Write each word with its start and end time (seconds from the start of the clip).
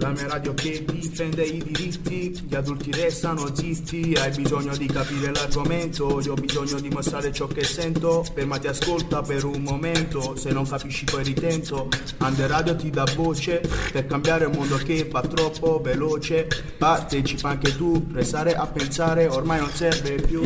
La 0.00 0.08
mia 0.12 0.28
radio 0.28 0.54
che 0.54 0.82
difende 0.82 1.42
i 1.44 1.62
diritti, 1.62 2.30
gli 2.48 2.54
adulti 2.54 2.90
restano 2.90 3.54
zitti, 3.54 4.14
hai 4.18 4.30
bisogno 4.34 4.74
di 4.74 4.86
capire 4.86 5.30
l'argomento, 5.30 6.22
io 6.22 6.32
ho 6.32 6.36
bisogno 6.36 6.80
di 6.80 6.88
mostrare 6.88 7.30
ciò 7.30 7.46
che 7.46 7.64
sento, 7.64 8.24
fermati 8.24 8.66
ascolta 8.66 9.20
per 9.20 9.44
un 9.44 9.60
momento, 9.60 10.36
se 10.36 10.52
non 10.52 10.66
capisci 10.66 11.04
poi 11.04 11.22
ritento, 11.22 11.88
Under 12.18 12.48
Radio 12.48 12.76
ti 12.76 12.88
dà 12.88 13.04
voce, 13.14 13.60
per 13.92 14.06
cambiare 14.06 14.46
un 14.46 14.52
mondo 14.56 14.78
che 14.78 15.06
va 15.06 15.20
troppo 15.20 15.80
veloce, 15.82 16.48
partecipa 16.78 17.50
anche 17.50 17.76
tu, 17.76 18.06
restare 18.10 18.54
a 18.54 18.66
pensare 18.66 19.26
ormai 19.26 19.60
non 19.60 19.70
serve 19.70 20.14
più. 20.14 20.40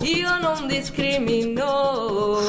Io 0.00 0.38
non 0.40 0.66
discrimino, 0.66 2.40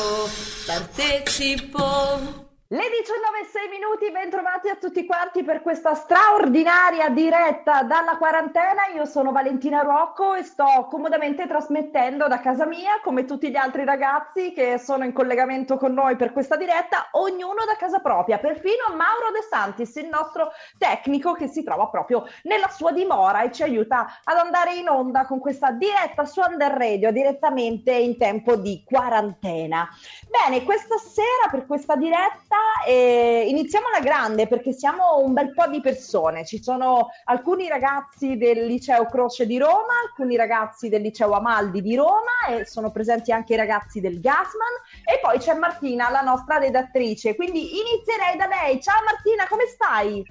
partecipo. 0.66 2.45
Le 2.76 2.90
19 2.90 3.40
e 3.40 3.46
6 3.46 3.70
minuti, 3.70 4.12
bentrovati 4.12 4.68
a 4.68 4.76
tutti 4.76 5.06
quanti 5.06 5.44
per 5.44 5.62
questa 5.62 5.96
straordinaria 5.96 7.08
diretta 7.08 7.84
dalla 7.84 8.18
quarantena. 8.18 8.88
Io 8.94 9.06
sono 9.06 9.32
Valentina 9.32 9.80
Rocco 9.80 10.34
e 10.34 10.44
sto 10.44 10.86
comodamente 10.90 11.48
trasmettendo 11.48 12.28
da 12.28 12.42
casa 12.42 12.66
mia, 12.66 13.00
come 13.02 13.24
tutti 13.24 13.50
gli 13.50 13.56
altri 13.56 13.86
ragazzi 13.86 14.52
che 14.52 14.78
sono 14.78 15.06
in 15.06 15.14
collegamento 15.14 15.78
con 15.78 15.94
noi 15.94 16.18
per 16.18 16.34
questa 16.34 16.58
diretta, 16.58 17.08
ognuno 17.12 17.64
da 17.66 17.78
casa 17.78 18.00
propria, 18.00 18.40
perfino 18.40 18.88
Mauro 18.90 19.32
De 19.32 19.42
Santis, 19.50 19.96
il 19.96 20.10
nostro 20.10 20.52
tecnico 20.78 21.32
che 21.32 21.48
si 21.48 21.64
trova 21.64 21.88
proprio 21.88 22.28
nella 22.44 22.68
sua 22.68 22.92
dimora 22.92 23.44
e 23.44 23.54
ci 23.54 23.64
aiuta 23.64 24.20
ad 24.22 24.36
andare 24.36 24.74
in 24.74 24.90
onda 24.90 25.26
con 25.26 25.40
questa 25.40 25.72
diretta 25.72 26.26
su 26.26 26.42
Under 26.42 26.74
Radio 26.74 27.14
direttamente 27.14 27.94
in 27.94 28.18
tempo 28.18 28.58
di 28.58 28.84
quarantena. 28.86 29.88
Bene, 30.28 30.66
questa 30.66 30.98
sera 30.98 31.50
per 31.50 31.66
questa 31.66 31.96
diretta 31.96 32.64
e 32.86 33.46
iniziamo 33.50 33.88
alla 33.88 34.04
grande 34.04 34.48
perché 34.48 34.74
siamo 34.74 35.20
un 35.20 35.34
bel 35.34 35.54
po' 35.54 35.68
di 35.68 35.82
persone. 35.82 36.46
Ci 36.46 36.62
sono 36.62 37.10
alcuni 37.26 37.68
ragazzi 37.68 38.38
del 38.38 38.66
liceo 38.66 39.06
Croce 39.06 39.46
di 39.46 39.58
Roma, 39.58 39.94
alcuni 40.08 40.36
ragazzi 40.36 40.90
del 40.90 41.02
liceo 41.02 41.32
Amaldi 41.32 41.82
di 41.82 41.96
Roma 41.96 42.48
e 42.50 42.66
sono 42.66 42.92
presenti 42.92 43.32
anche 43.32 43.54
i 43.54 43.58
ragazzi 43.58 44.00
del 44.00 44.20
Gasman 44.20 44.74
e 45.04 45.20
poi 45.22 45.40
c'è 45.40 45.54
Martina, 45.56 46.10
la 46.10 46.22
nostra 46.22 46.58
redattrice. 46.58 47.36
Quindi 47.36 47.80
inizierei 47.80 48.38
da 48.38 48.48
lei. 48.48 48.82
Ciao 48.82 49.04
Martina, 49.04 49.48
come 49.48 49.66
stai? 49.68 50.24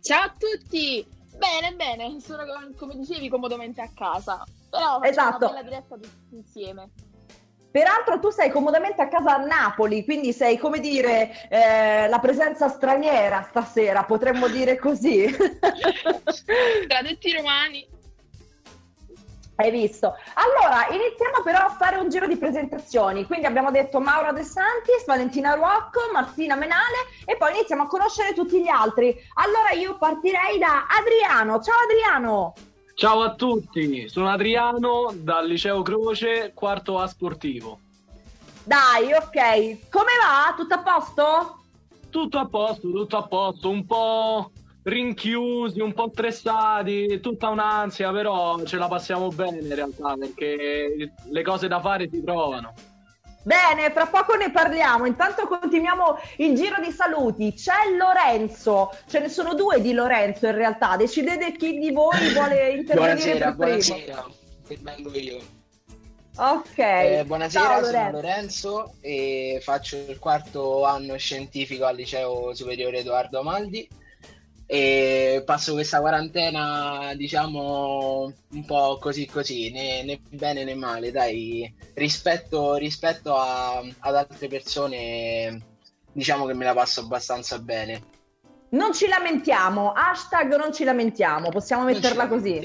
Ciao 0.00 0.24
a 0.24 0.34
tutti! 0.38 1.06
Bene, 1.36 1.74
bene, 1.74 2.20
sono 2.20 2.44
come 2.76 2.94
dicevi 2.94 3.28
comodamente 3.28 3.80
a 3.80 3.90
casa, 3.92 4.44
però 4.70 5.00
Esatto. 5.02 5.46
una 5.46 5.48
bella 5.48 5.62
diretta 5.62 5.96
tutti 5.96 6.36
insieme. 6.36 6.90
Peraltro 7.74 8.20
tu 8.20 8.30
sei 8.30 8.50
comodamente 8.50 9.02
a 9.02 9.08
casa 9.08 9.34
a 9.34 9.44
Napoli, 9.44 10.04
quindi 10.04 10.32
sei 10.32 10.58
come 10.58 10.78
dire 10.78 11.48
eh, 11.48 12.06
la 12.06 12.20
presenza 12.20 12.68
straniera 12.68 13.42
stasera, 13.42 14.04
potremmo 14.04 14.46
dire 14.46 14.78
così. 14.78 15.26
Tradetti 16.86 17.32
romani. 17.32 17.84
Hai 19.56 19.72
visto? 19.72 20.14
Allora, 20.34 20.86
iniziamo 20.90 21.42
però 21.42 21.64
a 21.66 21.70
fare 21.76 21.96
un 21.96 22.08
giro 22.10 22.28
di 22.28 22.36
presentazioni. 22.36 23.26
Quindi 23.26 23.46
abbiamo 23.46 23.72
detto 23.72 23.98
Maura 23.98 24.30
De 24.30 24.44
Santis, 24.44 25.04
Valentina 25.04 25.54
Ruocco, 25.54 25.98
Martina 26.12 26.54
Menale 26.54 27.08
e 27.24 27.36
poi 27.36 27.54
iniziamo 27.54 27.82
a 27.82 27.86
conoscere 27.88 28.34
tutti 28.34 28.62
gli 28.62 28.68
altri. 28.68 29.16
Allora 29.34 29.72
io 29.72 29.98
partirei 29.98 30.60
da 30.60 30.86
Adriano. 30.86 31.60
Ciao 31.60 31.74
Adriano! 31.82 32.52
Ciao 32.96 33.22
a 33.22 33.34
tutti, 33.34 34.08
sono 34.08 34.28
Adriano 34.28 35.12
dal 35.16 35.48
liceo 35.48 35.82
Croce, 35.82 36.52
quarto 36.54 37.00
A 37.00 37.08
sportivo. 37.08 37.80
Dai, 38.62 39.12
ok. 39.12 39.88
Come 39.90 40.12
va? 40.22 40.54
Tutto 40.56 40.74
a 40.74 40.78
posto? 40.78 41.64
Tutto 42.08 42.38
a 42.38 42.46
posto, 42.46 42.92
tutto 42.92 43.16
a 43.16 43.26
posto, 43.26 43.68
un 43.68 43.84
po' 43.84 44.52
rinchiusi, 44.84 45.80
un 45.80 45.92
po' 45.92 46.08
stressati, 46.12 47.18
tutta 47.20 47.48
un'ansia, 47.48 48.12
però 48.12 48.62
ce 48.62 48.76
la 48.76 48.86
passiamo 48.86 49.26
bene 49.28 49.58
in 49.58 49.74
realtà 49.74 50.14
perché 50.16 51.12
le 51.28 51.42
cose 51.42 51.66
da 51.66 51.80
fare 51.80 52.08
si 52.08 52.22
trovano. 52.22 52.74
Bene, 53.44 53.90
fra 53.90 54.06
poco 54.06 54.34
ne 54.36 54.50
parliamo. 54.50 55.04
Intanto 55.04 55.46
continuiamo 55.46 56.18
il 56.38 56.54
giro 56.54 56.80
di 56.80 56.90
saluti. 56.90 57.52
C'è 57.52 57.94
Lorenzo, 57.96 58.90
ce 59.06 59.20
ne 59.20 59.28
sono 59.28 59.54
due 59.54 59.82
di 59.82 59.92
Lorenzo 59.92 60.46
in 60.46 60.54
realtà. 60.54 60.96
Decidete 60.96 61.52
chi 61.52 61.78
di 61.78 61.92
voi 61.92 62.16
vuole 62.32 62.70
intervenire 62.70 63.52
Buonasera, 63.52 63.52
buonasera, 63.52 64.26
vengo 64.80 65.12
io. 65.12 65.38
Ok. 66.36 66.78
Eh, 66.78 67.24
buonasera, 67.26 67.64
Ciao, 67.64 67.84
sono 67.84 67.92
Lorenzo. 67.92 68.16
Lorenzo 68.16 68.94
e 69.02 69.60
faccio 69.62 69.96
il 69.96 70.18
quarto 70.18 70.84
anno 70.84 71.16
scientifico 71.18 71.84
al 71.84 71.96
liceo 71.96 72.54
superiore 72.54 72.98
Edoardo 72.98 73.40
Amaldi 73.40 73.86
e 74.66 75.42
passo 75.44 75.72
questa 75.72 76.00
quarantena, 76.00 77.12
diciamo, 77.14 78.32
un 78.50 78.64
po' 78.64 78.98
così 79.00 79.26
così, 79.26 79.70
né, 79.70 80.02
né 80.04 80.20
bene 80.30 80.64
né 80.64 80.74
male, 80.74 81.10
dai, 81.10 81.72
rispetto, 81.94 82.74
rispetto 82.74 83.36
a- 83.36 83.82
ad 83.98 84.14
altre 84.14 84.48
persone, 84.48 85.60
diciamo 86.12 86.46
che 86.46 86.54
me 86.54 86.64
la 86.64 86.74
passo 86.74 87.00
abbastanza 87.00 87.58
bene. 87.58 88.12
Non 88.70 88.92
ci 88.92 89.06
lamentiamo, 89.06 89.92
hashtag 89.92 90.56
non 90.56 90.72
ci 90.72 90.82
lamentiamo, 90.82 91.50
possiamo 91.50 91.84
metterla 91.84 92.26
così. 92.26 92.56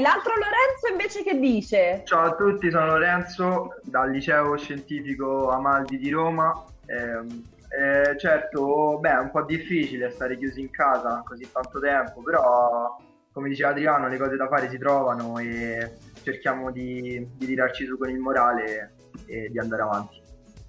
l'altro 0.00 0.32
Lorenzo 0.34 0.88
invece 0.90 1.22
che 1.22 1.38
dice? 1.38 2.02
Ciao 2.04 2.24
a 2.24 2.34
tutti, 2.34 2.68
sono 2.70 2.86
Lorenzo 2.86 3.76
dal 3.82 4.10
liceo 4.10 4.56
scientifico 4.56 5.50
Amaldi 5.50 5.98
di 5.98 6.10
Roma. 6.10 6.64
Ehm, 6.86 7.44
eh, 7.74 8.18
certo, 8.18 8.98
beh, 8.98 9.10
è 9.10 9.18
un 9.18 9.30
po' 9.30 9.44
difficile 9.44 10.10
stare 10.10 10.36
chiusi 10.36 10.60
in 10.60 10.70
casa 10.70 11.22
così 11.26 11.50
tanto 11.50 11.80
tempo, 11.80 12.22
però 12.22 12.96
come 13.32 13.48
diceva 13.48 13.70
Adriano, 13.70 14.08
le 14.08 14.18
cose 14.18 14.36
da 14.36 14.46
fare 14.46 14.68
si 14.68 14.76
trovano 14.76 15.38
e 15.38 15.96
cerchiamo 16.22 16.70
di, 16.70 17.26
di 17.34 17.46
tirarci 17.46 17.86
su 17.86 17.96
con 17.96 18.10
il 18.10 18.18
morale 18.18 18.94
e 19.26 19.48
di 19.50 19.58
andare 19.58 19.82
avanti. 19.82 20.20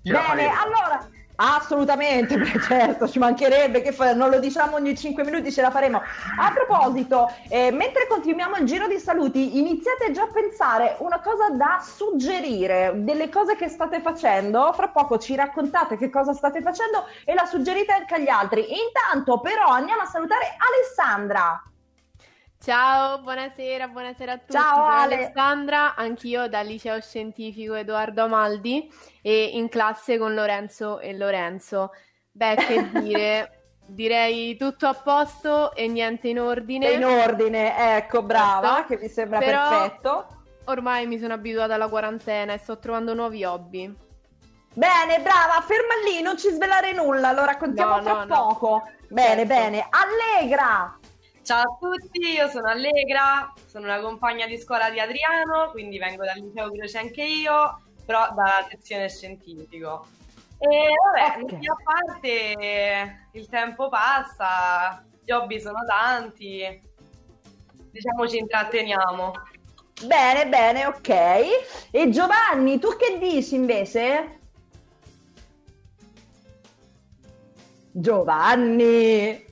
Ce 0.01 0.11
Bene, 0.11 0.49
allora, 0.49 1.07
assolutamente, 1.35 2.35
certo, 2.67 3.07
ci 3.07 3.19
mancherebbe, 3.19 3.81
che 3.81 3.91
fa- 3.91 4.13
non 4.13 4.29
lo 4.29 4.39
diciamo 4.39 4.75
ogni 4.75 4.95
5 4.95 5.23
minuti, 5.23 5.51
ce 5.51 5.61
la 5.61 5.71
faremo. 5.71 6.01
A 6.37 6.51
proposito, 6.51 7.31
eh, 7.49 7.71
mentre 7.71 8.07
continuiamo 8.07 8.57
il 8.57 8.65
giro 8.65 8.87
di 8.87 8.97
saluti, 8.99 9.57
iniziate 9.57 10.11
già 10.11 10.23
a 10.23 10.31
pensare 10.31 10.95
una 10.99 11.19
cosa 11.21 11.49
da 11.49 11.81
suggerire, 11.83 12.93
delle 12.97 13.29
cose 13.29 13.55
che 13.55 13.67
state 13.67 14.01
facendo, 14.01 14.71
fra 14.73 14.89
poco 14.89 15.17
ci 15.17 15.35
raccontate 15.35 15.97
che 15.97 16.09
cosa 16.09 16.33
state 16.33 16.61
facendo 16.61 17.05
e 17.25 17.33
la 17.33 17.45
suggerite 17.45 17.91
anche 17.91 18.15
agli 18.15 18.29
altri. 18.29 18.65
Intanto 18.69 19.39
però 19.39 19.67
andiamo 19.67 20.01
a 20.01 20.05
salutare 20.05 20.55
Alessandra. 20.57 21.61
Ciao, 22.63 23.19
buonasera, 23.19 23.89
buonasera 23.89 24.31
a 24.31 24.37
tutti. 24.37 24.53
Ciao, 24.53 24.75
Sono 24.75 24.87
Ale. 24.87 25.15
Alessandra, 25.15 25.95
anch'io 25.95 26.47
dal 26.47 26.65
liceo 26.65 27.01
scientifico 27.01 27.73
Edoardo 27.73 28.23
Amaldi 28.23 28.89
e 29.21 29.49
in 29.53 29.67
classe 29.67 30.17
con 30.17 30.33
Lorenzo 30.33 30.99
e 30.99 31.13
Lorenzo. 31.17 31.91
Beh, 32.31 32.55
che 32.55 32.89
dire, 33.03 33.63
direi 33.85 34.55
tutto 34.55 34.87
a 34.87 34.93
posto 34.93 35.73
e 35.73 35.89
niente 35.89 36.29
in 36.29 36.39
ordine. 36.39 36.91
In 36.91 37.03
ordine, 37.03 37.97
ecco, 37.97 38.23
brava, 38.23 38.75
Certo. 38.75 38.87
che 38.95 38.97
mi 39.01 39.09
sembra 39.09 39.39
Però- 39.39 39.69
perfetto. 39.69 40.27
Ormai 40.67 41.05
mi 41.05 41.19
sono 41.19 41.33
abituata 41.33 41.73
alla 41.73 41.89
quarantena 41.89 42.53
e 42.53 42.57
sto 42.59 42.79
trovando 42.79 43.13
nuovi 43.13 43.43
hobby. 43.43 43.93
Bene, 44.73 45.19
brava, 45.19 45.59
ferma 45.67 45.95
lì, 46.09 46.21
non 46.21 46.37
ci 46.37 46.47
svelare 46.49 46.93
nulla, 46.93 47.33
lo 47.33 47.43
raccontiamo 47.43 47.97
No, 47.99 48.13
no, 48.13 48.23
no. 48.23 48.35
poco. 48.47 48.83
Bene, 49.09 49.45
Certo. 49.45 49.47
bene. 49.53 49.87
Allegra! 49.89 50.97
Ciao 51.43 51.59
a 51.59 51.77
tutti, 51.77 52.19
io 52.19 52.47
sono 52.47 52.69
Allegra, 52.69 53.51
sono 53.65 53.83
una 53.85 53.99
compagna 53.99 54.47
di 54.47 54.57
scuola 54.57 54.89
di 54.89 55.01
Adriano, 55.01 55.71
quindi 55.71 55.97
vengo 55.97 56.23
dal 56.23 56.39
liceo 56.39 56.71
Croce 56.71 56.97
anche 56.99 57.21
io, 57.21 57.81
però 58.05 58.29
dalla 58.33 58.65
sezione 58.69 59.09
scientifico. 59.09 60.05
E 60.57 60.87
vabbè, 61.03 61.43
Ok. 61.43 61.51
metti 61.51 61.67
a 61.67 61.75
parte, 61.83 63.27
il 63.33 63.49
tempo 63.49 63.89
passa, 63.89 65.03
gli 65.21 65.31
hobby 65.33 65.59
sono 65.59 65.79
tanti, 65.85 66.81
diciamo 67.91 68.25
ci 68.25 68.37
intratteniamo. 68.37 69.33
Bene, 70.05 70.47
bene, 70.47 70.85
ok. 70.85 71.09
E 71.91 72.09
Giovanni, 72.09 72.79
tu 72.79 72.95
che 72.95 73.17
dici 73.19 73.55
invece? 73.55 74.39
Giovanni! 77.91 79.51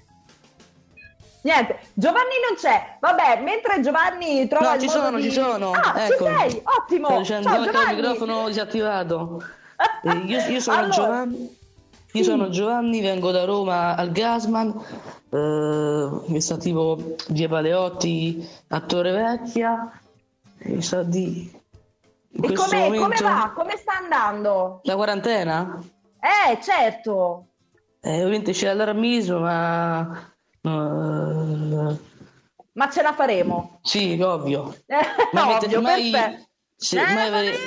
Niente, 1.44 1.80
Giovanni 1.94 2.36
non 2.48 2.58
c'è. 2.58 2.98
Vabbè, 3.00 3.42
mentre 3.42 3.82
Giovanni 3.82 4.48
trova 4.48 4.74
No, 4.76 4.80
ci 4.80 4.88
sono, 4.88 5.18
di... 5.18 5.24
ci 5.24 5.32
sono. 5.32 5.72
Ah, 5.72 6.06
Ecco. 6.06 6.26
ci 6.26 6.32
sei, 6.38 6.62
ottimo. 6.64 7.08
Sto 7.08 7.18
dicendo 7.18 7.48
Ciao 7.48 7.58
anche 7.58 7.70
il 7.70 7.74
Giovanni. 7.74 7.96
microfono 7.96 8.48
disattivato. 8.48 9.44
Eh, 10.04 10.12
io, 10.28 10.40
io 10.48 10.60
sono 10.60 10.78
Allora, 10.78 10.94
Giovanni. 10.94 11.58
Io 12.14 12.24
sì. 12.24 12.30
sono 12.30 12.50
Giovanni, 12.50 13.02
vengo 13.02 13.32
da 13.32 13.46
Roma 13.46 13.96
al 13.96 14.12
Gasman, 14.12 14.70
eh, 15.32 16.10
mi 16.28 16.40
sta 16.40 16.58
tipo 16.58 17.16
via 17.30 17.48
Paleotti 17.48 18.48
a 18.68 18.80
Torre 18.82 19.12
Vecchia, 19.12 19.92
mi 20.66 20.82
sa 20.84 21.02
di... 21.02 21.52
E 22.32 22.54
come, 22.54 22.96
come 22.96 23.16
va? 23.22 23.52
Come 23.56 23.76
sta 23.78 23.94
andando? 23.98 24.82
La 24.84 24.96
quarantena? 24.96 25.82
Eh, 26.20 26.62
certo. 26.62 27.46
Eh, 28.02 28.18
ovviamente 28.18 28.52
c'è 28.52 28.68
l'allarmismo, 28.68 29.40
ma... 29.40 30.31
eh, 30.62 31.98
Ma 32.74 32.90
ce 32.90 33.02
la 33.02 33.14
faremo. 33.14 33.80
sì, 33.82 34.20
ovvio. 34.22 34.76
Eh, 34.86 34.98
Ma 35.32 35.44
ovvio, 35.44 35.56
avete 35.58 35.80
mai, 35.80 36.12
sì, 36.76 36.98
Ce 36.98 37.02
mai 37.02 37.28
avere, 37.28 37.58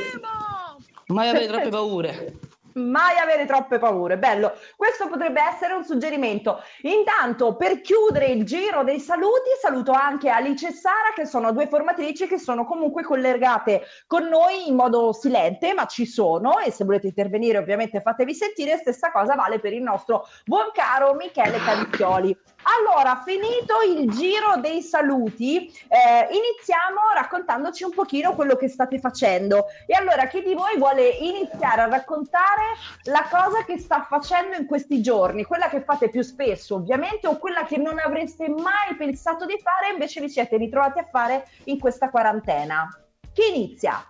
mai 1.07 1.29
avere 1.29 1.47
troppe 1.47 1.69
paure. 1.69 2.39
Mai 2.77 3.17
avere 3.19 3.47
troppe 3.47 3.79
paure, 3.79 4.19
bello. 4.19 4.53
Questo 4.75 5.07
potrebbe 5.07 5.41
essere 5.41 5.75
un 5.75 5.85
suggerimento. 5.85 6.61
Intanto, 6.81 7.55
per 7.55 7.81
chiudere 7.81 8.27
il 8.27 8.45
giro 8.45 8.83
dei 8.83 8.99
saluti, 8.99 9.51
saluto 9.63 9.93
anche 9.93 10.29
Alice 10.29 10.67
e 10.67 10.73
Sara, 10.73 11.13
che 11.15 11.25
sono 11.25 11.53
due 11.53 11.69
formatrici 11.69 12.27
che 12.27 12.37
sono 12.37 12.65
comunque 12.65 13.05
collegate 13.05 13.83
con 14.09 14.25
noi 14.25 14.67
in 14.67 14.75
modo 14.75 15.13
silente, 15.13 15.73
ma 15.73 15.87
ci 15.87 16.05
sono 16.05 16.59
e 16.59 16.73
se 16.73 16.85
volete 16.85 17.07
intervenire 17.07 17.59
ovviamente 17.59 18.01
fatevi 18.01 18.35
sentire. 18.35 18.77
Stessa 18.79 19.13
cosa 19.13 19.37
vale 19.37 19.61
per 19.61 19.73
il 19.73 19.83
nostro 19.83 20.27
buon 20.45 20.71
caro 20.73 21.15
Michele 21.15 21.59
Cavicchioli. 21.59 22.37
Allora, 22.65 23.23
finito 23.25 23.75
il 23.87 24.11
giro 24.11 24.57
dei 24.61 24.81
saluti, 24.81 25.67
eh, 25.67 26.29
iniziamo 26.31 27.13
raccontandoci 27.15 27.85
un 27.85 27.91
pochino 27.91 28.35
quello 28.35 28.57
che 28.57 28.69
state 28.69 28.99
facendo. 28.99 29.67
E 29.87 29.95
allora, 29.95 30.27
chi 30.27 30.43
di 30.43 30.55
voi 30.55 30.79
vuole 30.79 31.09
iniziare 31.09 31.83
a 31.83 31.89
raccontare 31.89 32.63
la 33.05 33.27
cosa 33.31 33.65
che 33.65 33.79
sta 33.79 34.07
facendo 34.09 34.57
in 34.57 34.67
questi 34.67 35.03
giorni? 35.03 35.45
Quella 35.45 35.69
che 35.69 35.83
fate 35.83 36.09
più 36.09 36.23
spesso, 36.23 36.77
ovviamente, 36.77 37.27
o 37.27 37.39
quella 37.39 37.65
che 37.65 37.77
non 37.77 37.99
avreste 37.99 38.49
mai 38.49 38.97
pensato 38.97 39.45
di 39.45 39.59
fare, 39.63 39.93
invece 39.93 40.21
vi 40.21 40.31
siete 40.31 40.57
ritrovati 40.57 41.01
a 41.01 41.09
fare 41.11 41.47
in 41.65 41.79
questa 41.79 42.09
quarantena? 42.09 42.89
Chi 43.33 43.55
inizia? 43.55 44.03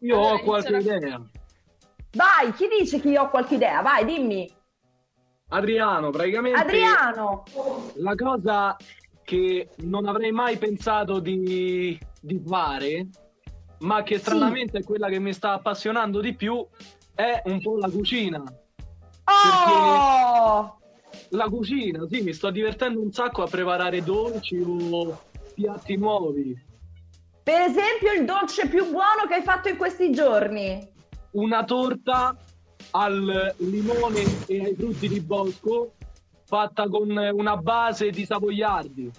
Io 0.00 0.18
Allora, 0.18 0.34
ho 0.34 0.40
qualche 0.40 0.76
idea. 0.76 1.20
Vai, 2.12 2.52
chi 2.52 2.68
dice 2.68 3.00
che 3.00 3.08
io 3.08 3.22
ho 3.22 3.28
qualche 3.28 3.56
idea? 3.56 3.82
Vai, 3.82 4.04
dimmi. 4.04 4.54
Adriano, 5.48 6.10
praticamente 6.10 6.58
Adriano. 6.58 7.44
la 7.96 8.14
cosa 8.16 8.76
che 9.22 9.68
non 9.78 10.06
avrei 10.06 10.32
mai 10.32 10.56
pensato 10.56 11.20
di, 11.20 11.98
di 12.20 12.42
fare, 12.44 13.06
ma 13.78 14.02
che 14.02 14.18
stranamente 14.18 14.78
è 14.78 14.82
quella 14.84 15.08
che 15.08 15.20
mi 15.20 15.32
sta 15.32 15.52
appassionando 15.52 16.20
di 16.20 16.34
più, 16.34 16.66
è 17.14 17.42
un 17.44 17.60
po' 17.60 17.76
la 17.76 17.88
cucina. 17.88 18.42
Oh! 19.24 20.78
La 21.30 21.48
cucina, 21.48 22.06
sì, 22.10 22.22
mi 22.22 22.32
sto 22.32 22.50
divertendo 22.50 23.00
un 23.00 23.12
sacco 23.12 23.42
a 23.42 23.48
preparare 23.48 24.02
dolci 24.02 24.60
o 24.64 25.18
piatti 25.54 25.96
nuovi. 25.96 26.64
Per 27.42 27.60
esempio, 27.60 28.12
il 28.12 28.24
dolce 28.24 28.68
più 28.68 28.90
buono 28.90 29.26
che 29.28 29.34
hai 29.34 29.42
fatto 29.42 29.68
in 29.68 29.76
questi 29.76 30.10
giorni? 30.10 30.94
Una 31.32 31.64
torta 31.64 32.36
al 32.96 33.54
limone 33.58 34.24
e 34.46 34.64
ai 34.64 34.74
frutti 34.74 35.06
di 35.06 35.20
bosco 35.20 35.92
fatta 36.44 36.88
con 36.88 37.10
una 37.10 37.56
base 37.56 38.10
di 38.10 38.24
savoiardi. 38.24 39.10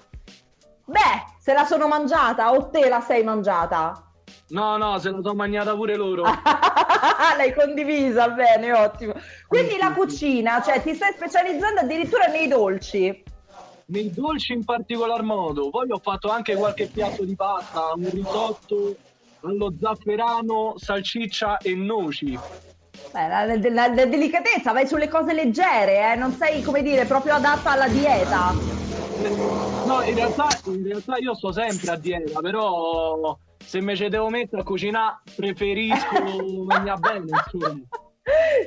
Beh, 0.85 1.35
se 1.37 1.53
la 1.53 1.65
sono 1.65 1.87
mangiata 1.87 2.51
o 2.51 2.69
te 2.69 2.89
la 2.89 3.01
sei 3.01 3.23
mangiata? 3.23 4.01
No, 4.49 4.77
no, 4.77 4.97
se 4.97 5.11
la 5.11 5.19
sono 5.21 5.35
mangiata 5.35 5.75
pure 5.75 5.95
loro. 5.95 6.23
L'hai 7.37 7.53
condivisa, 7.53 8.29
bene, 8.29 8.71
ottimo. 8.71 9.13
Quindi 9.47 9.77
la 9.77 9.91
cucina, 9.91 10.61
cioè 10.61 10.81
ti 10.81 10.95
stai 10.95 11.13
specializzando 11.13 11.81
addirittura 11.81 12.25
nei 12.27 12.47
dolci. 12.47 13.23
Nei 13.87 14.11
dolci 14.11 14.53
in 14.53 14.63
particolar 14.63 15.21
modo. 15.21 15.69
Poi 15.69 15.91
ho 15.91 15.99
fatto 15.99 16.29
anche 16.29 16.55
qualche 16.55 16.87
piatto 16.87 17.25
di 17.25 17.35
pasta, 17.35 17.91
un 17.93 18.09
risotto 18.09 18.95
allo 19.41 19.73
zafferano, 19.79 20.75
salsiccia 20.77 21.57
e 21.57 21.75
noci. 21.75 22.39
Beh, 23.11 23.27
la, 23.27 23.45
la- 23.45 23.87
la- 23.93 24.05
delicatezza, 24.05 24.73
vai 24.73 24.87
sulle 24.87 25.07
cose 25.07 25.33
leggere, 25.33 26.11
eh? 26.11 26.15
non 26.15 26.33
sei, 26.33 26.61
come 26.61 26.81
dire, 26.81 27.05
proprio 27.05 27.35
adatta 27.35 27.71
alla 27.71 27.87
dieta. 27.87 28.53
No, 29.83 30.01
in 30.03 30.15
realtà, 30.15 30.47
in 30.65 30.83
realtà 30.83 31.17
io 31.17 31.33
sto 31.33 31.51
sempre 31.51 31.91
a 31.91 31.95
dieta, 31.97 32.39
però 32.41 33.37
se 33.57 33.81
me 33.81 33.95
ci 33.95 34.07
devo 34.09 34.29
mettere 34.29 34.61
a 34.61 34.65
cucinare 34.65 35.21
preferisco 35.35 36.15
mangiare 36.65 36.99
bene, 36.99 37.25
insomma. 37.29 37.81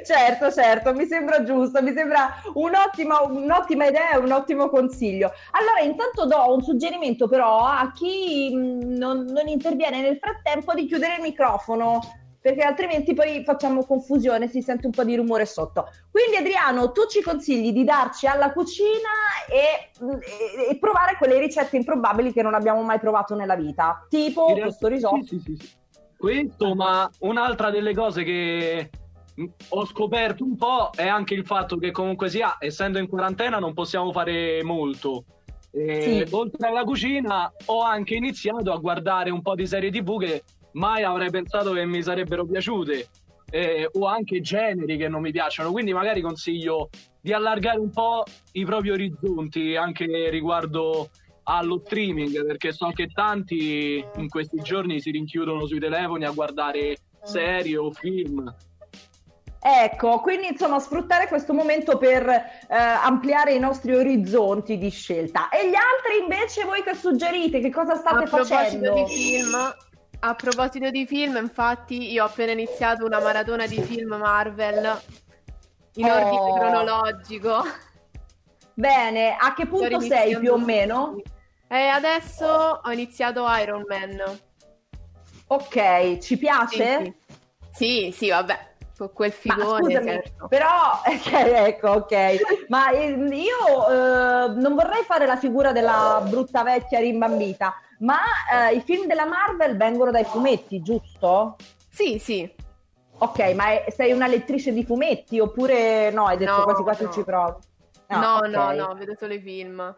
Certo, 0.04 0.50
certo, 0.50 0.94
mi 0.94 1.04
sembra 1.04 1.42
giusto, 1.42 1.82
mi 1.82 1.92
sembra 1.92 2.40
un'ottima, 2.54 3.20
un'ottima 3.20 3.86
idea 3.86 4.18
un 4.18 4.32
ottimo 4.32 4.70
consiglio. 4.70 5.30
Allora, 5.50 5.80
intanto 5.80 6.24
do 6.24 6.54
un 6.54 6.62
suggerimento 6.62 7.28
però 7.28 7.66
a 7.66 7.92
chi 7.92 8.54
mh, 8.54 8.96
non, 8.96 9.24
non 9.24 9.48
interviene 9.48 10.00
nel 10.00 10.16
frattempo 10.18 10.72
di 10.72 10.86
chiudere 10.86 11.16
il 11.16 11.22
microfono, 11.22 12.00
perché 12.40 12.62
altrimenti 12.62 13.12
poi 13.12 13.42
facciamo 13.44 13.84
confusione, 13.84 14.48
si 14.48 14.62
sente 14.62 14.86
un 14.86 14.92
po' 14.92 15.04
di 15.04 15.14
rumore 15.14 15.44
sotto. 15.44 15.88
Quindi 16.10 16.36
Adriano, 16.36 16.90
tu 16.92 17.06
ci 17.06 17.20
consigli 17.22 17.70
di 17.72 17.84
darci 17.84 18.26
alla 18.26 18.50
cucina 18.52 19.08
e, 19.48 19.90
e- 20.00 20.70
e 20.70 20.78
provare 20.78 21.16
quelle 21.18 21.38
ricette 21.38 21.76
improbabili 21.76 22.32
che 22.32 22.42
non 22.42 22.54
abbiamo 22.54 22.82
mai 22.82 22.98
provato 22.98 23.34
nella 23.34 23.56
vita, 23.56 24.06
tipo 24.08 24.46
realtà- 24.46 24.62
questo 24.64 24.86
risotto. 24.88 25.24
sì, 25.26 25.40
sì, 25.44 25.56
sì. 25.58 25.70
Questo, 26.16 26.74
ma 26.74 27.10
un'altra 27.20 27.70
delle 27.70 27.94
cose 27.94 28.24
che 28.24 28.90
ho 29.68 29.86
scoperto 29.86 30.44
un 30.44 30.56
po' 30.56 30.90
è 30.94 31.06
anche 31.06 31.32
il 31.34 31.46
fatto 31.46 31.76
che 31.78 31.90
comunque 31.92 32.28
sia, 32.28 32.56
essendo 32.58 32.98
in 32.98 33.08
quarantena, 33.08 33.58
non 33.58 33.72
possiamo 33.72 34.12
fare 34.12 34.62
molto. 34.62 35.24
E 35.72 36.24
Sì. 36.26 36.34
Oltre 36.34 36.66
alla 36.68 36.84
cucina, 36.84 37.50
ho 37.66 37.82
anche 37.82 38.14
iniziato 38.16 38.70
a 38.72 38.76
guardare 38.76 39.30
un 39.30 39.40
po' 39.40 39.54
di 39.54 39.66
serie 39.66 39.90
TV 39.90 40.18
che 40.18 40.42
mai 40.72 41.02
avrei 41.02 41.30
pensato 41.30 41.72
che 41.72 41.84
mi 41.84 42.02
sarebbero 42.02 42.44
piaciute. 42.46 43.08
eh, 43.50 43.88
o 43.92 44.06
anche 44.06 44.40
generi 44.40 44.96
che 44.96 45.08
non 45.08 45.20
mi 45.20 45.32
piacciono, 45.32 45.72
quindi 45.72 45.92
magari 45.92 46.20
consiglio 46.20 46.88
di 47.20 47.32
allargare 47.32 47.78
un 47.78 47.90
po' 47.90 48.22
i 48.52 48.64
propri 48.64 48.90
orizzonti 48.90 49.76
anche 49.76 50.30
riguardo 50.30 51.10
allo 51.44 51.82
streaming, 51.84 52.46
perché 52.46 52.72
so 52.72 52.90
che 52.94 53.08
tanti 53.08 54.04
in 54.16 54.28
questi 54.28 54.58
giorni 54.58 55.00
si 55.00 55.10
rinchiudono 55.10 55.66
sui 55.66 55.80
telefoni 55.80 56.24
a 56.24 56.30
guardare 56.30 56.96
serie 57.22 57.76
o 57.76 57.90
film. 57.90 58.54
Ecco, 59.62 60.20
quindi 60.20 60.46
insomma 60.46 60.78
sfruttare 60.78 61.28
questo 61.28 61.52
momento 61.52 61.98
per 61.98 62.26
eh, 62.26 62.42
ampliare 62.68 63.52
i 63.52 63.58
nostri 63.58 63.94
orizzonti 63.94 64.78
di 64.78 64.88
scelta. 64.88 65.50
E 65.50 65.68
gli 65.68 65.74
altri 65.74 66.22
invece 66.22 66.64
voi 66.64 66.82
che 66.82 66.94
suggerite? 66.94 67.60
Che 67.60 67.70
cosa 67.70 67.94
state 67.94 68.24
a 68.24 68.28
proposito 68.28 68.56
facendo? 68.56 68.94
di 68.94 69.06
film, 69.06 69.54
a 70.20 70.34
proposito 70.34 70.90
di 70.90 71.06
film, 71.06 71.36
infatti, 71.36 72.10
io 72.12 72.24
ho 72.24 72.26
appena 72.26 72.52
iniziato 72.52 73.04
una 73.04 73.20
maratona 73.20 73.66
di 73.66 73.80
film 73.80 74.14
Marvel 74.14 75.00
in 75.94 76.10
Oh. 76.10 76.14
ordine 76.14 76.52
cronologico. 76.52 77.62
Bene, 78.74 79.36
a 79.38 79.52
che 79.54 79.66
punto 79.66 80.00
Sto 80.00 80.00
sei 80.00 80.38
più 80.38 80.52
o 80.52 80.58
meno? 80.58 81.16
E 81.68 81.86
adesso 81.86 82.46
ho 82.82 82.90
iniziato 82.90 83.46
Iron 83.60 83.84
Man. 83.86 84.38
Ok, 85.46 86.18
ci 86.18 86.36
piace? 86.38 86.98
Sì, 87.02 87.14
sì, 87.72 88.12
sì, 88.16 88.28
vabbè, 88.30 88.74
con 88.96 89.12
quel 89.12 89.32
Ma 89.44 89.54
figone, 89.54 89.82
scusami, 89.84 90.06
certo. 90.06 90.48
però, 90.48 91.00
ecco, 91.04 91.88
ok. 91.90 92.66
Ma 92.68 92.90
eh, 92.90 93.08
io 93.10 93.88
eh, 93.88 94.48
non 94.54 94.74
vorrei 94.74 95.02
fare 95.04 95.26
la 95.26 95.36
figura 95.36 95.72
della 95.72 96.22
brutta 96.28 96.62
vecchia 96.62 97.00
rimbambita, 97.00 97.74
ma 98.00 98.18
eh, 98.52 98.74
i 98.76 98.80
film 98.82 99.06
della 99.06 99.26
Marvel 99.26 99.76
vengono 99.76 100.10
dai 100.10 100.24
fumetti, 100.24 100.82
giusto? 100.82 101.56
Sì, 101.90 102.18
sì. 102.18 102.50
Ok, 103.18 103.52
ma 103.54 103.70
è- 103.84 103.90
sei 103.90 104.12
una 104.12 104.26
lettrice 104.26 104.72
di 104.72 104.84
fumetti 104.84 105.38
oppure 105.40 106.10
no? 106.10 106.26
Hai 106.26 106.36
detto 106.38 106.56
No, 106.56 106.62
quasi 106.64 106.82
quasi 106.82 107.04
no. 107.04 107.10
ci 107.10 107.24
provi. 107.24 107.56
Ah, 108.08 108.18
no, 108.18 108.36
ok. 108.38 108.46
no, 108.48 108.72
no, 108.72 108.94
vedo 108.94 109.14
solo 109.18 109.34
i 109.34 109.40
film. 109.40 109.94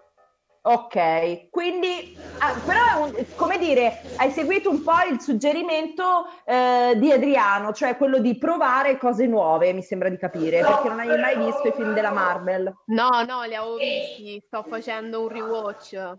Ok, 0.65 1.51
quindi 1.51 2.17
ah, 2.39 2.53
però 2.65 2.79
è 2.79 3.03
un- 3.03 3.27
come 3.35 3.59
dire, 3.59 4.01
hai 4.19 4.31
seguito 4.31 4.71
un 4.71 4.83
po' 4.83 4.93
il 5.11 5.21
suggerimento 5.21 6.27
eh, 6.45 6.95
di 6.97 7.11
Adriano, 7.11 7.73
cioè 7.73 7.97
quello 7.97 8.19
di 8.19 8.37
provare 8.39 8.97
cose 8.97 9.27
nuove, 9.27 9.73
mi 9.73 9.83
sembra 9.83 10.09
di 10.09 10.17
capire, 10.19 10.63
perché 10.63 10.89
non 10.89 11.01
hai 11.01 11.19
mai 11.19 11.37
visto 11.37 11.67
i 11.67 11.73
film 11.73 11.93
della 11.95 12.13
Marvel. 12.13 12.73
No, 12.87 13.09
no, 13.27 13.43
li 13.43 13.55
avevo 13.57 13.77
visti, 13.77 14.41
sto 14.47 14.63
facendo 14.69 15.23
un 15.23 15.29
rewatch. 15.29 16.17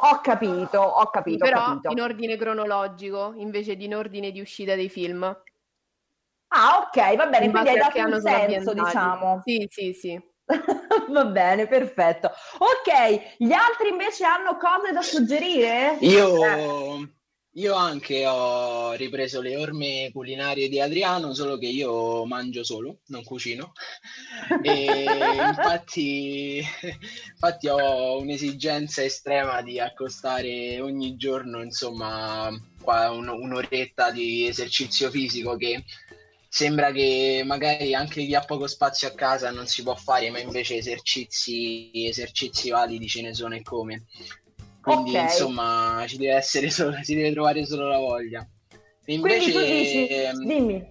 Ho 0.00 0.20
capito, 0.20 0.80
ho 0.80 1.06
capito, 1.10 1.44
ho 1.44 1.48
Però 1.48 1.64
capito. 1.66 1.90
in 1.92 2.00
ordine 2.00 2.36
cronologico, 2.36 3.34
invece 3.36 3.76
di 3.76 3.84
in 3.84 3.94
ordine 3.94 4.30
di 4.30 4.40
uscita 4.40 4.74
dei 4.74 4.88
film. 4.88 5.22
Ah, 6.54 6.78
ok, 6.86 7.16
va 7.16 7.26
bene, 7.28 7.46
In 7.46 7.50
quindi 7.50 7.68
hai 7.70 7.78
dato 7.78 7.98
un 7.98 8.20
senso, 8.20 8.74
diciamo. 8.74 9.40
Sì, 9.44 9.66
sì, 9.70 9.92
sì. 9.92 10.30
Va 11.08 11.24
bene, 11.24 11.66
perfetto. 11.66 12.30
Ok, 12.58 13.36
gli 13.38 13.52
altri 13.52 13.88
invece 13.88 14.24
hanno 14.24 14.56
cose 14.56 14.92
da 14.92 15.00
suggerire? 15.00 15.96
Io, 16.00 16.26
io 17.54 17.74
anche 17.74 18.26
ho 18.26 18.92
ripreso 18.92 19.40
le 19.42 19.56
orme 19.56 20.10
culinarie 20.12 20.68
di 20.68 20.80
Adriano, 20.80 21.34
solo 21.34 21.58
che 21.58 21.66
io 21.66 22.24
mangio 22.24 22.64
solo, 22.64 23.00
non 23.06 23.22
cucino. 23.24 23.72
E 24.64 25.42
infatti, 25.44 26.62
infatti 27.32 27.68
ho 27.68 28.18
un'esigenza 28.18 29.02
estrema 29.02 29.60
di 29.62 29.80
accostare 29.80 30.80
ogni 30.80 31.16
giorno, 31.16 31.62
insomma, 31.62 32.48
qua 32.80 33.10
un- 33.10 33.28
un'oretta 33.28 34.10
di 34.12 34.46
esercizio 34.46 35.10
fisico 35.10 35.56
che 35.56 35.84
sembra 36.48 36.92
che 36.92 37.42
magari 37.44 37.94
anche 37.94 38.24
chi 38.24 38.34
ha 38.34 38.44
poco 38.44 38.66
spazio 38.66 39.08
a 39.08 39.12
casa 39.14 39.50
non 39.50 39.66
si 39.66 39.82
può 39.82 39.94
fare, 39.94 40.30
ma 40.30 40.38
invece 40.38 40.76
esercizi, 40.76 41.90
esercizi 42.06 42.70
validi 42.70 43.08
ce 43.08 43.22
ne 43.22 43.34
sono 43.34 43.54
e 43.54 43.62
come. 43.62 44.04
Quindi 44.82 45.16
Ok. 45.16 45.22
insomma 45.22 46.04
ci 46.08 46.16
deve 46.16 46.34
essere 46.34 46.68
solo, 46.68 46.96
si 47.02 47.14
deve 47.14 47.30
trovare 47.32 47.64
solo 47.64 47.86
la 47.86 47.98
voglia. 47.98 48.44
E 49.04 49.14
invece... 49.14 49.52
tu 49.52 49.60
dici, 49.60 50.06
ehm, 50.08 50.44
dimmi, 50.44 50.86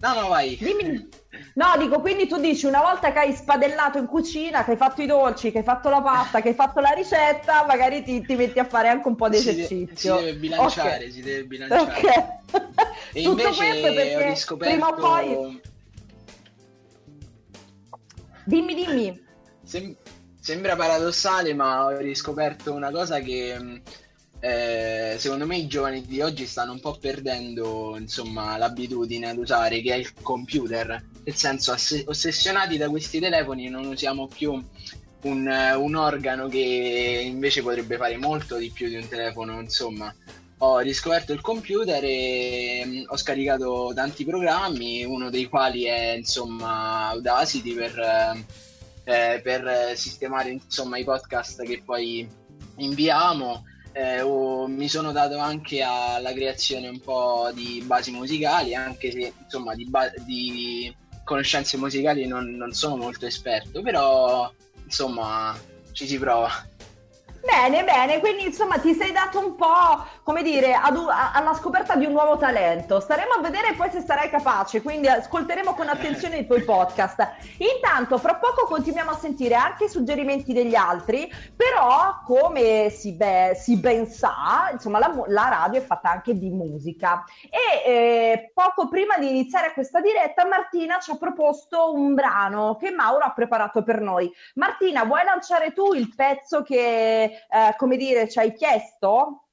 No, 0.00 0.14
no, 0.14 0.28
vai. 0.28 0.56
dimmi. 0.60 1.08
No, 1.54 1.76
dico, 1.76 2.00
quindi 2.00 2.26
tu 2.26 2.38
dici 2.38 2.66
una 2.66 2.80
volta 2.80 3.12
che 3.12 3.18
hai 3.18 3.32
spadellato 3.34 3.98
in 3.98 4.06
cucina, 4.06 4.64
che 4.64 4.72
hai 4.72 4.76
fatto 4.76 5.02
i 5.02 5.06
dolci, 5.06 5.50
che 5.52 5.58
hai 5.58 5.64
fatto 5.64 5.88
la 5.88 6.00
pasta, 6.00 6.40
che 6.40 6.48
hai 6.48 6.54
fatto 6.54 6.80
la 6.80 6.90
ricetta, 6.90 7.64
magari 7.66 8.02
ti, 8.02 8.24
ti 8.24 8.34
metti 8.36 8.58
a 8.60 8.64
fare 8.64 8.88
anche 8.88 9.08
un 9.08 9.16
po' 9.16 9.28
di 9.28 9.36
Si, 9.36 9.44
de- 9.44 9.50
esercizio. 9.62 10.18
si 10.18 10.24
deve 10.24 10.38
bilanciare, 10.38 11.04
Ok. 11.04 11.12
si 11.12 11.20
deve 11.20 11.44
bilanciare. 11.44 11.82
Ok. 11.82 12.04
E 13.12 13.22
Tutto 13.22 13.40
invece 13.42 13.56
questo 13.56 13.86
ho 13.88 13.92
perché 13.92 14.22
riscoperto... 14.28 14.72
prima 14.74 14.88
o 14.88 14.94
poi... 14.94 15.60
Dimmi, 18.44 18.74
dimmi. 18.74 19.24
Sem- 19.64 19.96
sembra 20.48 20.76
paradossale, 20.76 21.52
ma 21.52 21.84
ho 21.84 21.98
riscoperto 21.98 22.72
una 22.72 22.90
cosa 22.90 23.20
che 23.20 23.58
mh, 23.58 23.82
eh, 24.40 25.16
secondo 25.18 25.44
me 25.44 25.58
i 25.58 25.66
giovani 25.66 26.00
di 26.06 26.22
oggi 26.22 26.46
stanno 26.46 26.72
un 26.72 26.80
po' 26.80 26.96
perdendo, 26.98 27.96
insomma, 27.98 28.56
l'abitudine 28.56 29.28
ad 29.28 29.36
usare, 29.36 29.82
che 29.82 29.92
è 29.92 29.96
il 29.96 30.10
computer. 30.22 31.04
Nel 31.22 31.34
senso, 31.34 31.72
ass- 31.72 32.02
ossessionati 32.06 32.78
da 32.78 32.88
questi 32.88 33.20
telefoni, 33.20 33.68
non 33.68 33.84
usiamo 33.84 34.26
più 34.26 34.52
un, 35.24 35.48
eh, 35.48 35.74
un 35.74 35.94
organo 35.96 36.48
che 36.48 37.20
invece 37.26 37.60
potrebbe 37.60 37.98
fare 37.98 38.16
molto 38.16 38.56
di 38.56 38.70
più 38.70 38.88
di 38.88 38.96
un 38.96 39.06
telefono, 39.06 39.60
insomma. 39.60 40.10
Ho 40.60 40.78
riscoperto 40.78 41.34
il 41.34 41.42
computer 41.42 42.02
e 42.02 42.82
mh, 42.86 43.02
ho 43.08 43.16
scaricato 43.18 43.92
tanti 43.94 44.24
programmi, 44.24 45.04
uno 45.04 45.28
dei 45.28 45.44
quali 45.44 45.84
è 45.84 46.14
insomma 46.16 47.08
Audacity 47.10 47.74
per, 47.74 48.46
eh, 49.08 49.40
per 49.42 49.96
sistemare 49.96 50.50
insomma 50.50 50.98
i 50.98 51.04
podcast 51.04 51.62
che 51.62 51.82
poi 51.82 52.28
inviamo. 52.76 53.64
Eh, 53.92 54.20
ho- 54.20 54.66
mi 54.68 54.86
sono 54.88 55.12
dato 55.12 55.38
anche 55.38 55.82
alla 55.82 56.32
creazione 56.32 56.88
un 56.88 57.00
po' 57.00 57.50
di 57.54 57.82
basi 57.84 58.10
musicali, 58.10 58.74
anche 58.74 59.10
se 59.10 59.32
insomma 59.42 59.74
di, 59.74 59.86
ba- 59.88 60.12
di 60.26 60.94
conoscenze 61.24 61.78
musicali 61.78 62.26
non, 62.26 62.50
non 62.50 62.72
sono 62.72 62.96
molto 62.96 63.24
esperto, 63.26 63.80
però 63.80 64.52
insomma 64.84 65.58
ci 65.92 66.06
si 66.06 66.18
prova. 66.18 66.50
Bene, 67.40 67.84
bene, 67.84 68.18
quindi 68.18 68.44
insomma 68.46 68.78
ti 68.78 68.94
sei 68.94 69.12
dato 69.12 69.38
un 69.38 69.54
po', 69.54 70.04
come 70.24 70.42
dire, 70.42 70.74
ad 70.74 70.96
a- 70.96 71.30
alla 71.32 71.54
scoperta 71.54 71.94
di 71.94 72.04
un 72.04 72.10
nuovo 72.12 72.36
talento. 72.36 72.98
Staremo 72.98 73.34
a 73.34 73.40
vedere 73.40 73.74
poi 73.74 73.90
se 73.90 74.00
sarai 74.00 74.28
capace, 74.28 74.82
quindi 74.82 75.06
ascolteremo 75.06 75.72
con 75.74 75.88
attenzione 75.88 76.38
i 76.38 76.46
tuoi 76.46 76.64
podcast. 76.64 77.36
Intanto, 77.58 78.18
fra 78.18 78.34
poco 78.34 78.66
continuiamo 78.66 79.12
a 79.12 79.16
sentire 79.16 79.54
anche 79.54 79.84
i 79.84 79.88
suggerimenti 79.88 80.52
degli 80.52 80.74
altri, 80.74 81.30
però 81.54 82.20
come 82.24 82.90
si, 82.90 83.12
be- 83.14 83.52
si 83.58 83.78
ben 83.78 84.06
sa, 84.06 84.68
insomma 84.72 84.98
la, 84.98 85.14
la 85.28 85.48
radio 85.48 85.80
è 85.80 85.84
fatta 85.84 86.10
anche 86.10 86.36
di 86.36 86.50
musica. 86.50 87.24
E 87.48 87.90
eh, 87.90 88.50
poco 88.52 88.88
prima 88.88 89.16
di 89.16 89.28
iniziare 89.30 89.72
questa 89.72 90.00
diretta, 90.00 90.44
Martina 90.44 90.98
ci 90.98 91.12
ha 91.12 91.16
proposto 91.16 91.92
un 91.92 92.14
brano 92.14 92.76
che 92.76 92.90
Mauro 92.90 93.24
ha 93.24 93.32
preparato 93.32 93.82
per 93.82 94.00
noi. 94.00 94.30
Martina, 94.54 95.04
vuoi 95.04 95.24
lanciare 95.24 95.72
tu 95.72 95.92
il 95.94 96.12
pezzo 96.14 96.62
che, 96.62 97.27
eh, 97.48 97.74
come 97.76 97.96
dire, 97.96 98.28
ci 98.28 98.38
hai 98.38 98.52
chiesto? 98.54 99.44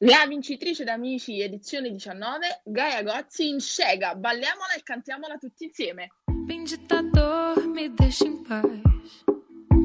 La 0.00 0.26
vincitrice 0.28 0.84
d'Amici 0.84 1.40
edizione 1.40 1.90
19, 1.90 2.60
Gaia 2.64 3.02
Gozzi 3.02 3.48
in 3.48 3.60
Scega. 3.60 4.14
Balliamola 4.14 4.74
e 4.76 4.82
cantiamola 4.82 5.38
tutti 5.38 5.64
insieme. 5.64 6.10
Bem 6.26 6.64
ditador, 6.64 7.66
me 7.66 7.88
deixa 7.88 8.26
em 8.26 8.42
paz. 8.42 9.24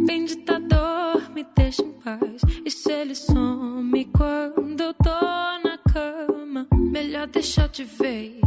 Bem 0.05 0.25
ditador, 0.25 1.31
me 1.31 1.47
deixa 1.55 1.81
em 1.81 1.93
paz. 1.93 2.41
E 2.65 2.69
se 2.69 2.91
ele 2.91 3.15
some 3.15 4.05
quando 4.11 4.81
eu 4.81 4.93
tô 4.95 5.09
na 5.09 5.79
cama, 5.93 6.67
melhor 6.73 7.27
deixar 7.27 7.69
de 7.69 7.85
vez. 7.85 8.41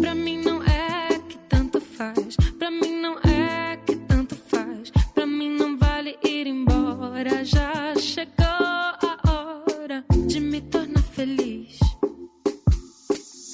Pra 0.00 0.12
mim 0.12 0.42
não 0.42 0.60
é 0.64 1.20
que 1.28 1.38
tanto 1.48 1.80
faz. 1.80 2.34
Pra 2.58 2.68
mim 2.68 3.00
não 3.00 3.16
é 3.20 3.76
que 3.86 3.94
tanto 3.94 4.34
faz. 4.34 4.90
Pra 5.14 5.24
mim 5.24 5.50
não 5.50 5.76
vale 6.08 6.18
ir 6.22 6.46
embora. 6.46 7.44
Já 7.44 7.94
chegou 7.96 8.44
a 8.44 9.18
hora 9.26 10.04
de 10.26 10.40
me 10.40 10.60
tornar 10.60 11.02
feliz. 11.02 11.78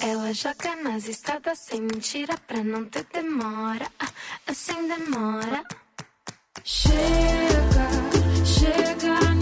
Ela 0.01 0.33
joga 0.33 0.75
nas 0.83 1.07
estradas 1.07 1.59
sem 1.59 1.81
mentira 1.81 2.37
pra 2.47 2.63
não 2.63 2.85
ter 2.85 3.05
demora. 3.11 3.87
Ah, 3.99 4.53
sem 4.53 4.87
demora. 4.87 5.63
Chega, 6.63 7.87
chega 8.45 9.34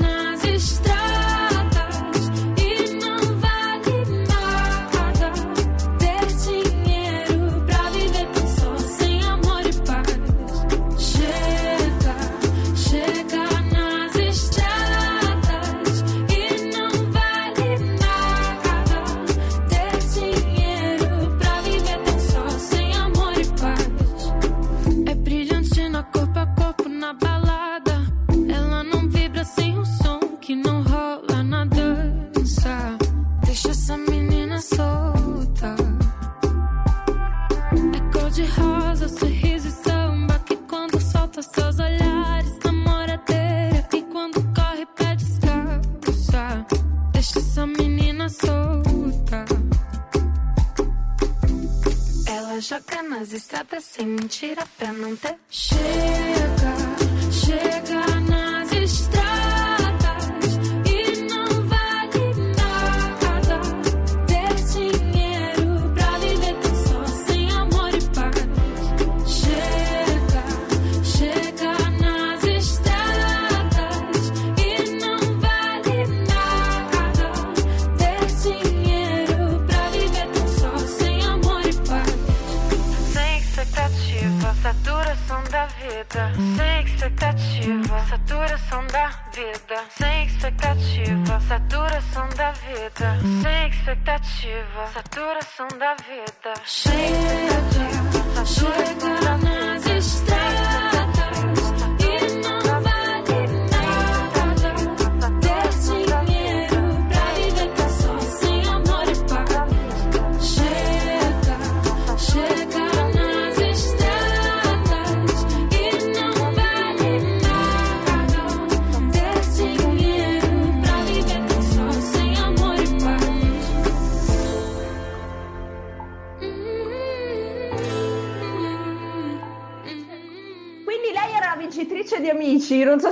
nas 53.73 53.83
estradas 53.83 53.83
sem 53.83 54.05
mentira 54.05 54.67
pra 54.77 54.93
não 54.93 55.15
ter. 55.15 55.35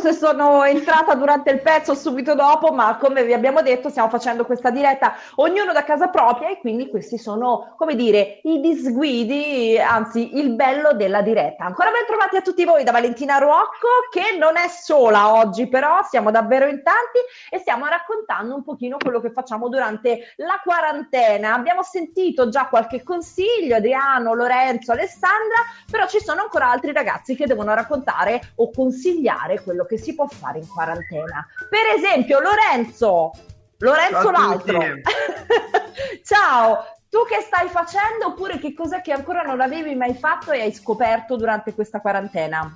Se 0.02 0.14
sono 0.14 0.64
entrata 0.64 1.14
durante 1.14 1.52
il 1.52 1.62
pezzo 1.62 1.92
o 1.92 1.96
subito 1.96 2.34
dopo, 2.34 2.72
ma 2.72 2.98
come 2.98 3.24
vi 3.24 3.34
abbiamo 3.34 3.62
detto 3.62 3.90
stiamo 3.90 4.10
facendo 4.10 4.46
questa 4.46 4.72
diretta 4.72 5.14
ognuno 5.36 5.74
da 5.74 5.84
casa 5.84 6.08
propria 6.08 6.50
e 6.50 6.58
quindi 6.58 6.90
questi 6.90 7.20
sono, 7.20 7.76
come 7.78 7.94
dire, 7.96 8.40
i 8.44 8.60
disguidi, 8.60 9.78
anzi 9.80 10.40
il 10.40 10.56
bello 10.56 10.94
della 10.94 11.22
diretta. 11.22 11.66
Ancora 11.66 11.92
ben 11.92 12.06
trovati 12.08 12.36
a 12.36 12.42
tutti 12.42 12.66
voi 12.66 12.84
da 12.84 12.92
Valentina 12.92 13.38
Ruocco, 13.38 13.88
che 14.10 14.36
non 14.40 14.58
è 14.58 14.68
sola 14.70 15.34
oggi 15.36 15.68
però, 15.68 16.02
siamo 16.10 16.32
davvero 16.32 16.66
in 16.66 16.82
tanti 16.82 17.20
e 17.52 17.60
stiamo 17.60 17.86
raccontando 17.86 18.56
un 18.56 18.64
pochino 18.64 18.98
quello 18.98 19.22
che 19.22 19.32
facciamo 19.32 19.70
durante 19.70 20.34
la 20.38 20.60
quarantena. 20.64 21.54
Abbiamo 21.54 21.84
sentito 21.84 22.50
già 22.50 22.66
qualche 22.66 23.04
consiglio, 23.04 23.76
Adriano, 23.76 24.34
Lorenzo, 24.34 24.94
Alessandra, 24.94 25.58
però 25.90 26.08
ci 26.08 26.20
sono 26.20 26.42
ancora 26.42 26.72
altri 26.72 26.92
ragazzi 26.92 27.36
che 27.36 27.46
devono 27.46 27.76
raccontare 27.76 28.42
o 28.56 28.72
consigliare 28.72 29.62
quello 29.62 29.86
che 29.86 29.91
si 29.98 30.16
può 30.16 30.28
fare 30.28 30.60
in 30.60 30.68
quarantena. 30.68 31.46
Per 31.70 31.98
esempio, 31.98 32.40
Lorenzo, 32.40 33.32
Lorenzo 33.78 34.22
Ciao 34.22 34.32
l'altro. 34.32 34.80
Ciao, 36.24 36.78
tu 37.10 37.20
che 37.28 37.42
stai 37.42 37.68
facendo 37.68 38.28
oppure 38.28 38.60
che 38.60 38.74
cos'è 38.74 39.02
che 39.02 39.12
ancora 39.12 39.42
non 39.42 39.60
avevi 39.60 39.96
mai 39.96 40.14
fatto 40.14 40.52
e 40.52 40.62
hai 40.62 40.74
scoperto 40.74 41.36
durante 41.36 41.74
questa 41.74 42.00
quarantena? 42.00 42.74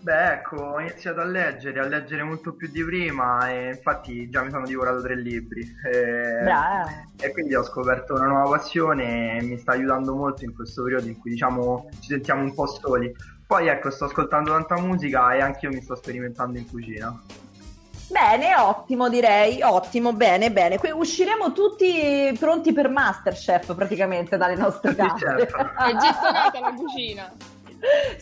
Beh, 0.00 0.32
ecco, 0.32 0.56
ho 0.56 0.80
iniziato 0.80 1.20
a 1.20 1.24
leggere, 1.24 1.80
a 1.80 1.86
leggere 1.86 2.22
molto 2.22 2.54
più 2.54 2.68
di 2.70 2.84
prima 2.84 3.50
e 3.50 3.68
infatti 3.70 4.28
già 4.30 4.42
mi 4.42 4.50
sono 4.50 4.64
divorato 4.64 5.02
tre 5.02 5.16
libri. 5.16 5.60
E, 5.84 6.42
Bravo. 6.44 6.88
e 7.20 7.32
quindi 7.32 7.54
ho 7.54 7.64
scoperto 7.64 8.14
una 8.14 8.26
nuova 8.26 8.56
passione 8.56 9.38
e 9.38 9.42
mi 9.42 9.58
sta 9.58 9.72
aiutando 9.72 10.14
molto 10.14 10.44
in 10.44 10.54
questo 10.54 10.84
periodo 10.84 11.08
in 11.08 11.18
cui 11.18 11.32
diciamo 11.32 11.88
ci 12.00 12.08
sentiamo 12.08 12.42
un 12.42 12.54
po' 12.54 12.66
soli. 12.66 13.12
Poi 13.48 13.66
ecco, 13.66 13.90
sto 13.90 14.04
ascoltando 14.04 14.50
tanta 14.50 14.78
musica 14.78 15.32
e 15.32 15.40
anche 15.40 15.64
io 15.64 15.72
mi 15.72 15.80
sto 15.80 15.94
sperimentando 15.94 16.58
in 16.58 16.68
cucina. 16.68 17.18
Bene, 18.10 18.54
ottimo 18.58 19.08
direi, 19.08 19.62
ottimo, 19.62 20.12
bene, 20.12 20.52
bene. 20.52 20.76
Qui 20.76 20.90
usciremo 20.90 21.52
tutti 21.52 22.36
pronti 22.38 22.74
per 22.74 22.90
Masterchef 22.90 23.74
praticamente 23.74 24.36
dalle 24.36 24.54
nostre 24.54 24.92
case. 24.96 25.24
È 25.24 25.46
gettonata 25.46 26.60
la 26.60 26.74
cucina. 26.76 27.32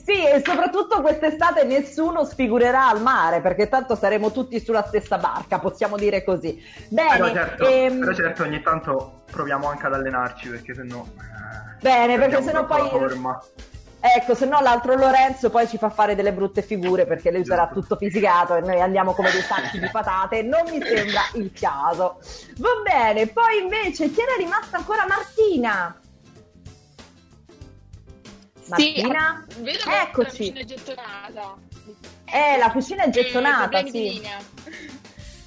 Sì, 0.04 0.22
e 0.22 0.42
soprattutto 0.44 1.00
quest'estate 1.00 1.64
nessuno 1.64 2.24
sfigurerà 2.24 2.88
al 2.90 3.00
mare 3.00 3.40
perché 3.40 3.70
tanto 3.70 3.96
saremo 3.96 4.30
tutti 4.30 4.60
sulla 4.60 4.82
stessa 4.82 5.16
barca, 5.16 5.58
possiamo 5.58 5.96
dire 5.96 6.22
così. 6.22 6.62
Bene, 6.88 7.16
Però 7.16 7.32
certo, 7.32 7.66
ehm, 7.66 8.00
però 8.00 8.12
certo 8.12 8.42
ogni 8.42 8.60
tanto 8.60 9.22
proviamo 9.30 9.66
anche 9.66 9.86
ad 9.86 9.94
allenarci 9.94 10.50
perché 10.50 10.74
sennò... 10.74 11.02
eh, 11.02 11.78
bene, 11.80 12.18
perché 12.18 12.42
sennò 12.42 12.60
la 12.60 12.66
poi 12.66 12.88
forma. 12.90 13.42
Ecco, 13.98 14.34
se 14.34 14.46
no 14.46 14.60
l'altro 14.60 14.94
Lorenzo 14.94 15.50
poi 15.50 15.66
ci 15.66 15.78
fa 15.78 15.90
fare 15.90 16.14
delle 16.14 16.32
brutte 16.32 16.62
figure 16.62 17.06
perché 17.06 17.32
lui 17.32 17.44
sarà 17.44 17.68
tutto 17.68 17.96
fisicato 17.96 18.54
e 18.54 18.60
noi 18.60 18.80
andiamo 18.80 19.12
come 19.14 19.30
dei 19.32 19.40
sacchi 19.40 19.78
di 19.80 19.88
patate. 19.90 20.42
Non 20.42 20.62
mi 20.70 20.80
sembra 20.82 21.22
il 21.34 21.50
caso. 21.52 22.20
Va 22.58 22.68
bene, 22.84 23.26
poi 23.26 23.62
invece 23.62 24.10
chi 24.12 24.20
era 24.20 24.34
rimasta 24.38 24.76
ancora 24.76 25.06
Martina? 25.08 25.98
Martina? 28.68 29.44
Sì, 29.48 29.62
vedo 29.62 29.78
Eccoci. 29.90 30.52
la 30.52 30.54
cucina 30.54 30.60
è 30.60 30.64
gettonata. 30.64 31.54
Eh, 32.24 32.58
la 32.58 32.70
cucina 32.70 33.02
è 33.04 33.10
gettonata, 33.10 33.78
Eh, 33.80 33.90
sì. 33.90 34.22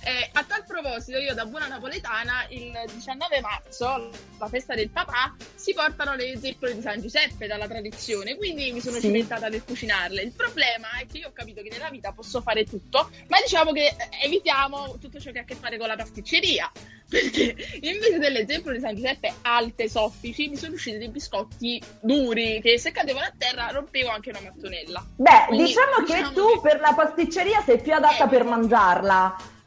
Eh, 0.10 0.28
a 0.34 0.44
tal 0.44 0.64
proposito, 0.66 1.20
io 1.20 1.36
da 1.36 1.46
buona 1.46 1.68
napoletana, 1.68 2.48
il 2.50 2.72
19 2.92 3.42
marzo, 3.42 4.10
la 4.40 4.48
festa 4.48 4.74
del 4.74 4.90
papà, 4.90 5.36
si 5.54 5.72
portano 5.76 6.16
le 6.16 6.36
zeppole 6.42 6.74
di 6.74 6.82
San 6.82 7.00
Giuseppe 7.00 7.46
dalla 7.46 7.68
tradizione, 7.68 8.36
quindi 8.36 8.72
mi 8.72 8.80
sono 8.80 8.96
Sì. 8.96 9.02
cimentata 9.02 9.50
nel 9.50 9.64
cucinarle. 9.64 10.24
Il 10.24 10.32
problema 10.32 10.88
è 11.00 11.06
che 11.06 11.20
io 11.20 11.28
ho 11.28 11.32
capito 11.32 11.62
che 11.62 11.70
nella 11.70 11.92
vita 11.92 12.12
posso 12.12 12.42
fare 12.42 12.66
tutto, 12.66 13.12
ma 13.28 13.38
diciamo 13.40 13.72
che 13.72 13.86
eh, 13.86 13.96
evitiamo 14.26 14.98
tutto 15.00 15.20
ciò 15.20 15.30
che 15.30 15.38
ha 15.38 15.42
a 15.42 15.46
che 15.46 15.54
fare 15.54 15.78
con 15.78 15.86
la 15.88 15.96
pasticceria, 15.96 16.72
perché 17.08 17.56
invece 17.82 18.18
delle 18.18 18.48
zeppole 18.48 18.78
di 18.78 18.82
San 18.82 18.96
Giuseppe 18.96 19.32
alte, 19.44 19.88
soffici, 19.88 20.48
mi 20.48 20.58
sono 20.58 20.74
usciti 20.74 20.98
dei 20.98 21.10
biscotti 21.10 21.80
duri 22.02 22.62
che 22.64 22.80
se 22.80 22.92
cadevano 22.92 23.28
a 23.28 23.34
terra 23.38 23.68
rompevo 23.70 24.10
anche 24.10 24.32
una 24.32 24.42
mattonella. 24.42 25.06
Beh, 25.18 25.46
Quindi, 25.50 25.66
diciamo, 25.66 25.98
che 26.04 26.16
diciamo 26.16 26.34
tu 26.34 26.62
per 26.62 26.80
la 26.80 26.94
pasticceria 26.96 27.62
sei 27.64 27.80
più 27.80 27.94
adatta 27.94 28.28
per 28.28 28.44
mangiarla. 28.44 29.58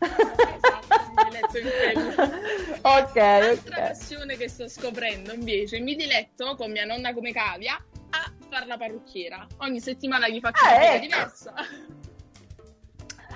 Ok, 2.83 3.17
Altra 3.17 3.53
ok. 3.53 3.89
passione 3.89 4.37
che 4.37 4.49
sto 4.49 4.69
scoprendo 4.69 5.33
invece, 5.33 5.81
mi 5.81 5.95
diletto 5.95 6.55
con 6.57 6.71
mia 6.71 6.85
nonna 6.85 7.13
come 7.15 7.33
cavia 7.33 7.75
a 8.11 8.33
fare 8.51 8.67
la 8.67 8.77
parrucchiera. 8.77 9.47
Ogni 9.59 9.81
settimana 9.81 10.29
gli 10.29 10.41
faccio 10.41 10.65
Ah, 10.65 10.69
una 10.71 10.79
cosa 10.79 10.93
ecco. 10.93 11.01
diversa. 11.07 11.55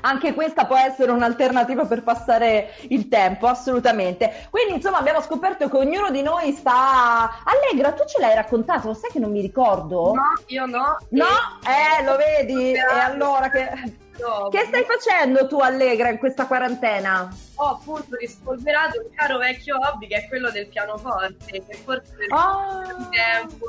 Anche 0.02 0.34
questa 0.34 0.66
può 0.66 0.76
essere 0.76 1.10
un'alternativa 1.10 1.84
per 1.86 2.02
passare 2.04 2.74
il 2.90 3.08
tempo, 3.08 3.46
assolutamente. 3.48 4.46
Quindi, 4.50 4.74
insomma, 4.74 4.98
abbiamo 4.98 5.20
scoperto 5.20 5.68
che 5.68 5.76
ognuno 5.76 6.10
di 6.10 6.22
noi 6.22 6.52
sta. 6.52 7.42
Allegra, 7.42 7.92
tu 7.92 8.04
ce 8.06 8.20
l'hai 8.20 8.34
raccontato? 8.34 8.88
Lo 8.88 8.94
sai 8.94 9.10
che 9.10 9.18
non 9.18 9.32
mi 9.32 9.40
ricordo? 9.40 10.12
No, 10.12 10.22
io 10.46 10.66
no. 10.66 10.98
No? 11.08 11.24
Eh, 11.64 12.04
lo 12.04 12.16
vedi? 12.16 12.72
E 12.74 12.78
allora 12.78 13.48
che. 13.48 14.04
Che 14.50 14.64
stai 14.66 14.84
facendo 14.84 15.46
tu, 15.46 15.58
Allegra, 15.58 16.08
in 16.08 16.18
questa 16.18 16.46
quarantena? 16.46 17.28
Ho 17.56 17.64
appunto 17.64 18.16
rispolverato 18.16 19.00
un 19.00 19.10
caro 19.14 19.38
vecchio 19.38 19.76
hobby 19.76 20.06
che 20.06 20.16
è 20.16 20.28
quello 20.28 20.50
del 20.50 20.66
pianoforte, 20.68 21.62
che 21.66 21.74
forse 21.84 22.14
per 22.16 22.96
di 22.96 23.08
tempo 23.10 23.66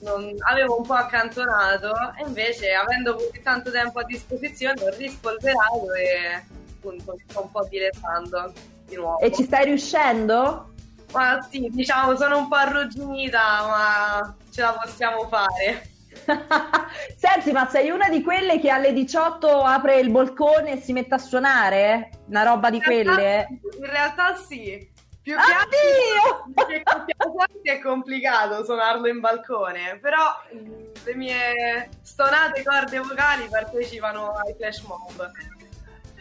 non 0.00 0.34
avevo 0.50 0.78
un 0.78 0.86
po' 0.86 0.94
accantonato 0.94 1.92
e 2.18 2.26
invece 2.26 2.72
avendo 2.72 3.14
così 3.14 3.40
tanto 3.42 3.70
tempo 3.70 4.00
a 4.00 4.04
disposizione 4.04 4.82
ho 4.82 4.90
rispolverato 4.96 5.92
e 5.94 6.44
appunto 6.76 7.12
mi 7.12 7.24
sto 7.28 7.42
un 7.42 7.50
po' 7.50 7.64
dilettando 7.68 8.52
di 8.86 8.96
nuovo. 8.96 9.20
E 9.20 9.32
ci 9.32 9.44
stai 9.44 9.66
riuscendo? 9.66 10.70
Ma 11.12 11.46
sì, 11.48 11.68
diciamo 11.70 12.16
sono 12.16 12.38
un 12.38 12.48
po' 12.48 12.56
arrugginita, 12.56 13.66
ma 13.66 14.36
ce 14.50 14.60
la 14.62 14.72
possiamo 14.72 15.28
fare. 15.28 15.91
Senti, 17.16 17.52
ma 17.52 17.68
sei 17.68 17.90
una 17.90 18.08
di 18.08 18.22
quelle 18.22 18.58
che 18.60 18.70
alle 18.70 18.92
18 18.92 19.62
apre 19.62 19.98
il 19.98 20.10
balcone 20.10 20.72
e 20.72 20.76
si 20.80 20.92
mette 20.92 21.14
a 21.14 21.18
suonare? 21.18 22.10
Una 22.28 22.42
roba 22.44 22.70
di 22.70 22.76
In 22.76 22.82
realtà- 22.82 23.12
quelle? 23.14 23.46
In 23.78 23.86
realtà 23.86 24.36
sì. 24.36 24.90
Più 25.22 25.36
che 25.36 25.40
Oddio! 25.40 26.52
altro 27.36 27.60
è 27.62 27.78
complicato 27.80 28.64
suonarlo 28.64 29.06
in 29.06 29.20
balcone, 29.20 29.98
però 30.00 30.20
mh, 30.50 31.04
le 31.04 31.14
mie 31.14 31.88
stonate 32.02 32.64
corde 32.64 32.98
vocali 32.98 33.46
partecipano 33.48 34.32
ai 34.32 34.52
flash 34.56 34.80
mob. 34.80 35.30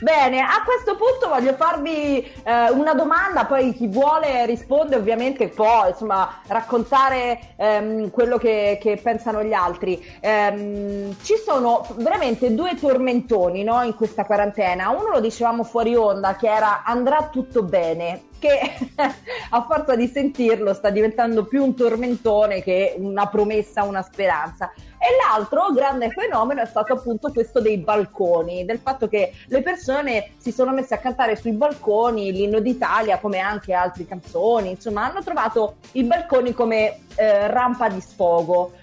Bene, 0.01 0.39
a 0.39 0.63
questo 0.65 0.95
punto 0.95 1.27
voglio 1.27 1.53
farvi 1.53 2.23
eh, 2.23 2.71
una 2.71 2.95
domanda, 2.95 3.45
poi 3.45 3.71
chi 3.71 3.85
vuole 3.85 4.47
risponde 4.47 4.95
ovviamente 4.95 5.47
può 5.49 5.87
insomma, 5.87 6.41
raccontare 6.47 7.53
ehm, 7.55 8.09
quello 8.09 8.39
che, 8.39 8.79
che 8.81 8.99
pensano 8.99 9.43
gli 9.43 9.53
altri. 9.53 10.03
Ehm, 10.19 11.15
ci 11.21 11.35
sono 11.35 11.85
veramente 11.97 12.55
due 12.55 12.73
tormentoni 12.79 13.63
no, 13.63 13.83
in 13.83 13.93
questa 13.93 14.25
quarantena, 14.25 14.89
uno 14.89 15.09
lo 15.09 15.19
dicevamo 15.19 15.63
fuori 15.63 15.95
onda 15.95 16.35
che 16.35 16.47
era 16.47 16.81
andrà 16.83 17.29
tutto 17.31 17.61
bene, 17.61 18.23
che 18.39 18.59
a 19.51 19.61
forza 19.69 19.95
di 19.95 20.07
sentirlo 20.07 20.73
sta 20.73 20.89
diventando 20.89 21.45
più 21.45 21.63
un 21.63 21.75
tormentone 21.75 22.63
che 22.63 22.95
una 22.97 23.27
promessa, 23.27 23.83
una 23.83 24.01
speranza. 24.01 24.71
E 25.03 25.07
l'altro 25.25 25.71
grande 25.73 26.11
fenomeno 26.11 26.61
è 26.61 26.65
stato 26.67 26.93
appunto 26.93 27.31
questo 27.31 27.59
dei 27.59 27.79
balconi, 27.79 28.65
del 28.65 28.77
fatto 28.77 29.07
che 29.07 29.33
le 29.47 29.63
persone 29.63 30.33
si 30.37 30.51
sono 30.51 30.73
messe 30.73 30.93
a 30.93 30.99
cantare 30.99 31.35
sui 31.35 31.53
balconi 31.53 32.31
l'inno 32.31 32.59
d'Italia 32.59 33.17
come 33.17 33.39
anche 33.39 33.73
altre 33.73 34.05
canzoni, 34.05 34.69
insomma 34.69 35.09
hanno 35.09 35.23
trovato 35.23 35.77
i 35.93 36.03
balconi 36.03 36.53
come 36.53 36.99
eh, 37.15 37.47
rampa 37.47 37.89
di 37.89 37.99
sfogo. 37.99 38.73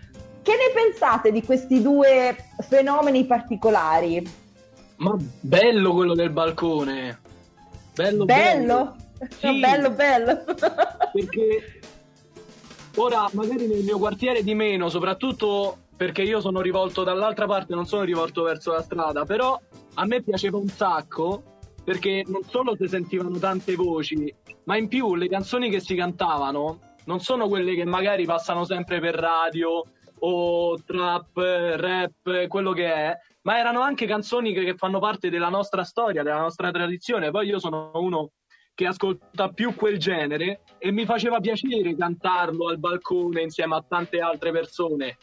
Che 0.42 0.50
ne 0.50 0.72
pensate 0.74 1.31
di 1.31 1.44
questi 1.44 1.81
due 1.81 2.37
fenomeni 2.68 3.24
particolari? 3.24 4.28
Ma 4.96 5.14
bello 5.16 5.94
quello 5.94 6.14
del 6.14 6.31
balcone. 6.31 7.20
Bello, 7.94 8.24
Bello? 8.24 8.96
Sì. 9.38 9.59
bello, 9.59 9.90
bello. 9.90 10.44
Perché 11.12 11.81
ora 12.96 13.28
magari 13.33 13.66
nel 13.66 13.83
mio 13.83 13.98
quartiere 13.98 14.44
di 14.44 14.54
meno, 14.54 14.88
soprattutto 14.88 15.87
perché 15.98 16.22
io 16.22 16.40
sono 16.40 16.61
rivolto 16.61 17.02
dall'altra 17.02 17.46
parte, 17.46 17.74
non 17.74 17.84
sono 17.84 18.04
rivolto 18.04 18.44
verso 18.44 18.70
la 18.70 18.82
strada, 18.82 19.24
però 19.24 19.61
a 19.94 20.06
me 20.06 20.22
piaceva 20.22 20.56
un 20.56 20.68
sacco 20.68 21.42
perché 21.82 22.22
non 22.28 22.44
solo 22.44 22.76
si 22.76 22.87
sentivano 22.87 23.37
tante 23.38 23.74
voci, 23.74 24.32
ma 24.64 24.76
in 24.76 24.87
più 24.87 25.16
le 25.16 25.28
canzoni 25.28 25.68
che 25.68 25.80
si 25.80 25.96
cantavano 25.96 26.94
non 27.06 27.18
sono 27.18 27.48
quelle 27.48 27.74
che 27.74 27.84
magari 27.84 28.26
passano 28.26 28.64
sempre 28.64 29.00
per 29.00 29.16
radio 29.16 29.82
o 30.20 30.78
trap, 30.84 31.37
rap, 31.37 32.46
quello 32.46 32.72
che 32.72 32.92
è, 32.92 33.16
ma 33.42 33.58
erano 33.58 33.80
anche 33.80 34.06
canzoni 34.06 34.52
che, 34.52 34.62
che 34.62 34.74
fanno 34.76 35.00
parte 35.00 35.30
della 35.30 35.48
nostra 35.48 35.82
storia, 35.82 36.22
della 36.22 36.38
nostra 36.38 36.70
tradizione. 36.70 37.32
Poi 37.32 37.48
io 37.48 37.58
sono 37.58 37.90
uno 37.94 38.30
che 38.72 38.87
ascolta 38.87 39.48
più 39.48 39.74
quel 39.74 39.98
genere 39.98 40.61
e 40.78 40.92
mi 40.92 41.04
faceva 41.04 41.40
piacere 41.40 41.96
cantarlo 41.96 42.68
al 42.68 42.78
balcone 42.78 43.42
insieme 43.42 43.74
a 43.74 43.84
tante 43.88 44.20
altre 44.20 44.52
persone, 44.52 45.16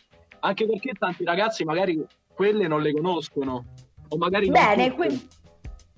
anche 0.46 0.66
perché 0.68 0.94
tanti 0.98 1.24
ragazzi 1.24 1.64
magari 1.64 2.04
quelle 2.34 2.68
non 2.68 2.82
le 2.82 2.94
conoscono. 2.94 3.66
O 4.10 4.18
magari 4.18 4.50
non 4.50 4.62
Bene, 4.62 4.92
qui- 4.94 5.28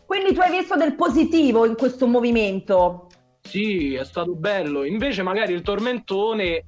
quindi 0.05 0.33
tu 0.33 0.39
hai 0.39 0.57
visto 0.57 0.75
del 0.75 0.95
positivo 0.95 1.65
in 1.65 1.75
questo 1.75 2.07
movimento. 2.07 3.07
Sì, 3.41 3.93
è 3.95 4.05
stato 4.05 4.33
bello. 4.33 4.83
Invece 4.86 5.21
magari 5.23 5.53
il 5.53 5.62
tormentone 5.62 6.63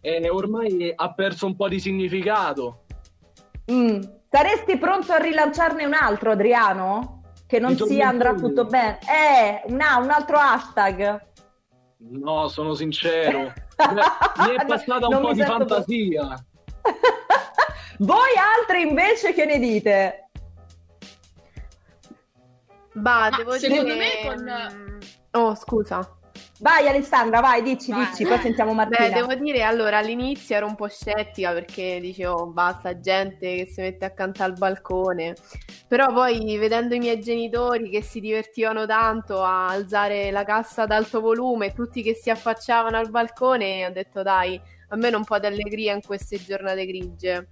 eh, 0.00 0.28
ormai 0.30 0.92
ha 0.94 1.12
perso 1.12 1.46
un 1.46 1.56
po' 1.56 1.68
di 1.68 1.78
significato. 1.78 2.84
Mm. 3.70 4.00
Saresti 4.30 4.78
pronto 4.78 5.12
a 5.12 5.18
rilanciarne 5.18 5.84
un 5.84 5.94
altro, 5.94 6.32
Adriano? 6.32 7.22
Che 7.46 7.58
non 7.60 7.76
sia 7.76 8.08
andrà 8.08 8.34
tutto 8.34 8.64
bene. 8.64 8.98
Eh, 9.02 9.62
una- 9.70 9.98
un 9.98 10.10
altro 10.10 10.38
hashtag. 10.38 11.26
No, 11.98 12.48
sono 12.48 12.74
sincero. 12.74 13.38
Mi 13.38 14.54
è 14.54 14.56
No, 14.56 14.64
passata 14.66 15.06
non 15.06 15.14
un 15.16 15.20
po' 15.20 15.28
mi 15.28 15.34
di 15.34 15.42
fantasia. 15.42 16.44
Voi 17.98 18.30
altri 18.58 18.82
invece 18.82 19.32
che 19.32 19.44
ne 19.44 19.58
dite? 19.58 20.28
Bah, 22.92 23.28
Ma 23.30 23.36
devo 23.36 23.52
secondo 23.58 23.92
dire... 23.92 23.96
me 23.96 24.34
con- 24.34 24.72
mm, 24.72 24.98
Oh, 25.32 25.54
scusa. 25.56 26.16
Vai 26.60 26.86
Alessandra, 26.86 27.40
vai, 27.40 27.62
dici, 27.62 27.90
Vai. 27.90 28.06
dici, 28.06 28.24
poi 28.24 28.38
sentiamo 28.38 28.72
Martina. 28.72 29.08
Beh, 29.08 29.14
devo 29.14 29.34
dire, 29.34 29.62
allora 29.62 29.98
all'inizio 29.98 30.54
ero 30.54 30.66
un 30.66 30.76
po' 30.76 30.86
scettica 30.88 31.52
perché 31.52 31.98
dicevo 32.00 32.46
basta 32.46 33.00
gente 33.00 33.56
che 33.56 33.66
si 33.66 33.80
mette 33.80 34.04
accanto 34.04 34.44
al 34.44 34.52
balcone, 34.52 35.34
però 35.88 36.06
poi 36.12 36.56
vedendo 36.56 36.94
i 36.94 37.00
miei 37.00 37.20
genitori 37.20 37.90
che 37.90 38.02
si 38.02 38.20
divertivano 38.20 38.86
tanto 38.86 39.42
a 39.42 39.66
alzare 39.66 40.30
la 40.30 40.44
cassa 40.44 40.82
ad 40.82 40.92
alto 40.92 41.20
volume, 41.20 41.72
tutti 41.72 42.02
che 42.02 42.14
si 42.14 42.30
affacciavano 42.30 42.96
al 42.96 43.10
balcone, 43.10 43.84
ho 43.86 43.90
detto 43.90 44.22
dai, 44.22 44.58
a 44.94 44.96
me 44.96 45.08
un 45.14 45.24
po' 45.24 45.38
di 45.38 45.46
allegria 45.46 45.92
in 45.92 46.00
queste 46.02 46.38
giornate 46.42 46.86
grigie. 46.86 47.48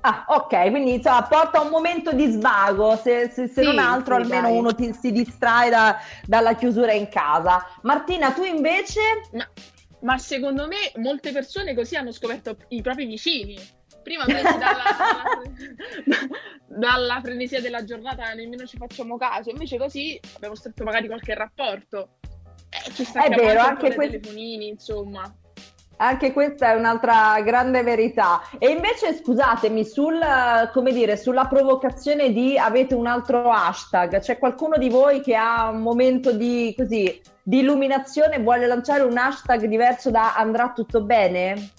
Ah, 0.00 0.24
ok, 0.28 0.70
quindi 0.70 0.94
insomma 0.94 1.22
porta 1.24 1.60
un 1.60 1.68
momento 1.68 2.12
di 2.12 2.30
svago, 2.30 2.96
se, 2.96 3.28
se- 3.28 3.48
se 3.48 3.60
Sì, 3.62 3.64
non 3.64 3.78
altro 3.78 4.14
sì, 4.14 4.22
almeno 4.22 4.48
dai. 4.48 4.56
uno 4.58 4.74
ti- 4.74 4.92
si 4.92 5.10
distrae 5.12 5.68
da- 5.68 5.98
dalla 6.24 6.54
chiusura 6.54 6.92
in 6.92 7.08
casa. 7.08 7.64
Martina, 7.82 8.32
tu 8.32 8.44
invece? 8.44 9.00
Ma, 9.32 9.48
ma 10.02 10.16
secondo 10.18 10.68
me 10.68 10.76
molte 10.96 11.32
persone 11.32 11.74
così 11.74 11.96
hanno 11.96 12.12
scoperto 12.12 12.56
i 12.68 12.82
propri 12.82 13.06
vicini. 13.06 13.58
Prima 14.02 14.24
presi 14.24 14.42
dalla, 14.56 14.84
dalla, 14.96 16.28
dalla 16.68 17.20
frenesia 17.20 17.60
della 17.60 17.82
giornata 17.82 18.32
nemmeno 18.32 18.64
ci 18.64 18.76
facciamo 18.76 19.16
caso, 19.16 19.50
invece 19.50 19.76
così 19.76 20.20
abbiamo 20.36 20.54
stretto 20.54 20.84
magari 20.84 21.08
qualche 21.08 21.34
rapporto. 21.34 22.18
Eh, 22.70 22.92
ci 22.92 23.02
È 23.02 23.04
stacchiamo 23.04 23.42
vero, 23.42 23.58
anche, 23.60 23.70
anche 23.70 23.86
anche 23.86 23.96
que- 23.96 24.06
telefonini, 24.20 24.68
insomma. 24.68 25.34
Anche 25.98 26.32
questa 26.32 26.72
è 26.72 26.74
un'altra 26.74 27.40
grande 27.42 27.82
verità. 27.82 28.42
E 28.58 28.68
invece 28.68 29.14
scusatemi, 29.14 29.84
sul, 29.84 30.20
eh, 30.20 30.70
come 30.72 30.92
dire, 30.92 31.16
sulla 31.16 31.46
provocazione 31.46 32.32
di 32.32 32.58
avete 32.58 32.94
un 32.94 33.06
altro 33.06 33.50
hashtag, 33.50 34.18
c'è 34.20 34.38
qualcuno 34.38 34.76
di 34.76 34.90
voi 34.90 35.20
che 35.20 35.34
ha 35.34 35.70
un 35.70 35.80
momento 35.80 36.32
di, 36.32 36.74
così, 36.76 37.20
di 37.42 37.60
illuminazione 37.60 38.36
e 38.36 38.42
vuole 38.42 38.66
lanciare 38.66 39.02
un 39.02 39.16
hashtag 39.16 39.64
diverso 39.66 40.10
da 40.10 40.34
andrà 40.34 40.72
tutto 40.74 41.02
bene? 41.02 41.70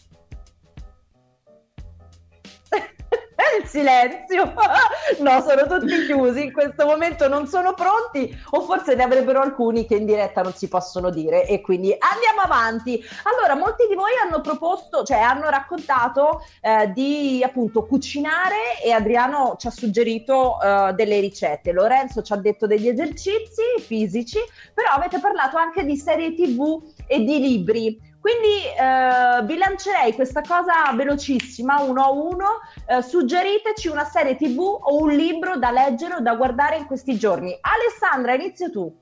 Il 3.59 3.67
silenzio, 3.67 4.53
no, 5.19 5.41
sono 5.41 5.65
tutti 5.67 6.05
chiusi 6.05 6.43
in 6.43 6.53
questo 6.53 6.85
momento, 6.85 7.27
non 7.27 7.47
sono 7.47 7.73
pronti, 7.73 8.35
o 8.51 8.61
forse 8.61 8.93
ne 8.93 9.03
avrebbero 9.03 9.41
alcuni 9.41 9.85
che 9.87 9.95
in 9.95 10.05
diretta 10.05 10.41
non 10.41 10.53
si 10.53 10.67
possono 10.67 11.09
dire. 11.09 11.47
E 11.47 11.61
quindi 11.61 11.91
andiamo 11.91 12.41
avanti. 12.43 13.03
Allora, 13.23 13.55
molti 13.55 13.87
di 13.87 13.95
voi 13.95 14.11
hanno 14.23 14.41
proposto, 14.41 15.03
cioè 15.03 15.19
hanno 15.19 15.49
raccontato 15.49 16.41
eh, 16.61 16.91
di 16.93 17.41
appunto 17.43 17.85
cucinare 17.85 18.81
e 18.83 18.91
Adriano 18.91 19.55
ci 19.57 19.67
ha 19.67 19.71
suggerito 19.71 20.59
eh, 20.61 20.93
delle 20.93 21.19
ricette. 21.19 21.71
Lorenzo 21.71 22.21
ci 22.21 22.33
ha 22.33 22.37
detto 22.37 22.67
degli 22.67 22.87
esercizi 22.87 23.63
fisici, 23.79 24.39
però 24.73 24.91
avete 24.91 25.19
parlato 25.19 25.57
anche 25.57 25.83
di 25.83 25.97
serie 25.97 26.33
TV 26.33 26.81
e 27.07 27.23
di 27.23 27.39
libri. 27.39 28.15
Quindi 28.27 28.65
eh, 28.77 29.41
vi 29.45 29.57
lancerei 29.57 30.11
questa 30.11 30.41
cosa 30.41 30.91
velocissima, 30.93 31.79
uno 31.79 32.03
a 32.03 32.11
uno. 32.11 32.45
Eh, 32.85 33.01
suggeriteci 33.01 33.87
una 33.87 34.03
serie 34.03 34.35
TV 34.35 34.59
o 34.59 35.01
un 35.01 35.11
libro 35.11 35.55
da 35.55 35.71
leggere 35.71 36.15
o 36.15 36.19
da 36.19 36.35
guardare 36.35 36.75
in 36.75 36.87
questi 36.87 37.17
giorni. 37.17 37.57
Alessandra, 37.61 38.33
inizia 38.33 38.69
tu. 38.69 38.93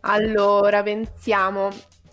Allora, 0.00 0.82
pensiamo. 0.82 1.68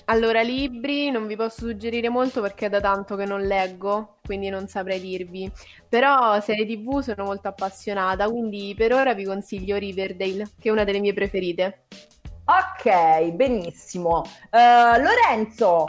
Allora, 0.06 0.43
libri 0.43 1.10
non 1.10 1.25
vi 1.25 1.36
posso 1.36 1.65
suggerire 1.65 2.10
molto 2.10 2.39
perché 2.39 2.67
è 2.67 2.69
da 2.69 2.80
tanto 2.80 3.15
che 3.15 3.25
non 3.25 3.41
leggo, 3.41 4.17
quindi 4.23 4.49
non 4.49 4.67
saprei 4.67 4.99
dirvi. 4.99 5.51
Però 5.89 6.39
serie 6.39 6.67
TV 6.67 6.99
sono 6.99 7.23
molto 7.23 7.47
appassionata, 7.47 8.30
quindi 8.30 8.75
per 8.77 8.93
ora 8.93 9.15
vi 9.15 9.25
consiglio 9.25 9.77
Riverdale, 9.77 10.51
che 10.60 10.69
è 10.69 10.71
una 10.71 10.84
delle 10.84 10.99
mie 10.99 11.13
preferite. 11.13 11.86
Ok, 12.52 13.32
benissimo. 13.32 14.26
Eh, 14.50 15.02
Lorenzo, 15.02 15.86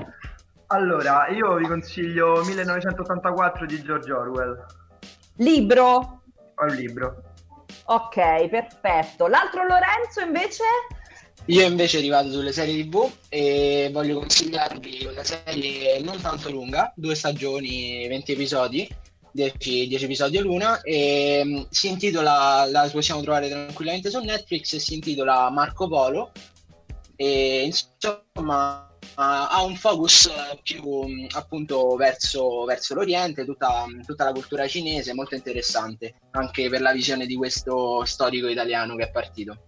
Allora, 0.69 1.27
io 1.29 1.57
vi 1.57 1.67
consiglio 1.67 2.41
1984 2.45 3.67
di 3.67 3.83
George 3.83 4.13
Orwell, 4.13 4.65
libro. 5.39 6.23
è 6.55 6.63
un 6.63 6.77
libro. 6.77 7.23
Ok, 7.87 8.47
perfetto. 8.49 9.27
L'altro 9.27 9.67
Lorenzo 9.67 10.21
invece? 10.21 10.63
Io 11.47 11.67
invece 11.67 11.99
arrivato 11.99 12.31
sulle 12.31 12.53
serie 12.53 12.85
TV 12.85 13.11
e 13.29 13.91
voglio 13.93 14.21
consigliarvi 14.21 15.09
una 15.11 15.25
serie 15.25 16.01
non 16.01 16.21
tanto 16.21 16.49
lunga, 16.49 16.93
due 16.95 17.17
stagioni, 17.17 18.07
20 18.07 18.33
episodi, 18.33 18.89
10, 19.33 19.89
10 19.89 20.05
episodi 20.05 20.39
l'una, 20.39 20.81
e 20.83 21.43
mm, 21.45 21.63
si 21.71 21.89
intitola, 21.89 22.67
la 22.71 22.89
possiamo 22.93 23.21
trovare 23.21 23.49
tranquillamente 23.49 24.11
su 24.11 24.21
Netflix, 24.21 24.75
e 24.75 24.79
si 24.79 24.95
intitola 24.95 25.51
Marco 25.51 25.89
Polo 25.89 26.31
e 27.17 27.65
insomma 27.65 28.87
ha 29.15 29.63
un 29.63 29.77
focus 29.77 30.27
eh, 30.27 30.59
più 30.63 30.83
mm, 31.07 31.27
appunto 31.35 31.97
verso, 31.97 32.65
verso 32.65 32.95
l'Oriente, 32.95 33.45
tutta, 33.45 33.85
tutta 34.07 34.25
la 34.25 34.33
cultura 34.33 34.67
cinese, 34.67 35.15
molto 35.15 35.35
interessante 35.35 36.15
anche 36.33 36.69
per 36.69 36.81
la 36.81 36.93
visione 36.93 37.27
di 37.27 37.37
questo 37.37 38.05
storico 38.05 38.49
italiano 38.49 38.97
che 38.97 39.05
è 39.05 39.11
partito. 39.11 39.65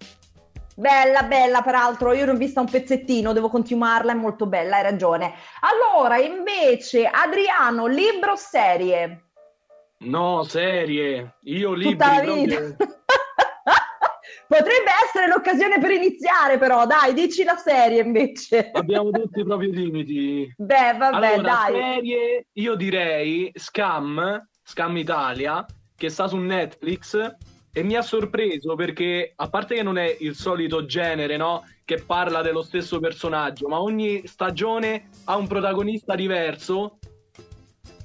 Bella, 0.76 1.22
bella, 1.22 1.62
peraltro, 1.62 2.12
io 2.12 2.24
ne 2.24 2.32
ho 2.32 2.36
vista 2.36 2.60
un 2.60 2.68
pezzettino, 2.68 3.32
devo 3.32 3.48
continuarla, 3.48 4.10
è 4.12 4.16
molto 4.16 4.46
bella, 4.46 4.76
hai 4.76 4.82
ragione. 4.82 5.32
Allora, 5.60 6.18
invece, 6.18 7.06
Adriano, 7.06 7.86
libro 7.86 8.32
o 8.32 8.36
serie? 8.36 9.28
No, 9.98 10.42
serie. 10.42 11.36
Io 11.44 11.72
libri 11.74 11.92
Tutta 11.92 12.24
la 12.24 12.32
vita. 12.32 12.56
proprio- 12.56 12.76
Potrebbe 14.56 14.90
essere 15.04 15.26
l'occasione 15.26 15.80
per 15.80 15.90
iniziare, 15.90 16.58
però, 16.58 16.86
dai, 16.86 17.12
dici 17.12 17.42
la 17.42 17.56
serie 17.56 18.02
invece. 18.02 18.70
Abbiamo 18.72 19.10
tutti 19.10 19.40
i 19.40 19.44
propri 19.44 19.72
limiti. 19.72 20.54
Beh, 20.56 20.94
vabbè, 20.96 21.32
allora, 21.34 21.66
dai. 21.66 21.72
serie, 21.72 22.46
io 22.52 22.74
direi 22.76 23.50
Scam, 23.52 24.46
Scam 24.62 24.96
Italia, 24.96 25.66
che 25.96 26.08
sta 26.08 26.28
su 26.28 26.36
Netflix 26.36 27.34
e 27.72 27.82
mi 27.82 27.96
ha 27.96 28.02
sorpreso 28.02 28.76
perché, 28.76 29.32
a 29.34 29.48
parte 29.48 29.74
che 29.74 29.82
non 29.82 29.98
è 29.98 30.16
il 30.20 30.36
solito 30.36 30.84
genere, 30.84 31.36
no? 31.36 31.64
Che 31.84 32.04
parla 32.06 32.40
dello 32.40 32.62
stesso 32.62 33.00
personaggio, 33.00 33.66
ma 33.66 33.80
ogni 33.80 34.24
stagione 34.24 35.08
ha 35.24 35.36
un 35.36 35.48
protagonista 35.48 36.14
diverso 36.14 36.98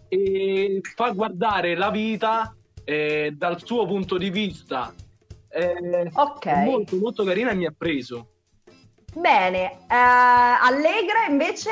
e 0.07 0.81
fa 0.95 1.11
guardare 1.11 1.75
la 1.75 1.91
vita 1.91 2.55
eh, 2.83 3.35
dal 3.37 3.63
suo 3.63 3.85
punto 3.85 4.17
di 4.17 4.31
vista. 4.31 4.91
Eh, 5.49 6.11
Ok. 6.13 6.45
È 6.45 6.65
molto, 6.65 6.95
molto 6.97 7.23
carina 7.23 7.51
e 7.51 7.55
mi 7.55 7.65
ha 7.65 7.73
preso. 7.75 8.33
Bene, 9.13 9.71
eh, 9.71 9.85
Allegra 9.87 11.25
invece? 11.27 11.69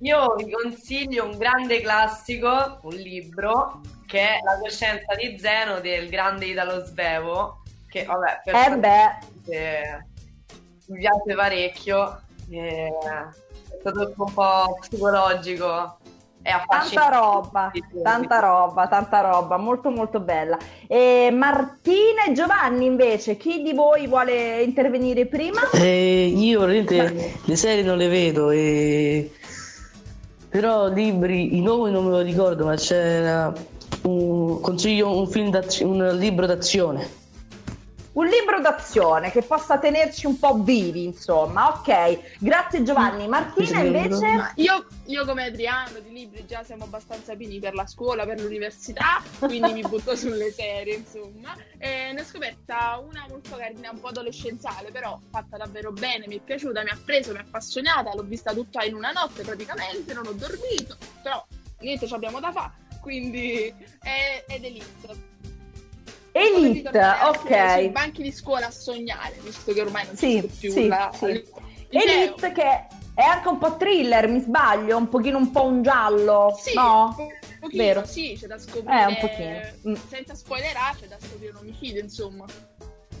Io 0.00 0.34
vi 0.36 0.50
consiglio 0.50 1.24
un 1.24 1.36
grande 1.38 1.80
classico, 1.80 2.78
un 2.82 2.94
libro, 2.94 3.80
che 4.06 4.20
è 4.20 4.40
La 4.44 4.58
coscienza 4.58 5.14
di 5.14 5.38
Zeno 5.38 5.80
del 5.80 6.08
grande 6.08 6.46
Italo 6.46 6.84
Svevo, 6.84 7.62
che 7.88 8.04
vabbè, 8.04 8.42
Eh 8.44 8.76
beh, 8.76 10.04
mi 10.88 10.98
piace 10.98 11.34
parecchio, 11.34 12.20
e 12.50 12.92
questo 13.82 13.92
tocco 13.92 14.24
un 14.24 14.34
po' 14.34 14.78
psicologico 14.80 15.97
è 16.48 16.64
tanta 16.66 17.08
roba, 17.08 17.70
tanta 18.02 18.38
roba, 18.40 18.86
tanta 18.88 19.20
roba, 19.20 19.56
molto 19.58 19.90
molto 19.90 20.18
bella. 20.20 20.56
E 20.86 21.30
Martina 21.30 22.24
e 22.26 22.32
Giovanni 22.32 22.86
invece, 22.86 23.36
chi 23.36 23.62
di 23.62 23.74
voi 23.74 24.06
vuole 24.06 24.62
intervenire 24.62 25.26
prima? 25.26 25.68
Eh, 25.72 26.32
io 26.34 26.60
veramente 26.60 27.34
le 27.44 27.56
serie 27.56 27.82
non 27.82 27.98
le 27.98 28.08
vedo, 28.08 28.50
e... 28.50 29.30
però 30.48 30.88
libri, 30.88 31.56
i 31.56 31.60
nomi 31.60 31.90
non 31.90 32.04
me 32.04 32.10
lo 32.10 32.20
ricordo, 32.20 32.64
ma 32.64 32.74
c'era 32.76 33.52
un 34.02 34.60
consiglio 34.60 35.16
un 35.18 35.28
film 35.28 35.50
un 35.82 36.16
libro 36.16 36.46
d'azione. 36.46 37.26
Un 38.18 38.26
libro 38.26 38.60
d'azione 38.60 39.30
che 39.30 39.42
possa 39.42 39.78
tenerci 39.78 40.26
un 40.26 40.40
po' 40.40 40.60
vivi, 40.60 41.04
insomma. 41.04 41.68
Ok, 41.68 42.38
grazie 42.40 42.82
Giovanni. 42.82 43.28
Martina 43.28 43.78
invece... 43.78 44.52
Io, 44.56 44.86
io 45.06 45.24
come 45.24 45.44
Adriano 45.44 46.00
di 46.00 46.10
libri 46.10 46.44
già 46.44 46.64
siamo 46.64 46.84
abbastanza 46.84 47.36
pieni 47.36 47.60
per 47.60 47.74
la 47.74 47.86
scuola, 47.86 48.26
per 48.26 48.40
l'università, 48.40 49.22
quindi 49.38 49.72
mi 49.72 49.82
butto 49.82 50.14
sulle 50.16 50.50
serie, 50.50 50.96
insomma. 50.96 51.56
E 51.78 52.12
ne 52.12 52.20
ho 52.20 52.24
scoperta 52.24 53.00
una 53.00 53.24
molto 53.28 53.56
carina, 53.56 53.90
un 53.92 54.00
po' 54.00 54.08
adolescenziale, 54.08 54.90
però 54.90 55.20
fatta 55.30 55.56
davvero 55.56 55.92
bene, 55.92 56.26
mi 56.26 56.38
è 56.38 56.40
piaciuta, 56.40 56.82
mi 56.82 56.90
ha 56.90 56.98
preso, 57.04 57.30
mi 57.30 57.38
ha 57.38 57.42
appassionata, 57.42 58.14
l'ho 58.14 58.24
vista 58.24 58.52
tutta 58.52 58.82
in 58.82 58.94
una 58.94 59.12
notte 59.12 59.44
praticamente, 59.44 60.12
non 60.12 60.26
ho 60.26 60.32
dormito, 60.32 60.96
però 61.22 61.46
niente 61.80 62.08
ci 62.08 62.14
abbiamo 62.14 62.40
da 62.40 62.50
fare, 62.50 62.72
quindi 63.00 63.72
è, 64.02 64.44
ed 64.48 64.64
Elite. 64.64 65.36
Elite, 66.32 66.88
ritornare 66.90 67.18
anche 67.20 67.38
Sui 67.78 67.84
ok. 67.86 67.90
banchi 67.92 68.22
di 68.22 68.32
scuola 68.32 68.66
a 68.66 68.70
sognare, 68.70 69.34
visto 69.42 69.72
che 69.72 69.80
ormai 69.80 70.06
non 70.06 70.16
Sì, 70.16 70.40
c'è 70.40 70.46
più 70.46 70.70
sì, 70.72 70.86
la... 70.86 71.10
sì. 71.16 71.44
Elite 71.90 72.52
che 72.52 72.86
è 73.14 73.22
anche 73.22 73.48
un 73.48 73.58
po' 73.58 73.76
thriller, 73.76 74.28
mi 74.28 74.40
sbaglio? 74.40 74.96
Un 74.96 75.08
pochino 75.08 75.38
un 75.38 75.50
po' 75.50 75.64
un 75.64 75.82
giallo, 75.82 76.56
Sì, 76.60 76.74
no? 76.74 77.16
un 77.18 77.28
pochino, 77.60 77.82
Vero. 77.82 78.06
sì, 78.06 78.36
c'è 78.38 78.46
da 78.46 78.58
scoprire. 78.58 79.00
Eh, 79.00 79.06
un 79.06 79.16
pochino. 79.20 79.60
Mm. 79.88 79.94
Senza 80.08 80.34
spoilerare, 80.34 80.96
c'è 81.00 81.06
da 81.06 81.16
scoprire 81.20 81.50
un 81.52 81.58
omicidio, 81.62 82.00
insomma. 82.00 82.44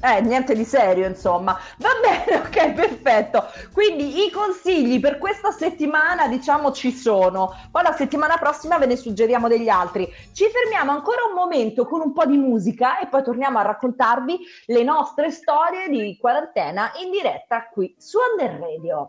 Eh, 0.00 0.20
niente 0.20 0.54
di 0.54 0.64
serio, 0.64 1.06
insomma. 1.06 1.58
Va 1.78 1.88
bene, 2.00 2.38
ok, 2.46 2.72
perfetto. 2.72 3.44
Quindi 3.72 4.24
i 4.24 4.30
consigli 4.30 5.00
per 5.00 5.18
questa 5.18 5.50
settimana, 5.50 6.28
diciamo, 6.28 6.72
ci 6.72 6.92
sono. 6.92 7.54
Poi 7.70 7.82
la 7.82 7.92
settimana 7.92 8.36
prossima 8.36 8.78
ve 8.78 8.86
ne 8.86 8.96
suggeriamo 8.96 9.48
degli 9.48 9.68
altri. 9.68 10.08
Ci 10.32 10.44
fermiamo 10.50 10.92
ancora 10.92 11.22
un 11.28 11.34
momento 11.34 11.86
con 11.86 12.00
un 12.00 12.12
po' 12.12 12.26
di 12.26 12.36
musica 12.36 12.98
e 13.00 13.06
poi 13.06 13.22
torniamo 13.22 13.58
a 13.58 13.62
raccontarvi 13.62 14.38
le 14.66 14.82
nostre 14.84 15.30
storie 15.30 15.88
di 15.88 16.16
quarantena 16.20 16.92
in 17.02 17.10
diretta 17.10 17.68
qui 17.68 17.94
su 17.98 18.18
Under 18.18 18.58
Radio. 18.58 19.08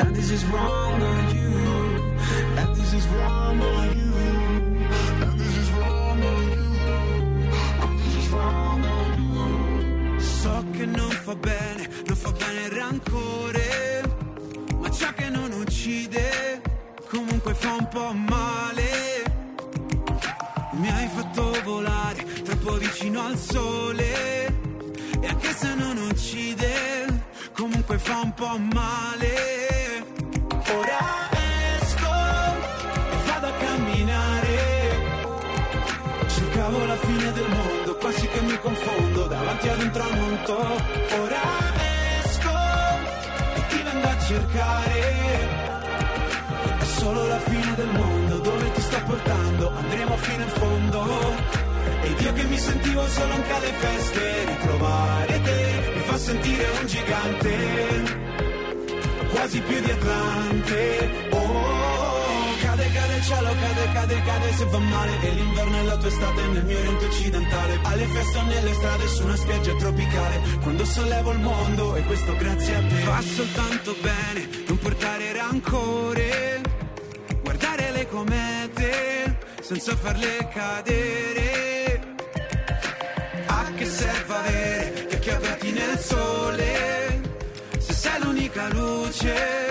And 0.00 0.14
this 0.14 0.30
is 0.30 0.44
wrong 0.46 1.53
fa 28.04 28.20
un 28.20 28.32
po' 28.34 28.58
male. 28.58 29.24
Mi 29.52 31.33
Cercavo 36.64 36.86
la 36.86 36.96
fine 36.96 37.32
del 37.32 37.48
mondo, 37.50 37.94
quasi 37.96 38.26
che 38.26 38.40
mi 38.40 38.58
confondo 38.58 39.26
davanti 39.26 39.68
ad 39.68 39.82
un 39.82 39.90
tramonto. 39.90 40.56
Ora 41.20 41.42
esco 42.24 42.52
e 43.54 43.66
ti 43.68 43.82
vengo 43.82 44.08
a 44.08 44.18
cercare. 44.18 45.00
È 46.78 46.84
solo 46.84 47.26
la 47.26 47.38
fine 47.40 47.74
del 47.74 47.90
mondo, 47.90 48.38
dove 48.38 48.72
ti 48.72 48.80
sto 48.80 48.98
portando? 49.04 49.72
Andremo 49.76 50.16
fino 50.16 50.42
in 50.42 50.48
fondo. 50.48 51.34
Ed 52.00 52.20
io 52.22 52.32
che 52.32 52.44
mi 52.44 52.56
sentivo 52.56 53.06
solo 53.08 53.34
un 53.34 53.42
cale 53.42 53.66
feste, 53.66 54.44
ritrovare 54.46 55.40
te 55.42 55.92
mi 55.94 56.00
fa 56.00 56.16
sentire 56.16 56.66
un 56.80 56.86
gigante, 56.86 57.56
quasi 59.32 59.60
più 59.60 59.80
di 59.82 59.90
Atlante. 59.90 61.33
Cielo, 63.24 63.50
cade, 63.54 63.92
cade, 63.92 64.22
cade 64.22 64.52
se 64.52 64.64
va 64.66 64.78
male. 64.78 65.20
E 65.22 65.30
l'inverno 65.30 65.76
è 65.78 65.82
la 65.82 65.96
tua 65.96 66.08
estate 66.08 66.46
nel 66.48 66.64
mio 66.64 66.78
oriente 66.78 67.04
occidentale. 67.06 67.78
Alle 67.82 68.06
feste 68.06 68.42
nelle 68.42 68.74
strade 68.74 69.08
su 69.08 69.24
una 69.24 69.36
spiaggia 69.36 69.74
tropicale. 69.76 70.40
Quando 70.62 70.84
sollevo 70.84 71.30
il 71.32 71.40
mondo, 71.40 71.96
e 71.96 72.02
questo 72.02 72.36
grazie 72.36 72.74
a 72.74 72.80
te. 72.80 72.94
Fa 72.94 73.20
soltanto 73.22 73.96
bene 74.00 74.48
non 74.66 74.78
portare 74.78 75.32
rancore, 75.32 76.60
guardare 77.42 77.90
le 77.92 78.08
comete 78.08 79.38
senza 79.60 79.96
farle 79.96 80.48
cadere. 80.52 82.12
A 83.46 83.72
che 83.74 83.86
serve 83.86 84.34
avere 84.34 85.06
gli 85.08 85.14
occhi 85.14 85.30
aperti 85.30 85.70
nel 85.72 85.98
sole? 85.98 87.20
Se 87.78 87.92
sei 87.92 88.22
l'unica 88.22 88.68
luce 88.68 89.63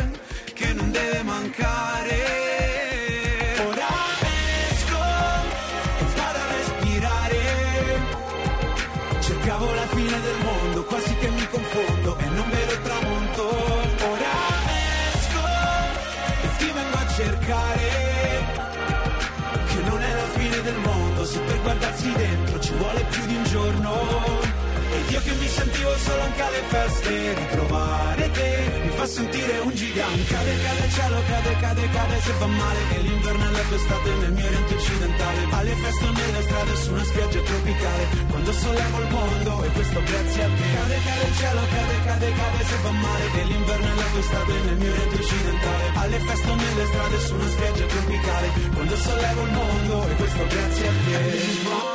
guardarsi 22.03 22.13
dentro 22.13 22.59
ci 22.59 22.73
vuole 22.73 23.05
più 23.09 23.25
di 23.25 23.35
un 23.35 23.43
giorno. 23.45 24.51
Ed 24.93 25.09
io 25.09 25.21
che 25.21 25.33
mi 25.33 25.47
sentivo 25.47 25.97
solo 25.97 26.21
anche 26.21 26.41
alle 26.41 26.61
feste, 26.67 27.33
ritrovare 27.33 28.31
te 28.31 28.81
mi 28.83 28.89
fa 28.89 29.05
sentire 29.07 29.57
un 29.59 29.73
gigante. 29.73 30.23
Cade, 30.33 30.53
cade 30.61 30.89
cielo, 30.91 31.19
cade, 31.25 31.55
cade, 31.59 31.89
cade 31.89 32.21
se 32.21 32.31
fa 32.33 32.45
male. 32.45 32.79
Che 32.89 32.99
l'inverno 32.99 33.43
è 33.43 33.51
la 33.51 33.63
tua 33.67 33.75
estate 33.75 34.09
nel 34.21 34.33
mio 34.33 34.45
oriente 34.45 34.73
occidentale. 34.75 35.47
Alle 35.49 35.75
feste 35.75 36.05
nelle 36.05 36.41
strade 36.43 36.75
su 36.75 36.91
una 36.91 37.03
spiaggia 37.03 37.41
tropicale. 37.41 38.03
Quando 38.29 38.51
sollevo 38.51 38.97
il 38.99 39.09
mondo 39.09 39.63
e 39.63 39.67
questo 39.69 39.99
grazie 40.03 40.43
a 40.43 40.47
te. 40.47 40.67
Cade, 40.75 40.97
cade 41.05 41.27
cielo, 41.39 41.61
cade, 41.73 41.95
cade, 42.05 42.33
cade 42.33 42.63
se 42.63 42.75
fa 42.83 42.91
male. 42.91 43.25
Che 43.33 43.43
l'inverno 43.43 43.87
è 43.87 43.95
la 43.95 44.07
tua 44.11 44.19
estate 44.19 44.53
nel 44.65 44.77
mio 44.77 44.91
oriente 44.91 45.15
occidentale. 45.15 45.83
Alle 45.95 46.19
feste 46.19 46.53
nelle 46.53 46.85
strade 46.85 47.19
su 47.19 47.33
una 47.33 47.49
spiaggia 47.49 47.85
tropicale. 47.85 48.47
Quando 48.73 48.95
sollevo 48.95 49.41
il 49.41 49.51
mondo 49.53 50.07
e 50.07 50.15
questo 50.21 50.45
grazie 50.45 50.87
a 50.87 50.91
te. 50.91 51.92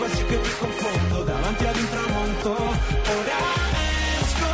Quasi 0.00 0.24
che 0.24 0.36
mi 0.36 0.48
confondo 0.58 1.22
davanti 1.24 1.66
ad 1.66 1.76
un 1.76 1.88
tramonto. 1.90 2.50
Ora 2.50 3.38
esco 4.22 4.52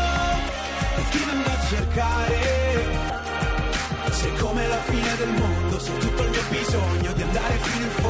e 0.97 1.09
ti 1.11 1.19
a 1.45 1.67
cercare. 1.69 2.85
Sei 4.11 4.35
come 4.37 4.67
la 4.67 4.81
fine 4.83 5.17
del 5.17 5.29
mondo, 5.29 5.79
sei 5.79 5.99
tutto 5.99 6.23
il 6.23 6.31
mio 6.31 6.43
bisogno 6.49 7.13
di 7.13 7.23
andare 7.23 7.55
fino 7.63 7.85
in 7.85 7.91
fondo. 7.91 8.06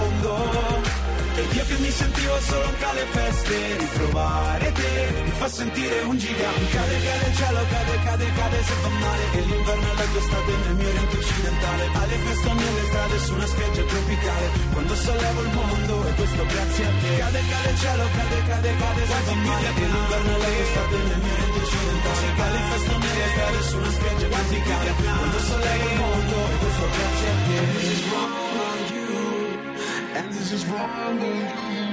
Ed 1.37 1.53
io 1.53 1.65
che 1.67 1.77
mi 1.85 1.91
sentivo 1.91 2.41
solo 2.41 2.67
un 2.67 2.79
cale 2.79 3.05
feste, 3.13 3.77
ritrovare 3.77 4.73
te 4.73 5.23
mi 5.23 5.31
fa 5.37 5.49
sentire 5.49 6.01
un 6.09 6.17
gigante. 6.17 6.67
Cade, 6.73 6.97
cade 7.07 7.27
il 7.29 7.37
cielo, 7.37 7.61
cade, 7.69 7.95
cade, 8.05 8.27
cade 8.33 8.59
se 8.65 8.75
fa 8.83 8.89
male. 8.89 9.25
E 9.33 9.41
l'inverno 9.41 9.85
è 9.85 9.95
la 9.97 10.07
tua 10.13 10.21
estate 10.21 10.53
nel 10.65 10.75
mio 10.77 10.89
oriente 10.89 11.17
occidentale. 11.17 11.85
Alle 11.93 12.17
feste 12.25 12.53
nelle 12.53 12.85
strade 12.89 13.19
su 13.19 13.35
una 13.35 13.47
spiaggia 13.47 13.83
tropicale. 13.83 14.47
Quando 14.73 14.95
sollevo 14.95 15.41
il 15.43 15.53
mondo 15.53 15.95
e 16.09 16.13
questo 16.15 16.43
grazie 16.47 16.85
a 16.87 16.93
te. 17.01 17.17
Cade, 17.17 17.41
cade 17.51 17.71
il 17.71 17.79
cielo, 17.85 18.05
cade, 18.17 18.39
cade, 18.49 18.71
cade 18.81 19.03
se 19.07 19.19
fa 19.27 19.35
male. 19.35 19.69
E 19.77 19.85
l'inverno 19.93 20.31
è 20.33 20.39
la 20.39 20.47
tua 20.47 20.65
estate 20.67 20.97
nel 20.97 21.21
mio 21.21 21.33
oriente 21.37 21.59
occidentale. 21.67 22.27
Alle 22.47 22.61
feste 22.71 22.95
nelle 22.97 23.29
strade 23.35 23.61
su 23.69 23.77
una 23.77 23.93
spiaggia 23.93 24.29
tropicale. 24.33 24.91
Quando 25.05 25.39
sollevo 25.51 25.85
il 25.85 25.97
mondo 26.01 26.37
e 26.49 26.57
questo 26.65 26.87
grazie 26.97 27.29
a 27.29 27.37
te. 27.45 28.46
This 30.49 30.63
is 30.63 30.67
wrong 30.67 31.86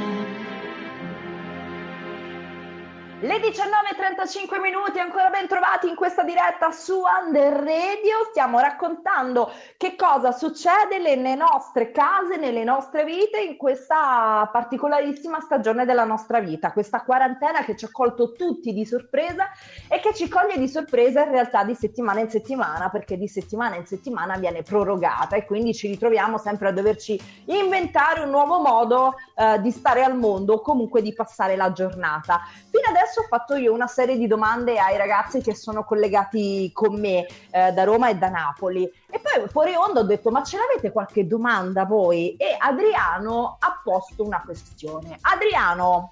Le 3.24 3.40
19.35 3.40 4.60
minuti, 4.60 5.00
ancora 5.00 5.30
ben 5.30 5.48
trovati 5.48 5.88
in 5.88 5.96
questa 5.96 6.24
diretta 6.24 6.72
su 6.72 7.04
Under 7.24 7.54
Radio. 7.54 8.28
Stiamo 8.30 8.60
raccontando 8.60 9.50
che 9.78 9.96
cosa 9.96 10.34
succede 10.34 11.00
nelle 11.00 11.34
nostre 11.34 11.92
case, 11.92 12.36
nelle 12.36 12.66
nostre 12.66 13.06
vite 13.06 13.40
in 13.40 13.56
questa 13.56 14.50
particolarissima 14.52 15.40
stagione 15.40 15.86
della 15.86 16.04
nostra 16.04 16.42
vita, 16.42 16.74
questa 16.74 17.04
quarantena 17.04 17.64
che 17.64 17.78
ci 17.78 17.86
ha 17.86 17.92
colto 17.94 18.34
tutti 18.34 18.74
di 18.74 18.86
sorpresa 18.86 19.52
e 19.88 20.02
che 20.02 20.14
ci 20.14 20.28
coglie 20.28 20.58
di 20.58 20.68
sorpresa 20.68 21.24
in 21.24 21.32
realtà 21.32 21.64
di 21.64 21.76
settimana 21.76 22.20
in 22.20 22.30
settimana, 22.30 22.90
perché 22.90 23.18
di 23.18 23.30
settimana 23.30 23.78
in 23.78 23.86
settimana 23.86 24.36
viene 24.36 24.64
prorogata 24.64 25.38
e 25.38 25.46
quindi 25.46 25.74
ci 25.74 25.88
ritroviamo 25.88 26.38
sempre 26.38 26.68
a 26.68 26.72
doverci 26.74 27.18
inventare 27.46 28.20
un 28.20 28.32
nuovo 28.32 28.60
modo 28.60 29.16
eh, 29.34 29.62
di 29.62 29.72
stare 29.72 30.04
al 30.04 30.18
mondo 30.18 30.56
o 30.56 30.62
comunque 30.62 31.02
di 31.02 31.14
passare 31.14 31.56
la 31.56 31.72
giornata. 31.72 32.42
Fino 32.70 32.90
adesso 32.90 33.12
ho 33.20 33.26
fatto 33.28 33.56
io 33.56 33.74
una 33.74 33.88
serie 33.88 34.18
di 34.18 34.28
domande 34.28 34.80
ai 34.80 34.98
ragazzi 34.98 35.42
che 35.42 35.56
sono 35.56 35.84
collegati 35.84 36.72
con 36.74 37.00
me 37.00 37.26
eh, 37.52 37.72
da 37.72 37.84
Roma 37.84 38.10
e 38.10 38.16
da 38.16 38.30
Napoli 38.30 38.84
e 38.84 39.20
poi 39.20 39.48
fuori 39.50 39.76
onda 39.76 40.02
ho 40.02 40.04
detto 40.04 40.32
ma 40.32 40.44
ce 40.44 40.58
l'avete 40.58 40.92
qualche 40.92 41.28
domanda 41.28 41.86
voi? 41.86 42.36
E 42.36 42.56
Adriano 42.58 43.58
ha 43.60 43.80
posto 43.84 44.24
una 44.24 44.42
questione. 44.44 45.18
Adriano, 45.22 46.12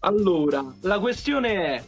Allora, 0.00 0.64
la 0.80 0.98
questione 0.98 1.76
è 1.76 1.84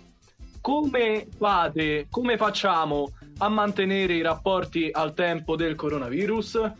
come 0.60 1.26
fate, 1.36 2.06
come 2.10 2.36
facciamo 2.36 3.10
a 3.38 3.48
mantenere 3.48 4.14
i 4.14 4.22
rapporti 4.22 4.88
al 4.92 5.14
tempo 5.14 5.56
del 5.56 5.74
coronavirus? 5.74 6.72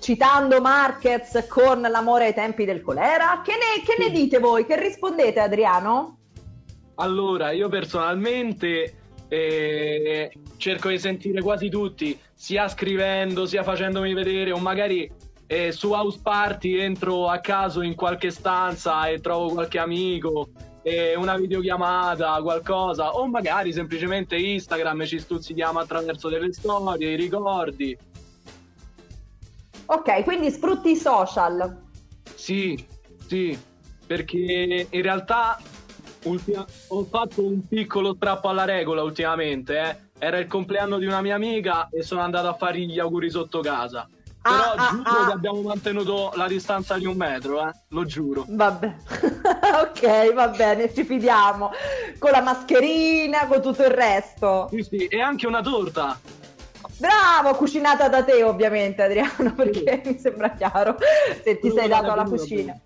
citando 0.00 0.60
Marquez 0.60 1.46
con 1.46 1.82
l'amore 1.82 2.26
ai 2.26 2.34
tempi 2.34 2.64
del 2.64 2.82
colera, 2.82 3.42
che 3.44 3.52
ne, 3.52 3.84
che 3.84 4.02
ne 4.02 4.10
dite 4.10 4.38
voi? 4.38 4.66
Che 4.66 4.80
rispondete 4.80 5.40
Adriano? 5.40 6.19
Allora, 7.00 7.50
io 7.50 7.70
personalmente 7.70 8.94
eh, 9.28 10.32
cerco 10.58 10.90
di 10.90 10.98
sentire 10.98 11.40
quasi 11.40 11.70
tutti, 11.70 12.18
sia 12.34 12.68
scrivendo, 12.68 13.46
sia 13.46 13.62
facendomi 13.62 14.12
vedere, 14.12 14.52
o 14.52 14.58
magari 14.58 15.10
eh, 15.46 15.72
su 15.72 15.92
House 15.92 16.20
Party 16.22 16.78
entro 16.78 17.28
a 17.28 17.38
caso 17.38 17.80
in 17.80 17.94
qualche 17.94 18.30
stanza 18.30 19.06
e 19.06 19.18
trovo 19.20 19.48
qualche 19.48 19.78
amico, 19.78 20.50
eh, 20.82 21.16
una 21.16 21.36
videochiamata, 21.36 22.38
qualcosa, 22.42 23.12
o 23.12 23.26
magari 23.26 23.72
semplicemente 23.72 24.36
Instagram 24.36 25.06
ci 25.06 25.18
stuzzichiamo 25.18 25.78
attraverso 25.78 26.28
delle 26.28 26.52
storie, 26.52 27.12
i 27.12 27.16
ricordi. 27.16 27.96
Ok, 29.86 30.22
quindi 30.22 30.50
sfrutti 30.50 30.90
i 30.90 30.96
social. 30.96 31.82
Sì, 32.34 32.86
sì, 33.26 33.58
perché 34.06 34.86
in 34.90 35.02
realtà 35.02 35.58
ultima- 36.24 36.66
ho 36.88 37.04
fatto 37.04 37.44
un 37.44 37.66
piccolo 37.66 38.14
strappo 38.14 38.48
alla 38.48 38.64
regola 38.64 39.02
ultimamente. 39.02 39.78
eh. 39.78 39.96
Era 40.18 40.38
il 40.38 40.46
compleanno 40.46 40.98
di 40.98 41.06
una 41.06 41.22
mia 41.22 41.34
amica 41.34 41.88
e 41.90 42.02
sono 42.02 42.20
andato 42.20 42.48
a 42.48 42.54
fargli 42.54 42.86
gli 42.86 42.98
auguri 42.98 43.30
sotto 43.30 43.60
casa. 43.60 44.08
Però 44.42 44.54
Ah, 44.54 44.72
ah, 44.76 44.90
giuro 44.90 45.02
ah. 45.10 45.26
che 45.26 45.32
abbiamo 45.32 45.60
mantenuto 45.60 46.32
la 46.34 46.46
distanza 46.48 46.96
di 46.96 47.04
un 47.04 47.14
metro, 47.16 47.60
eh, 47.66 47.72
lo 47.88 48.04
giuro. 48.06 48.44
Vabbè, 48.48 48.94
ok, 49.82 50.32
va 50.32 50.48
bene, 50.48 50.92
ci 50.94 51.04
fidiamo. 51.04 51.70
Con 52.18 52.30
la 52.30 52.40
mascherina, 52.40 53.46
con 53.46 53.60
tutto 53.60 53.82
il 53.82 53.90
resto. 53.90 54.68
Sì, 54.70 54.82
sì, 54.82 55.06
e 55.06 55.20
anche 55.20 55.46
una 55.46 55.60
torta. 55.62 56.18
Bravo, 56.96 57.54
cucinata 57.54 58.08
da 58.08 58.22
te 58.24 58.42
ovviamente 58.42 59.02
Adriano, 59.02 59.52
perché 59.56 60.02
mi 60.04 60.18
sembra 60.18 60.50
chiaro 60.52 60.96
se 61.42 61.58
ti 61.58 61.70
sei 61.70 61.88
dato 61.88 62.10
alla 62.12 62.24
cucina. 62.24 62.78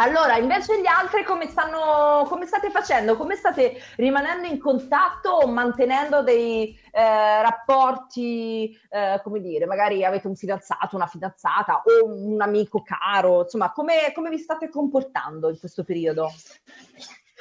Allora, 0.00 0.38
invece 0.38 0.80
gli 0.80 0.86
altri 0.86 1.24
come, 1.24 1.46
stanno, 1.48 2.24
come 2.26 2.46
state 2.46 2.70
facendo? 2.70 3.16
Come 3.16 3.36
state 3.36 3.82
rimanendo 3.96 4.46
in 4.46 4.58
contatto 4.58 5.28
o 5.28 5.46
mantenendo 5.46 6.22
dei 6.22 6.74
eh, 6.90 7.42
rapporti, 7.42 8.74
eh, 8.88 9.20
come 9.22 9.40
dire, 9.40 9.66
magari 9.66 10.02
avete 10.02 10.26
un 10.26 10.36
fidanzato, 10.36 10.96
una 10.96 11.06
fidanzata 11.06 11.82
o 11.84 12.06
un 12.06 12.40
amico 12.40 12.82
caro, 12.82 13.42
insomma, 13.42 13.72
come, 13.72 14.12
come 14.14 14.30
vi 14.30 14.38
state 14.38 14.70
comportando 14.70 15.50
in 15.50 15.58
questo 15.58 15.84
periodo? 15.84 16.32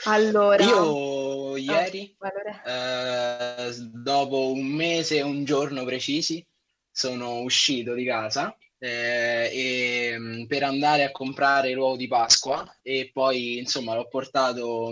Allora, 0.06 0.62
Io 0.62 1.56
ieri, 1.56 2.13
vai, 2.19 2.32
Lore. 2.34 2.62
eh, 2.65 3.74
dopo 3.93 4.52
un 4.52 4.65
mese 4.65 5.17
e 5.17 5.22
un 5.22 5.45
giorno 5.45 5.86
precisi, 5.86 6.45
sono 6.91 7.39
uscito 7.39 7.93
di 7.93 8.04
casa 8.04 8.54
eh, 8.80 9.50
e, 9.52 10.18
mh, 10.18 10.46
per 10.48 10.63
andare 10.63 11.04
a 11.04 11.12
comprare 11.12 11.74
l'uovo 11.74 11.96
di 11.96 12.08
Pasqua. 12.08 12.78
E 12.82 13.10
poi 13.13 13.58
insomma 13.58 13.96
l'ho 13.96 14.08
portato 14.08 14.92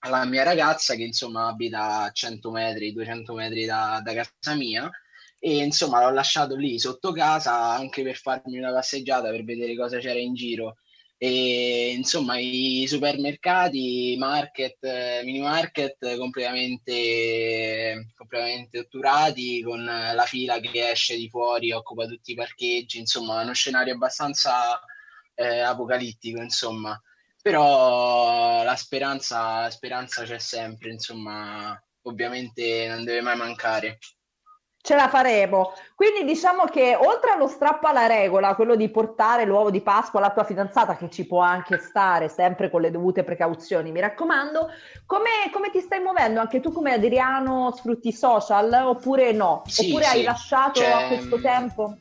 alla 0.00 0.24
mia 0.26 0.42
ragazza 0.42 0.94
che 0.94 1.02
insomma 1.04 1.48
abita 1.48 2.02
a 2.02 2.10
100 2.10 2.50
metri, 2.50 2.92
200 2.92 3.34
metri 3.34 3.64
da, 3.64 4.00
da 4.04 4.12
casa 4.14 4.54
mia. 4.56 4.90
E 5.40 5.58
insomma 5.58 6.02
l'ho 6.02 6.12
lasciato 6.12 6.56
lì 6.56 6.78
sotto 6.78 7.12
casa 7.12 7.54
anche 7.54 8.02
per 8.02 8.16
farmi 8.16 8.58
una 8.58 8.72
passeggiata 8.72 9.30
per 9.30 9.44
vedere 9.44 9.76
cosa 9.76 9.98
c'era 9.98 10.18
in 10.18 10.34
giro 10.34 10.78
e 11.20 11.94
insomma 11.96 12.38
i 12.38 12.84
supermercati, 12.86 14.14
market, 14.16 14.76
eh, 14.84 15.22
mini 15.24 15.40
market 15.40 16.16
completamente, 16.16 18.12
completamente 18.14 18.78
otturati 18.78 19.60
con 19.62 19.84
la 19.84 20.24
fila 20.26 20.60
che 20.60 20.90
esce 20.90 21.16
di 21.16 21.28
fuori, 21.28 21.72
occupa 21.72 22.06
tutti 22.06 22.32
i 22.32 22.34
parcheggi, 22.36 22.98
insomma 22.98 23.42
uno 23.42 23.52
scenario 23.52 23.94
abbastanza 23.94 24.80
eh, 25.34 25.58
apocalittico, 25.60 26.40
insomma. 26.40 27.00
Però 27.42 28.62
la 28.62 28.76
speranza, 28.76 29.62
la 29.62 29.70
speranza 29.70 30.22
c'è 30.24 30.38
sempre, 30.38 30.90
insomma, 30.92 31.80
ovviamente 32.02 32.86
non 32.88 33.04
deve 33.04 33.20
mai 33.22 33.36
mancare. 33.36 33.98
Ce 34.88 34.94
la 34.94 35.08
faremo. 35.08 35.74
Quindi 35.94 36.24
diciamo 36.24 36.64
che 36.64 36.96
oltre 36.98 37.32
allo 37.32 37.46
strappo 37.46 37.88
alla 37.88 38.06
regola, 38.06 38.54
quello 38.54 38.74
di 38.74 38.88
portare 38.88 39.44
l'uovo 39.44 39.70
di 39.70 39.82
Pasqua 39.82 40.18
alla 40.18 40.30
tua 40.30 40.44
fidanzata, 40.44 40.96
che 40.96 41.10
ci 41.10 41.26
può 41.26 41.40
anche 41.40 41.76
stare 41.76 42.30
sempre 42.30 42.70
con 42.70 42.80
le 42.80 42.90
dovute 42.90 43.22
precauzioni, 43.22 43.92
mi 43.92 44.00
raccomando, 44.00 44.70
come, 45.04 45.28
come 45.52 45.68
ti 45.70 45.80
stai 45.80 46.00
muovendo? 46.00 46.40
Anche 46.40 46.60
tu 46.60 46.72
come 46.72 46.94
Adriano 46.94 47.70
sfrutti 47.76 48.08
i 48.08 48.12
social 48.12 48.72
oppure 48.72 49.32
no? 49.32 49.62
Sì, 49.66 49.90
oppure 49.90 50.06
hai 50.06 50.20
sì. 50.20 50.24
lasciato 50.24 50.80
Cioè, 50.80 50.90
a 50.90 51.06
questo 51.08 51.38
tempo? 51.38 51.96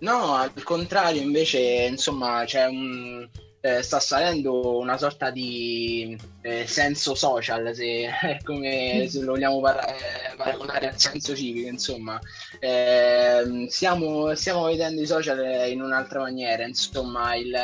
No, 0.00 0.34
al 0.34 0.64
contrario, 0.64 1.22
invece, 1.22 1.60
insomma, 1.60 2.42
c'è 2.44 2.66
un, 2.66 3.24
eh, 3.64 3.80
sta 3.80 3.98
salendo 3.98 4.76
una 4.76 4.98
sorta 4.98 5.30
di 5.30 6.14
eh, 6.42 6.66
senso 6.66 7.14
social, 7.14 7.74
se, 7.74 8.10
come 8.44 9.06
se 9.08 9.20
lo 9.20 9.32
vogliamo 9.32 9.58
par- 9.60 9.88
eh, 9.88 10.36
paragonare 10.36 10.88
al 10.88 11.00
senso 11.00 11.34
civico, 11.34 11.68
insomma. 11.70 12.20
Ehm, 12.60 13.66
stiamo, 13.68 14.34
stiamo 14.34 14.64
vedendo 14.64 15.00
i 15.00 15.06
social 15.06 15.70
in 15.70 15.80
un'altra 15.80 16.20
maniera, 16.20 16.66
insomma, 16.66 17.36
il, 17.36 17.56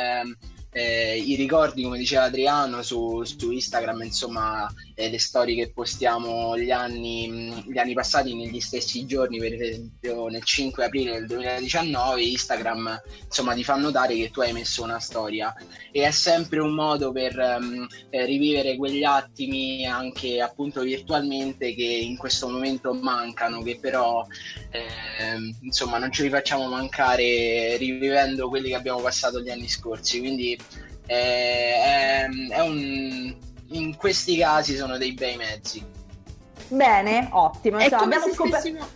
eh, 0.73 1.17
i 1.17 1.35
ricordi, 1.35 1.83
come 1.83 1.97
diceva 1.97 2.23
Adriano, 2.23 2.81
su, 2.81 3.23
su 3.23 3.51
Instagram, 3.51 4.03
insomma, 4.03 4.71
eh, 4.95 5.09
le 5.09 5.19
storie 5.19 5.55
che 5.55 5.71
postiamo 5.71 6.57
gli 6.57 6.71
anni, 6.71 7.63
gli 7.67 7.77
anni 7.77 7.93
passati 7.93 8.35
negli 8.35 8.59
stessi 8.61 9.05
giorni, 9.05 9.37
per 9.39 9.53
esempio 9.53 10.27
nel 10.27 10.43
5 10.43 10.85
aprile 10.85 11.11
del 11.13 11.27
2019, 11.27 12.21
Instagram 12.21 13.01
insomma 13.25 13.53
ti 13.53 13.63
fa 13.63 13.75
notare 13.75 14.15
che 14.15 14.29
tu 14.29 14.41
hai 14.41 14.53
messo 14.53 14.83
una 14.83 14.99
storia 14.99 15.53
e 15.91 16.03
è 16.03 16.11
sempre 16.11 16.59
un 16.59 16.73
modo 16.73 17.11
per 17.11 17.37
ehm, 17.37 17.87
eh, 18.09 18.25
rivivere 18.25 18.75
quegli 18.75 19.03
attimi 19.03 19.85
anche 19.85 20.41
appunto 20.41 20.81
virtualmente 20.81 21.73
che 21.73 21.83
in 21.83 22.17
questo 22.17 22.47
momento 22.47 22.93
mancano, 22.93 23.61
che 23.61 23.77
però 23.79 24.25
ehm, 24.71 25.57
insomma 25.61 25.97
non 25.97 26.11
ce 26.11 26.23
li 26.23 26.29
facciamo 26.29 26.67
mancare 26.67 27.75
rivivendo 27.77 28.49
quelli 28.49 28.69
che 28.69 28.75
abbiamo 28.75 29.01
passato 29.01 29.41
gli 29.41 29.49
anni 29.49 29.67
scorsi. 29.67 30.19
Quindi 30.19 30.53
eh, 30.53 30.59
è, 31.05 32.27
è 32.49 32.59
un, 32.61 33.35
in 33.69 33.95
questi 33.97 34.37
casi 34.37 34.75
sono 34.75 34.97
dei 34.97 35.13
bei 35.13 35.37
mezzi. 35.37 35.83
Bene, 36.67 37.27
ottimo. 37.31 37.77
È 37.77 37.83
Insomma, 37.83 38.03
abbiamo 38.03 38.33
scoperto... 38.33 38.59
stessimo, 38.59 38.87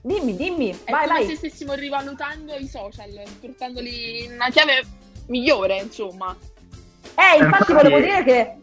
Dimmi, 0.00 0.36
dimmi, 0.36 0.70
è 0.84 0.90
vai, 0.90 1.06
come 1.06 1.18
vai. 1.18 1.26
se 1.26 1.36
stessimo 1.36 1.74
rivalutando 1.74 2.54
i 2.54 2.66
social, 2.68 3.10
portandoli 3.40 4.24
in 4.24 4.32
una 4.34 4.48
chiave 4.48 4.82
migliore, 5.26 5.80
insomma. 5.80 6.34
Eh, 7.14 7.36
infatti 7.42 7.72
Infatti- 7.72 7.72
volevo 7.72 7.98
dire 7.98 8.22
che 8.24 8.54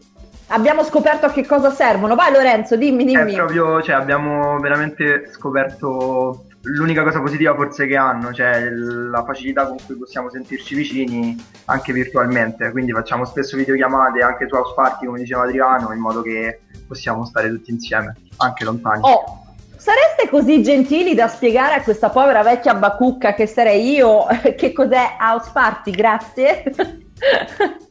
abbiamo 0.48 0.82
scoperto 0.82 1.26
a 1.26 1.30
che 1.30 1.44
cosa 1.46 1.70
servono. 1.70 2.14
Vai 2.14 2.32
Lorenzo, 2.32 2.76
dimmi, 2.76 3.02
È 3.02 3.06
dimmi. 3.06 3.34
proprio, 3.34 3.82
cioè, 3.82 3.96
abbiamo 3.96 4.58
veramente 4.60 5.30
scoperto 5.32 6.46
l'unica 6.74 7.02
cosa 7.02 7.20
positiva 7.20 7.54
forse 7.54 7.86
che 7.86 7.96
hanno, 7.96 8.32
cioè 8.32 8.68
la 8.70 9.24
facilità 9.24 9.66
con 9.66 9.76
cui 9.84 9.96
possiamo 9.96 10.30
sentirci 10.30 10.74
vicini 10.74 11.36
anche 11.66 11.92
virtualmente. 11.92 12.70
Quindi 12.70 12.92
facciamo 12.92 13.24
spesso 13.24 13.56
videochiamate 13.56 14.20
anche 14.22 14.46
su 14.48 14.54
House 14.54 14.74
Party, 14.74 15.06
come 15.06 15.18
diceva 15.20 15.42
Adriano, 15.44 15.92
in 15.92 16.00
modo 16.00 16.22
che 16.22 16.62
possiamo 16.86 17.24
stare 17.24 17.48
tutti 17.50 17.70
insieme, 17.70 18.16
anche 18.38 18.64
lontani. 18.64 19.00
Oh, 19.02 19.44
sareste 19.76 20.28
così 20.28 20.62
gentili 20.62 21.14
da 21.14 21.28
spiegare 21.28 21.74
a 21.74 21.82
questa 21.82 22.10
povera 22.10 22.42
vecchia 22.42 22.74
bacucca 22.74 23.34
che 23.34 23.46
sarei 23.46 23.92
io 23.94 24.26
che 24.56 24.72
cos'è 24.72 25.16
House 25.20 25.50
Party? 25.52 25.90
Grazie. 25.92 26.64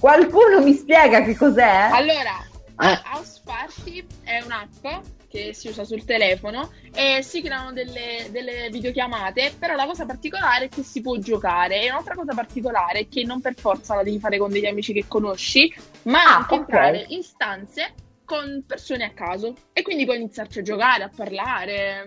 Qualcuno 0.00 0.60
mi 0.62 0.74
spiega 0.74 1.22
che 1.22 1.36
cos'è? 1.36 1.88
Allora, 1.92 2.42
Eh. 2.80 3.00
House 3.14 3.40
Party 3.44 4.04
è 4.24 4.42
un'app 4.44 5.04
che 5.32 5.54
si 5.54 5.68
usa 5.68 5.84
sul 5.84 6.04
telefono 6.04 6.70
e 6.94 7.22
si 7.22 7.40
creano 7.40 7.72
delle, 7.72 8.28
delle 8.30 8.68
videochiamate, 8.70 9.54
però 9.58 9.74
la 9.74 9.86
cosa 9.86 10.04
particolare 10.04 10.66
è 10.66 10.68
che 10.68 10.82
si 10.82 11.00
può 11.00 11.16
giocare 11.16 11.80
e 11.82 11.90
un'altra 11.90 12.14
cosa 12.14 12.34
particolare 12.34 13.00
è 13.00 13.08
che 13.08 13.24
non 13.24 13.40
per 13.40 13.54
forza 13.54 13.94
la 13.94 14.02
devi 14.02 14.18
fare 14.18 14.36
con 14.36 14.50
degli 14.50 14.66
amici 14.66 14.92
che 14.92 15.04
conosci, 15.08 15.74
ma 16.02 16.22
Ah, 16.22 16.36
anche 16.36 16.54
ok. 16.54 16.60
entrare 16.60 17.04
in 17.08 17.22
stanze 17.22 17.94
con 18.24 18.62
persone 18.66 19.04
a 19.04 19.10
caso 19.10 19.54
e 19.72 19.80
quindi 19.82 20.04
puoi 20.04 20.18
iniziarci 20.18 20.58
a 20.58 20.62
giocare, 20.62 21.04
a 21.04 21.10
parlare. 21.14 22.06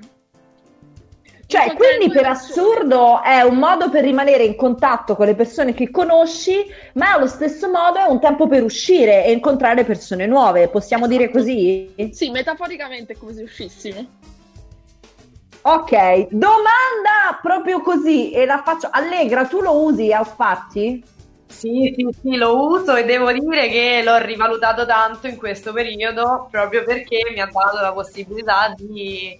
Cioè, 1.47 1.73
quindi 1.75 2.11
per 2.11 2.23
persone. 2.23 2.27
assurdo 2.27 3.21
è 3.21 3.41
un 3.41 3.57
modo 3.57 3.89
per 3.89 4.03
rimanere 4.03 4.43
in 4.43 4.55
contatto 4.55 5.15
con 5.15 5.27
le 5.27 5.35
persone 5.35 5.73
che 5.73 5.91
conosci, 5.91 6.65
ma 6.93 7.13
allo 7.13 7.27
stesso 7.27 7.69
modo 7.69 7.99
è 7.99 8.05
un 8.07 8.19
tempo 8.19 8.47
per 8.47 8.63
uscire 8.63 9.23
e 9.25 9.31
incontrare 9.31 9.83
persone 9.83 10.25
nuove. 10.25 10.69
Possiamo 10.69 11.07
dire 11.07 11.29
così? 11.29 11.93
Sì, 12.11 12.31
metaforicamente 12.31 13.13
è 13.13 13.17
come 13.17 13.33
se 13.33 13.43
uscissimo. 13.43 14.05
Ok, 15.61 16.27
domanda 16.29 17.39
proprio 17.41 17.81
così 17.81 18.31
e 18.31 18.45
la 18.45 18.61
faccio. 18.63 18.87
Allegra, 18.91 19.45
tu 19.45 19.61
lo 19.61 19.83
usi 19.83 20.11
House 20.11 20.33
Party? 20.35 21.03
Sì, 21.47 21.93
sì, 21.95 22.07
sì, 22.21 22.35
lo 22.35 22.67
uso 22.67 22.95
e 22.95 23.05
devo 23.05 23.31
dire 23.31 23.69
che 23.69 24.01
l'ho 24.03 24.17
rivalutato 24.17 24.85
tanto 24.85 25.27
in 25.27 25.37
questo 25.37 25.73
periodo 25.73 26.47
proprio 26.51 26.83
perché 26.83 27.31
mi 27.33 27.39
ha 27.39 27.49
dato 27.51 27.79
la 27.79 27.93
possibilità 27.93 28.73
di 28.75 29.37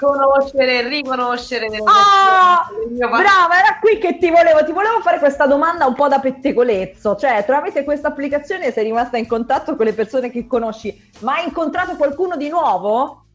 conoscere 0.00 0.88
riconoscere 0.88 1.68
delle 1.68 1.82
Ah, 1.86 2.66
brava, 2.96 3.58
era 3.58 3.78
qui 3.80 3.98
che 3.98 4.16
ti 4.18 4.30
volevo, 4.30 4.64
ti 4.64 4.72
volevo 4.72 5.00
fare 5.00 5.18
questa 5.18 5.46
domanda 5.46 5.86
un 5.86 5.94
po' 5.94 6.08
da 6.08 6.18
pettegolezzo, 6.18 7.16
cioè 7.16 7.44
tramite 7.44 7.84
questa 7.84 8.08
applicazione 8.08 8.72
sei 8.72 8.84
rimasta 8.84 9.18
in 9.18 9.26
contatto 9.26 9.76
con 9.76 9.84
le 9.84 9.92
persone 9.92 10.30
che 10.30 10.46
conosci, 10.46 11.10
ma 11.20 11.34
hai 11.34 11.44
incontrato 11.44 11.96
qualcuno 11.96 12.36
di 12.36 12.48
nuovo? 12.48 13.26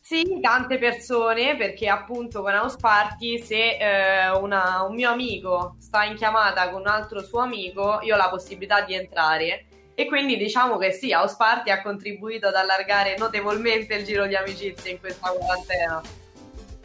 Sì, 0.00 0.38
tante 0.42 0.76
persone, 0.78 1.56
perché 1.56 1.88
appunto 1.88 2.42
con 2.42 2.52
House 2.52 2.76
Party 2.78 3.42
se 3.42 3.78
eh, 3.78 4.30
una- 4.32 4.82
un 4.86 4.94
mio 4.94 5.10
amico 5.10 5.76
sta 5.80 6.04
in 6.04 6.14
chiamata 6.14 6.68
con 6.68 6.80
un 6.80 6.88
altro 6.88 7.22
suo 7.22 7.40
amico, 7.40 8.00
io 8.02 8.14
ho 8.14 8.18
la 8.18 8.28
possibilità 8.28 8.82
di 8.82 8.94
entrare 8.94 9.64
e 9.94 10.06
quindi 10.06 10.36
diciamo 10.36 10.76
che 10.76 10.90
sì, 10.92 11.12
House 11.12 11.36
Party 11.38 11.70
ha 11.70 11.80
contribuito 11.82 12.48
ad 12.48 12.54
allargare 12.54 13.16
notevolmente 13.16 13.94
il 13.94 14.04
giro 14.04 14.26
di 14.26 14.34
amicizie 14.34 14.92
in 14.92 15.00
questa 15.00 15.30
quarantena. 15.30 16.02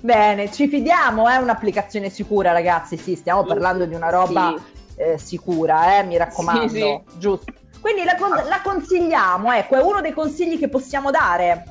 Bene, 0.02 0.52
ci 0.52 0.68
fidiamo, 0.70 1.28
è 1.28 1.36
un'applicazione 1.36 2.10
sicura 2.10 2.52
ragazzi, 2.52 2.96
sì, 2.98 3.16
stiamo 3.16 3.44
parlando 3.44 3.86
di 3.86 3.96
una 3.96 4.10
roba 4.10 4.56
eh, 4.96 5.18
sicura, 5.18 5.98
eh, 5.98 6.04
mi 6.04 6.18
raccomando, 6.18 6.68
Sì, 6.70 6.78
sì. 6.78 7.02
giusto. 7.18 7.52
Quindi 7.82 8.04
la, 8.04 8.16
con- 8.16 8.48
la 8.48 8.62
consigliamo, 8.62 9.52
ecco, 9.54 9.76
è 9.76 9.82
uno 9.82 10.02
dei 10.02 10.14
consigli 10.14 10.58
che 10.60 10.70
possiamo 10.70 11.12
dare. 11.12 11.64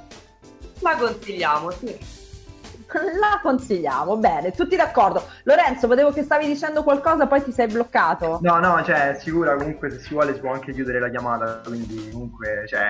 La 0.80 0.96
consigliamo, 0.96 1.70
sì. 1.70 1.98
La 3.20 3.38
consigliamo, 3.42 4.16
bene, 4.16 4.52
tutti 4.52 4.76
d'accordo. 4.76 5.22
Lorenzo, 5.44 5.86
vedevo 5.88 6.10
che 6.12 6.22
stavi 6.22 6.46
dicendo 6.46 6.82
qualcosa, 6.82 7.26
poi 7.26 7.42
ti 7.42 7.52
sei 7.52 7.66
bloccato. 7.66 8.38
No, 8.42 8.58
no, 8.58 8.82
cioè, 8.82 9.10
è 9.10 9.18
sicura, 9.18 9.54
comunque 9.56 9.90
se 9.90 9.98
si 10.00 10.14
vuole 10.14 10.34
si 10.34 10.40
può 10.40 10.52
anche 10.52 10.72
chiudere 10.72 10.98
la 11.00 11.10
chiamata, 11.10 11.60
quindi 11.66 12.08
comunque 12.10 12.64
cioè, 12.66 12.80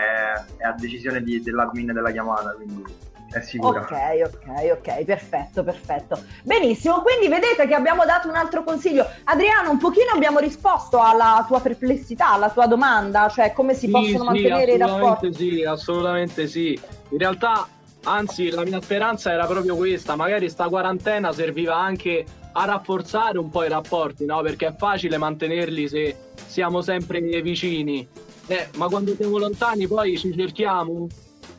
è 0.57 0.65
a 0.65 0.73
decisione 0.79 1.23
di- 1.23 1.43
dell'admin 1.43 1.93
della 1.93 2.11
chiamata, 2.11 2.53
quindi 2.53 2.85
è 3.31 3.41
sicura. 3.41 3.81
Ok, 3.81 3.93
ok, 4.25 4.79
ok, 4.79 5.05
perfetto, 5.05 5.63
perfetto. 5.65 6.19
Benissimo, 6.45 7.03
quindi 7.03 7.29
vedete 7.29 7.67
che 7.67 7.75
abbiamo 7.75 8.05
dato 8.05 8.29
un 8.29 8.37
altro 8.37 8.63
consiglio. 8.63 9.07
Adriano, 9.25 9.71
un 9.71 9.79
pochino 9.79 10.13
abbiamo 10.15 10.39
risposto 10.39 11.01
alla 11.03 11.45
tua 11.47 11.61
perplessità, 11.61 12.31
alla 12.31 12.49
tua 12.51 12.67
domanda, 12.67 13.29
cioè 13.29 13.53
come 13.53 13.75
si 13.75 13.87
Sì, 13.87 13.91
possono 13.91 14.19
sì, 14.19 14.25
mantenere 14.25 14.73
i 14.73 14.79
rapporti. 14.79 15.27
assolutamente 15.27 15.37
sì, 15.37 15.65
assolutamente 15.65 16.47
sì. 16.47 16.81
In 17.11 17.19
realtà, 17.19 17.67
anzi, 18.05 18.51
la 18.51 18.65
mia 18.65 18.81
speranza 18.81 19.33
era 19.33 19.47
proprio 19.47 19.77
questa. 19.77 20.17
Magari 20.17 20.49
sta 20.49 20.69
quarantena 20.69 21.33
serviva 21.33 21.77
anche 21.77 22.25
a 22.53 22.65
rafforzare 22.65 23.39
un 23.39 23.51
po' 23.51 23.65
i 23.65 23.69
rapporti, 23.69 24.25
no? 24.25 24.41
Perché 24.43 24.69
è 24.69 24.75
facile 24.77 25.17
mantenerli 25.19 25.89
se 25.89 26.17
siamo 26.47 26.81
sempre 26.81 27.21
vicini. 27.43 28.07
Eh, 28.47 28.69
ma 28.77 28.87
quando 28.89 29.15
siamo 29.15 29.39
lontani 29.39 29.87
poi 29.87 30.17
ci 30.19 30.33
cerchiamo. 30.35 31.07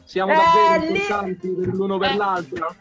Siamo 0.04 0.32
Eh, 0.32 0.36
davvero 0.36 0.82
lì- 0.82 0.88
importanti 1.00 1.48
per 1.50 1.68
l'uno 1.68 1.98
per 2.00 2.16
l'altro. 2.16 2.76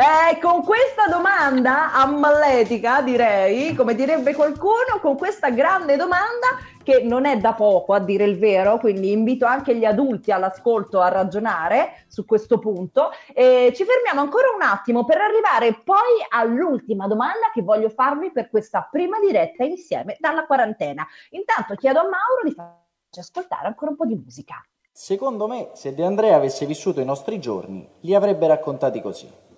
Eh, 0.00 0.38
con 0.38 0.64
questa 0.64 1.08
domanda 1.10 1.92
amletica, 1.92 3.02
direi, 3.02 3.74
come 3.74 3.94
direbbe 3.94 4.34
qualcuno, 4.34 4.98
con 4.98 5.14
questa 5.14 5.50
grande 5.50 5.96
domanda 5.96 6.56
che 6.82 7.02
non 7.02 7.26
è 7.26 7.36
da 7.36 7.52
poco 7.52 7.92
a 7.92 8.00
dire 8.00 8.24
il 8.24 8.38
vero, 8.38 8.78
quindi 8.78 9.12
invito 9.12 9.44
anche 9.44 9.76
gli 9.76 9.84
adulti 9.84 10.32
all'ascolto 10.32 11.02
a 11.02 11.10
ragionare 11.10 12.06
su 12.08 12.24
questo 12.24 12.58
punto. 12.58 13.10
E 13.34 13.74
ci 13.76 13.84
fermiamo 13.84 14.22
ancora 14.22 14.46
un 14.54 14.62
attimo 14.62 15.04
per 15.04 15.18
arrivare 15.20 15.82
poi 15.84 16.24
all'ultima 16.30 17.06
domanda 17.06 17.50
che 17.52 17.60
voglio 17.60 17.90
farvi 17.90 18.32
per 18.32 18.48
questa 18.48 18.88
prima 18.90 19.20
diretta 19.20 19.64
insieme 19.64 20.16
dalla 20.18 20.46
quarantena. 20.46 21.06
Intanto 21.32 21.74
chiedo 21.74 21.98
a 21.98 22.04
Mauro 22.04 22.42
di 22.44 22.52
farci 22.52 23.20
ascoltare 23.20 23.66
ancora 23.66 23.90
un 23.90 23.98
po' 23.98 24.06
di 24.06 24.14
musica. 24.14 24.66
Secondo 24.90 25.46
me, 25.46 25.72
se 25.74 25.92
De 25.92 26.02
Andrea 26.02 26.36
avesse 26.36 26.64
vissuto 26.64 27.02
i 27.02 27.04
nostri 27.04 27.38
giorni, 27.38 27.86
li 28.00 28.14
avrebbe 28.14 28.46
raccontati 28.46 29.02
così. 29.02 29.48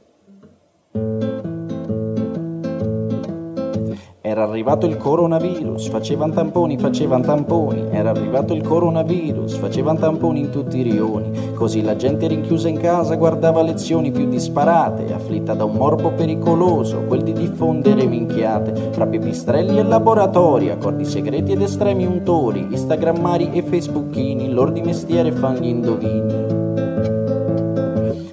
Era 4.25 4.45
arrivato 4.45 4.87
il 4.87 4.97
coronavirus, 4.97 5.89
facevano 5.89 6.33
tamponi, 6.33 6.79
facevano 6.79 7.23
tamponi. 7.23 7.89
Era 7.91 8.11
arrivato 8.11 8.55
il 8.55 8.63
coronavirus, 8.63 9.57
facevano 9.57 9.99
tamponi 9.99 10.41
in 10.41 10.51
tutti 10.51 10.79
i 10.79 10.83
rioni. 10.83 11.53
Così 11.55 11.83
la 11.83 11.97
gente 11.97 12.29
rinchiusa 12.29 12.69
in 12.69 12.79
casa 12.79 13.17
guardava 13.17 13.63
lezioni 13.63 14.11
più 14.11 14.29
disparate, 14.29 15.13
afflitta 15.13 15.55
da 15.55 15.65
un 15.65 15.75
morbo 15.75 16.13
pericoloso, 16.13 17.03
quel 17.09 17.23
di 17.23 17.33
diffondere 17.33 18.07
minchiate. 18.07 18.91
Fra 18.93 19.07
pipistrelli 19.07 19.79
e 19.79 19.83
laboratori, 19.83 20.71
accordi 20.71 21.05
segreti 21.05 21.53
ed 21.53 21.61
estremi 21.61 22.07
untori, 22.07 22.69
instagrammari 22.71 23.51
e 23.53 23.63
facebookini, 23.63 24.51
lor 24.51 24.73
di 24.73 24.81
mestiere 24.81 25.33
fan 25.33 25.57
gli 25.57 25.67
indovini. 25.67 26.72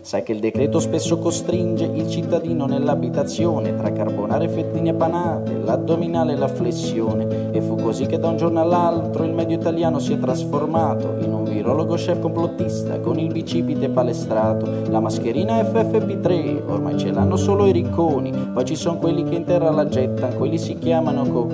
Sai 0.09 0.23
che 0.23 0.31
il 0.31 0.39
decreto 0.39 0.79
spesso 0.79 1.19
costringe 1.19 1.83
il 1.85 2.09
cittadino 2.09 2.65
nell'abitazione 2.65 3.75
tra 3.75 3.91
carbonare, 3.91 4.49
fettine 4.49 4.91
panate, 4.95 5.55
l'addominale 5.63 6.33
e 6.33 6.35
la 6.35 6.47
flessione. 6.47 7.51
E 7.51 7.61
fu 7.61 7.75
così 7.75 8.07
che 8.07 8.17
da 8.17 8.29
un 8.29 8.37
giorno 8.37 8.59
all'altro 8.59 9.23
il 9.23 9.35
medio 9.35 9.55
italiano 9.57 9.99
si 9.99 10.13
è 10.13 10.17
trasformato 10.17 11.17
in 11.21 11.31
un 11.31 11.43
virologo 11.43 11.93
chef 11.93 12.19
complottista 12.21 12.99
con 12.99 13.19
il 13.19 13.31
bicipite 13.31 13.89
palestrato. 13.89 14.89
La 14.89 14.99
mascherina 14.99 15.61
FFP3, 15.61 16.63
ormai 16.65 16.97
ce 16.97 17.11
l'hanno 17.11 17.35
solo 17.35 17.67
i 17.67 17.71
ricconi, 17.71 18.31
poi 18.51 18.65
ci 18.65 18.75
sono 18.75 18.97
quelli 18.97 19.23
che 19.25 19.35
in 19.35 19.43
terra 19.43 19.69
la 19.69 19.87
gettano, 19.87 20.37
quelli 20.37 20.57
si 20.57 20.75
chiamano 20.79 21.21
co... 21.27 21.49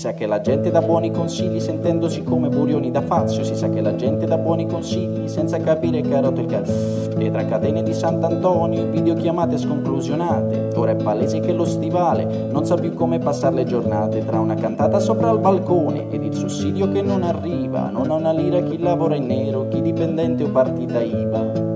sa 0.00 0.14
che 0.14 0.24
la 0.24 0.40
gente 0.40 0.70
dà 0.70 0.80
buoni 0.80 1.10
consigli 1.10 1.60
sentendosi 1.60 2.22
come 2.22 2.48
burioni 2.48 2.90
da 2.90 3.02
fazio. 3.02 3.44
Si 3.44 3.54
sa 3.54 3.68
che 3.68 3.82
la 3.82 3.94
gente 3.96 4.24
dà 4.24 4.38
buoni 4.38 4.66
consigli 4.66 5.28
senza 5.28 5.58
capire 5.58 6.00
che 6.00 6.14
ha 6.14 6.20
rotto 6.20 6.40
il 6.40 6.46
cazzo. 6.46 6.72
E 7.18 7.30
tra 7.30 7.44
catene 7.44 7.82
di 7.82 7.92
Sant'Antonio, 7.92 8.88
videochiamate 8.88 9.58
sconclusionate. 9.58 10.70
Ora 10.76 10.92
è 10.92 10.96
palese 10.96 11.40
che 11.40 11.52
lo 11.52 11.66
stivale 11.66 12.48
non 12.50 12.64
sa 12.64 12.76
più 12.76 12.94
come 12.94 13.18
passare 13.18 13.56
le 13.56 13.64
giornate. 13.64 14.24
Tra 14.24 14.40
una 14.40 14.54
cantata 14.54 14.98
sopra 15.00 15.30
il 15.32 15.38
balcone 15.38 16.08
ed 16.10 16.24
il 16.24 16.34
sussidio 16.34 16.90
che 16.90 17.02
non 17.02 17.22
arriva. 17.22 17.90
Non 17.90 18.10
ha 18.10 18.14
una 18.14 18.32
lira 18.32 18.62
chi 18.62 18.78
lavora 18.78 19.16
in 19.16 19.26
nero, 19.26 19.68
chi 19.68 19.82
dipendente 19.82 20.44
o 20.44 20.48
partita 20.48 21.02
IVA. 21.02 21.68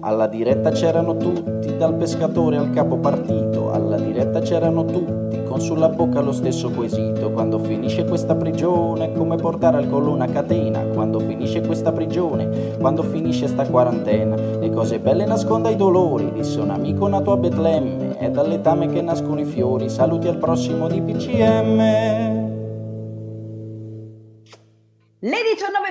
Alla 0.00 0.26
diretta 0.28 0.70
c'erano 0.70 1.16
tutti, 1.16 1.76
dal 1.76 1.94
pescatore 1.94 2.56
al 2.56 2.70
capo 2.70 2.96
partito. 2.96 3.70
Alla 3.72 3.96
diretta 3.96 4.38
c'erano 4.40 4.84
tutti, 4.84 5.25
con 5.56 5.64
sulla 5.64 5.88
bocca 5.88 6.20
lo 6.20 6.32
stesso 6.32 6.70
quesito. 6.70 7.30
Quando 7.30 7.58
finisce 7.58 8.04
questa 8.04 8.34
prigione, 8.34 9.12
come 9.12 9.36
portare 9.36 9.78
al 9.78 9.88
collo 9.88 10.12
una 10.12 10.26
catena. 10.26 10.82
Quando 10.82 11.18
finisce 11.18 11.62
questa 11.62 11.92
prigione, 11.92 12.76
quando 12.78 13.02
finisce 13.02 13.46
sta 13.46 13.66
quarantena. 13.66 14.36
Le 14.36 14.70
cose 14.70 15.00
belle 15.00 15.24
nasconda 15.24 15.70
i 15.70 15.76
dolori, 15.76 16.30
disse 16.32 16.60
un 16.60 16.70
amico 16.70 17.08
nato 17.08 17.32
a 17.32 17.38
Betlemme. 17.38 18.18
È 18.18 18.30
dall'etame 18.30 18.88
che 18.88 19.00
nascono 19.00 19.40
i 19.40 19.46
fiori. 19.46 19.88
Saluti 19.88 20.28
al 20.28 20.36
prossimo 20.36 20.88
di 20.88 21.00
PCM. 21.00 22.44
Le 25.18 25.36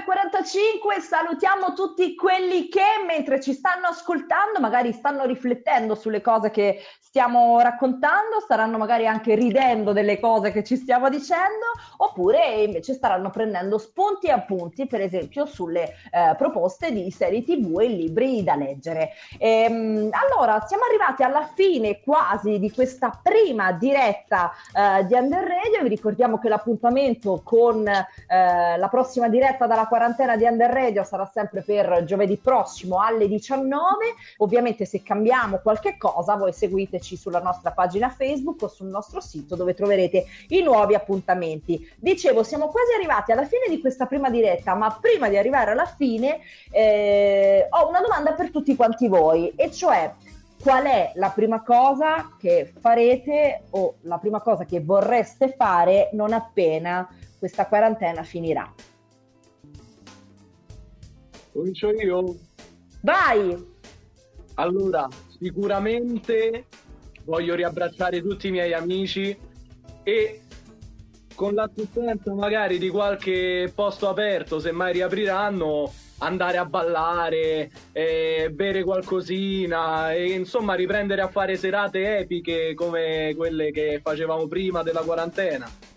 19.45 0.06 1.00
salutiamo 1.02 1.74
tutti 1.74 2.14
quelli 2.14 2.68
che 2.68 3.04
mentre 3.08 3.42
ci 3.42 3.54
stanno 3.54 3.88
ascoltando 3.88 4.60
magari 4.60 4.92
stanno 4.94 5.26
riflettendo 5.26 5.96
sulle 5.96 6.22
cose 6.22 6.52
che 6.52 6.84
stiamo 7.16 7.62
raccontando, 7.62 8.42
staranno 8.42 8.78
magari 8.78 9.08
anche 9.08 9.36
ridendo 9.36 9.94
delle 9.94 10.20
cose 10.20 10.52
che 10.52 10.66
ci 10.66 10.76
stiamo 10.76 11.08
dicendo 11.08 11.72
oppure 11.98 12.62
invece 12.62 12.94
staranno 12.94 13.30
prendendo 13.30 13.78
spunti 13.78 14.28
e 14.28 14.32
appunti 14.32 14.86
per 14.86 15.00
esempio 15.00 15.46
sulle 15.46 15.94
eh, 16.12 16.36
proposte 16.38 16.92
di 16.92 17.10
serie 17.12 17.42
tv 17.42 17.80
e 17.80 17.88
libri 17.88 18.44
da 18.44 18.56
leggere. 18.56 19.12
Ehm, 19.40 20.10
allora 20.12 20.66
siamo 20.68 20.84
arrivati 20.84 21.24
alla 21.24 21.50
fine 21.56 22.02
quasi 22.02 22.60
di 22.60 22.70
questa 22.70 23.18
prima 23.24 23.72
diretta 23.72 24.52
eh, 24.74 25.06
di 25.06 25.14
Under 25.14 25.42
Radio, 25.42 25.84
vi 25.84 25.88
ricordiamo 25.88 26.38
che 26.38 26.50
l'appuntamento 26.50 27.40
con 27.46 27.88
eh, 27.88 28.78
la 28.78 28.88
prossima 28.90 29.30
diretta 29.30 29.68
dalla 29.68 29.88
quarantena 29.96 30.36
di 30.36 30.44
Under 30.44 30.70
Radio 30.70 31.06
sarà 31.06 31.26
sempre 31.26 31.62
per 31.62 32.04
giovedì 32.04 32.36
prossimo 32.36 33.00
alle 33.00 33.30
19. 33.30 34.14
Ovviamente 34.40 34.84
se 34.84 35.02
cambiamo 35.02 35.60
qualche 35.60 35.96
cosa 35.98 36.36
voi 36.36 36.52
seguiteci 36.52 37.16
sulla 37.16 37.40
nostra 37.40 37.72
pagina 37.72 38.10
Facebook 38.10 38.64
o 38.64 38.68
sul 38.68 38.88
nostro 38.88 39.22
sito 39.22 39.56
dove 39.56 39.74
troverete 39.74 40.26
i 40.50 40.62
nuovi 40.62 40.96
appuntamenti. 40.96 41.90
Dicevo, 41.96 42.44
siamo 42.44 42.68
quasi 42.68 42.94
arrivati 42.94 43.32
alla 43.32 43.46
fine 43.46 43.68
di 43.70 43.80
questa 43.80 44.06
prima 44.06 44.30
diretta, 44.30 44.76
ma 44.76 44.92
prima 45.00 45.30
di 45.30 45.38
arrivare 45.38 45.72
alla 45.72 45.86
fine 45.86 46.40
eh, 46.72 47.66
ho 47.70 47.88
una 47.88 48.02
domanda 48.02 48.34
per 48.34 48.52
tutti 48.52 48.76
quanti 48.76 49.08
voi, 49.08 49.54
e 49.56 49.72
cioè 49.72 50.14
qual 50.62 50.84
è 50.84 51.14
la 51.16 51.30
prima 51.30 51.64
cosa 51.64 52.36
che 52.38 52.70
farete 52.78 53.62
o 53.70 53.96
la 54.02 54.18
prima 54.18 54.42
cosa 54.42 54.66
che 54.66 54.82
vorreste 54.82 55.54
fare 55.56 56.10
non 56.12 56.34
appena 56.34 57.08
questa 57.40 57.66
quarantena 57.68 58.24
finirà? 58.24 58.70
Comincio 61.56 61.90
io. 61.92 62.36
Vai! 63.00 63.56
Allora, 64.56 65.08
sicuramente 65.40 66.66
voglio 67.24 67.56
riabbracciare 67.56 68.22
tutti 68.22 68.48
i 68.48 68.52
miei 68.52 68.74
amici 68.74 69.36
e 70.04 70.42
con 71.34 71.54
l'assistenza 71.54 72.34
magari 72.34 72.78
di 72.78 72.90
qualche 72.90 73.72
posto 73.74 74.10
aperto, 74.10 74.60
se 74.60 74.74
mai 74.74 74.92
riapriranno, 74.92 75.94
andare 76.18 76.58
a 76.58 76.66
ballare, 76.66 77.72
eh, 77.94 78.50
bere 78.52 78.84
qualcosina 78.84 80.12
e 80.12 80.34
insomma 80.34 80.74
riprendere 80.74 81.22
a 81.22 81.30
fare 81.30 81.56
serate 81.56 82.18
epiche 82.18 82.74
come 82.74 83.34
quelle 83.34 83.72
che 83.72 84.02
facevamo 84.04 84.46
prima 84.48 84.84
della 84.84 85.04
quarantena. 85.04 85.94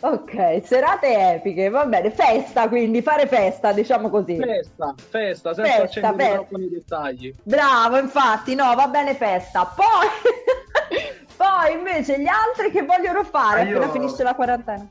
Ok, 0.00 0.62
serate 0.64 1.34
epiche, 1.34 1.68
va 1.70 1.84
bene, 1.86 2.10
festa 2.12 2.68
quindi, 2.68 3.02
fare 3.02 3.26
festa, 3.26 3.72
diciamo 3.72 4.08
così. 4.08 4.36
Festa, 4.38 4.94
festa, 4.96 5.54
senza 5.54 5.70
Festa, 5.70 5.82
accendere 5.82 6.16
festa. 6.22 6.34
troppo 6.36 6.56
nei 6.56 6.68
dettagli. 6.70 7.34
Bravo, 7.42 7.98
infatti, 7.98 8.54
no, 8.54 8.72
va 8.76 8.86
bene 8.86 9.14
festa. 9.14 9.64
Poi, 9.64 10.06
poi 11.36 11.72
invece 11.76 12.20
gli 12.20 12.28
altri 12.28 12.70
che 12.70 12.82
vogliono 12.84 13.24
fare 13.24 13.60
Ah, 13.60 13.64
io- 13.64 13.76
appena 13.78 13.90
finisce 13.92 14.22
la 14.22 14.34
quarantena. 14.34 14.88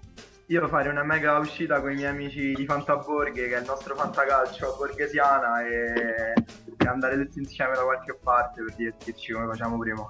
Io 0.49 0.65
fare 0.69 0.87
una 0.89 1.03
mega 1.03 1.37
uscita 1.39 1.81
con 1.81 1.91
i 1.91 1.95
miei 1.95 2.07
amici 2.09 2.53
di 2.53 2.65
Fantaborghe, 2.65 3.47
che 3.49 3.55
è 3.55 3.59
il 3.59 3.65
nostro 3.65 3.95
fantacalcio 3.95 4.75
borghesiana, 4.77 5.61
e, 5.65 6.33
e 6.77 6.87
andare 6.87 7.17
tutti 7.17 7.39
insieme 7.39 7.75
da 7.75 7.83
qualche 7.83 8.17
parte 8.23 8.63
per 8.63 8.73
divertirci 8.75 9.33
come 9.33 9.47
facciamo 9.47 9.77
prima. 9.77 10.09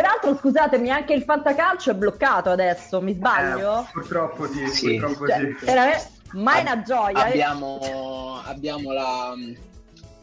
Peraltro, 0.00 0.36
scusatemi, 0.36 0.90
anche 0.90 1.12
il 1.12 1.22
fantacalcio 1.24 1.90
è 1.90 1.94
bloccato 1.94 2.50
adesso, 2.50 3.00
mi 3.00 3.14
sbaglio? 3.14 3.80
Eh, 3.80 3.84
purtroppo 3.92 4.46
sì, 4.46 4.66
Sì. 4.68 4.96
purtroppo 4.96 5.26
Cioè, 5.26 5.54
sì. 5.58 5.64
veramente, 5.64 6.08
mai 6.34 6.60
una 6.60 6.82
gioia. 6.82 7.24
eh. 7.26 7.30
abbiamo, 7.30 8.40
abbiamo 8.44 8.92
la, 8.92 9.34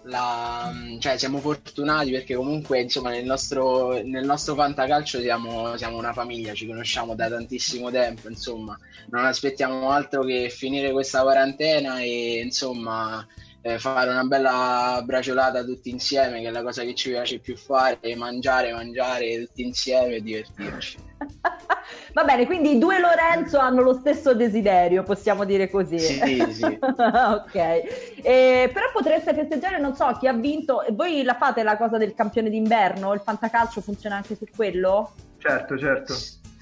la- 0.03 0.71
cioè 0.99 1.17
siamo 1.17 1.39
fortunati 1.39 2.11
perché 2.11 2.35
comunque 2.35 2.79
insomma 2.81 3.09
nel 3.09 3.25
nostro, 3.25 4.01
nel 4.01 4.23
nostro 4.25 4.55
fantacalcio 4.55 5.19
siamo, 5.19 5.75
siamo 5.75 5.97
una 5.97 6.13
famiglia, 6.13 6.53
ci 6.53 6.67
conosciamo 6.67 7.13
da 7.15 7.27
tantissimo 7.27 7.91
tempo, 7.91 8.29
insomma 8.29 8.77
non 9.09 9.25
aspettiamo 9.25 9.89
altro 9.91 10.23
che 10.23 10.49
finire 10.49 10.91
questa 10.93 11.21
quarantena 11.21 11.99
e 11.99 12.39
insomma 12.43 13.25
eh, 13.65 13.79
fare 13.79 14.11
una 14.11 14.23
bella 14.25 15.01
braciolata 15.03 15.63
tutti 15.63 15.89
insieme 15.89 16.39
che 16.39 16.49
è 16.49 16.51
la 16.51 16.61
cosa 16.61 16.83
che 16.83 16.93
ci 16.93 17.09
piace 17.09 17.39
più 17.39 17.57
fare, 17.57 18.15
mangiare, 18.15 18.71
mangiare 18.71 19.43
tutti 19.43 19.63
insieme 19.63 20.15
e 20.15 20.21
divertirci. 20.21 20.97
Va 22.13 22.23
bene, 22.23 22.45
quindi 22.45 22.75
i 22.75 22.77
due 22.77 22.99
Lorenzo 22.99 23.57
hanno 23.57 23.81
lo 23.81 23.93
stesso 23.93 24.35
desiderio, 24.35 25.01
possiamo 25.01 25.45
dire 25.45 25.67
così. 25.71 25.97
Sì, 25.97 26.45
sì. 26.51 26.63
ok, 26.79 27.55
Eh, 27.55 28.69
però 28.71 28.85
potreste 28.93 29.33
festeggiare, 29.33 29.79
non 29.79 29.95
so, 29.95 30.15
chi 30.19 30.27
ha 30.27 30.33
vinto. 30.33 30.83
e 30.83 30.91
Voi 30.91 31.23
la 31.23 31.35
fate 31.35 31.63
la 31.63 31.75
cosa 31.75 31.97
del 31.97 32.13
campione 32.13 32.51
d'inverno? 32.51 33.13
Il 33.13 33.21
fantacalcio 33.21 33.81
funziona 33.81 34.17
anche 34.17 34.35
su 34.35 34.45
quello? 34.55 35.13
Certo, 35.39 35.77
certo. 35.77 36.13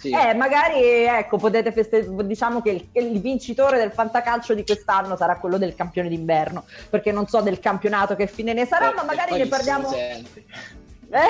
Sì. 0.03 0.11
Eh, 0.11 0.33
magari 0.33 0.81
ecco, 1.05 1.37
potete 1.37 1.71
festeggiare, 1.71 2.25
diciamo 2.25 2.61
che 2.61 2.71
il, 2.71 2.89
il 2.91 3.21
vincitore 3.21 3.77
del 3.77 3.91
fantacalcio 3.91 4.53
di 4.53 4.65
quest'anno 4.65 5.15
sarà 5.15 5.37
quello 5.37 5.57
del 5.57 5.75
campione 5.75 6.09
d'inverno, 6.09 6.65
perché 6.89 7.13
non 7.13 7.25
so 7.25 7.39
del 7.39 7.61
campionato 7.61 8.13
che 8.17 8.27
fine 8.27 8.51
ne 8.51 8.65
sarà, 8.65 8.87
Poi- 8.87 8.95
ma 8.95 9.03
magari 9.03 9.37
ne 9.37 9.47
parliamo. 9.47 9.89
Eh? 11.13 11.27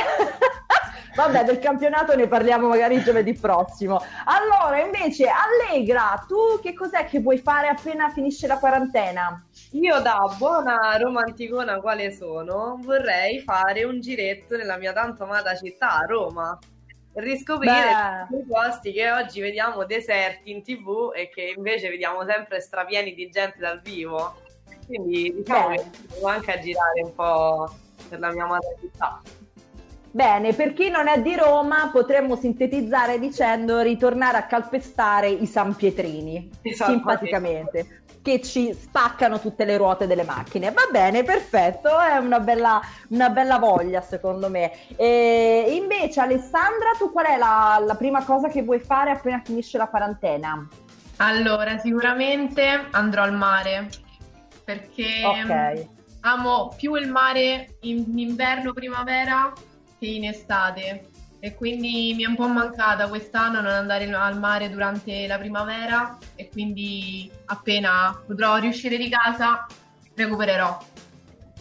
Vabbè, 1.15 1.43
del 1.43 1.59
campionato 1.59 2.15
ne 2.15 2.27
parliamo 2.27 2.69
magari 2.69 3.03
giovedì 3.03 3.33
prossimo. 3.33 4.01
Allora, 4.23 4.79
invece, 4.79 5.27
Allegra, 5.27 6.23
tu 6.25 6.59
che 6.61 6.73
cos'è 6.73 7.05
che 7.05 7.19
vuoi 7.19 7.37
fare 7.37 7.67
appena 7.67 8.09
finisce 8.09 8.47
la 8.47 8.57
quarantena? 8.57 9.45
Io 9.71 9.99
da 9.99 10.33
buona 10.37 10.95
romanticona 10.97 11.81
quale 11.81 12.13
sono, 12.13 12.79
vorrei 12.81 13.41
fare 13.41 13.83
un 13.83 13.99
giretto 13.99 14.55
nella 14.55 14.77
mia 14.77 14.93
tanto 14.93 15.23
amata 15.23 15.53
città, 15.53 15.99
Roma. 16.07 16.57
Riscoprire 17.13 18.27
Beh. 18.29 18.37
i 18.37 18.45
posti 18.47 18.91
che 18.91 19.11
oggi 19.11 19.39
vediamo 19.39 19.85
deserti 19.85 20.49
in 20.51 20.63
tv 20.63 21.11
e 21.15 21.29
che 21.29 21.53
invece 21.55 21.89
vediamo 21.89 22.25
sempre 22.25 22.59
strapieni 22.59 23.13
di 23.13 23.29
gente 23.29 23.59
dal 23.59 23.81
vivo. 23.81 24.41
Quindi 24.87 25.33
diciamo 25.33 25.69
Beh. 25.69 25.75
che 25.75 25.89
devo 26.13 26.27
anche 26.27 26.51
a 26.51 26.59
girare 26.59 27.01
un 27.03 27.13
po' 27.13 27.71
per 28.09 28.19
la 28.19 28.31
mia 28.31 28.45
amata 28.45 28.67
città. 28.79 29.21
Bene, 30.09 30.53
per 30.53 30.73
chi 30.73 30.89
non 30.89 31.07
è 31.07 31.21
di 31.21 31.35
Roma, 31.35 31.89
potremmo 31.91 32.35
sintetizzare 32.35 33.17
dicendo 33.17 33.81
ritornare 33.81 34.37
a 34.37 34.45
calpestare 34.45 35.27
i 35.27 35.47
San 35.47 35.75
Pietrini, 35.75 36.51
Esattamente. 36.61 36.85
simpaticamente, 36.85 38.02
che 38.23 38.41
ci 38.41 38.73
spaccano 38.73 39.39
tutte 39.39 39.65
le 39.65 39.77
ruote 39.77 40.07
delle 40.07 40.23
macchine. 40.23 40.71
Va 40.71 40.87
bene, 40.89 41.23
perfetto, 41.23 41.99
è 41.99 42.17
una 42.17 42.39
bella, 42.39 42.81
una 43.09 43.29
bella 43.29 43.59
voglia 43.59 44.01
secondo 44.01 44.49
me. 44.49 44.71
E 44.95 45.65
invece 45.77 46.21
Alessandra, 46.21 46.91
tu 46.97 47.11
qual 47.11 47.25
è 47.25 47.37
la, 47.37 47.83
la 47.85 47.95
prima 47.95 48.23
cosa 48.23 48.47
che 48.47 48.63
vuoi 48.63 48.79
fare 48.79 49.11
appena 49.11 49.41
finisce 49.43 49.77
la 49.77 49.87
quarantena? 49.87 50.67
Allora, 51.17 51.77
sicuramente 51.77 52.87
andrò 52.91 53.23
al 53.23 53.33
mare 53.33 53.89
perché 54.63 55.21
Ok. 55.23 55.87
amo 56.21 56.73
più 56.75 56.95
il 56.95 57.11
mare 57.11 57.75
in 57.81 58.17
inverno, 58.17 58.71
primavera 58.71 59.51
che 59.99 60.05
in 60.05 60.23
estate 60.23 61.09
e 61.43 61.55
quindi 61.55 62.13
mi 62.15 62.23
è 62.23 62.27
un 62.27 62.37
po' 62.37 62.47
mancata 62.47 63.09
quest'anno 63.09 63.59
non 63.59 63.73
andare 63.73 64.09
al 64.09 64.39
mare 64.39 64.69
durante 64.69 65.27
la 65.27 65.37
primavera 65.37 66.17
e 66.35 66.47
quindi 66.47 67.29
appena 67.47 68.17
potrò 68.25 68.55
riuscire 68.59 68.95
di 68.95 69.09
casa 69.09 69.67
recupererò. 70.15 70.81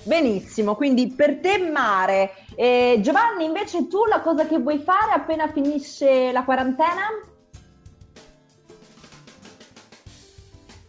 Benissimo, 0.05 0.76
quindi 0.76 1.09
per 1.09 1.41
te 1.41 1.59
mare. 1.59 2.45
E 2.55 3.01
Giovanni, 3.01 3.45
invece 3.45 3.89
tu 3.89 4.05
la 4.05 4.20
cosa 4.20 4.47
che 4.47 4.59
vuoi 4.59 4.78
fare 4.78 5.14
appena 5.14 5.49
finisce 5.49 6.30
la 6.30 6.45
quarantena? 6.45 7.07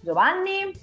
Giovanni? 0.02 0.83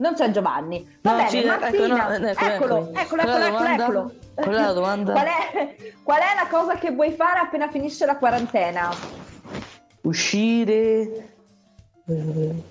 Non 0.00 0.14
c'è 0.14 0.30
Giovanni. 0.30 0.98
Va 1.02 1.10
No, 1.10 1.16
bene, 1.18 1.38
ecco, 1.38 1.46
Martina, 1.60 2.08
no, 2.18 2.26
ecco, 2.26 2.44
eccolo, 2.44 2.76
ecco. 2.88 2.98
eccolo, 3.00 3.22
la 3.22 3.22
eccolo, 3.22 3.50
domanda? 3.50 3.82
eccolo. 3.84 4.14
Qual 4.34 4.54
è 4.54 4.60
la 4.60 4.72
domanda? 4.72 5.12
Qual 5.12 5.26
è, 5.26 5.76
qual 6.02 6.20
è 6.20 6.34
la 6.42 6.46
cosa 6.48 6.74
che 6.76 6.90
vuoi 6.92 7.12
fare 7.12 7.38
appena 7.40 7.68
finisce 7.68 8.06
la 8.06 8.16
quarantena? 8.16 8.88
Uscire, 10.02 11.34
eh, 12.06 12.64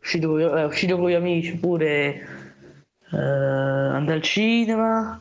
uscire, 0.00 0.26
con, 0.26 0.40
eh, 0.40 0.94
con 0.96 1.10
gli 1.10 1.14
amici 1.14 1.58
pure, 1.58 1.86
eh, 3.12 3.16
andare 3.18 4.14
al 4.14 4.22
cinema. 4.22 5.20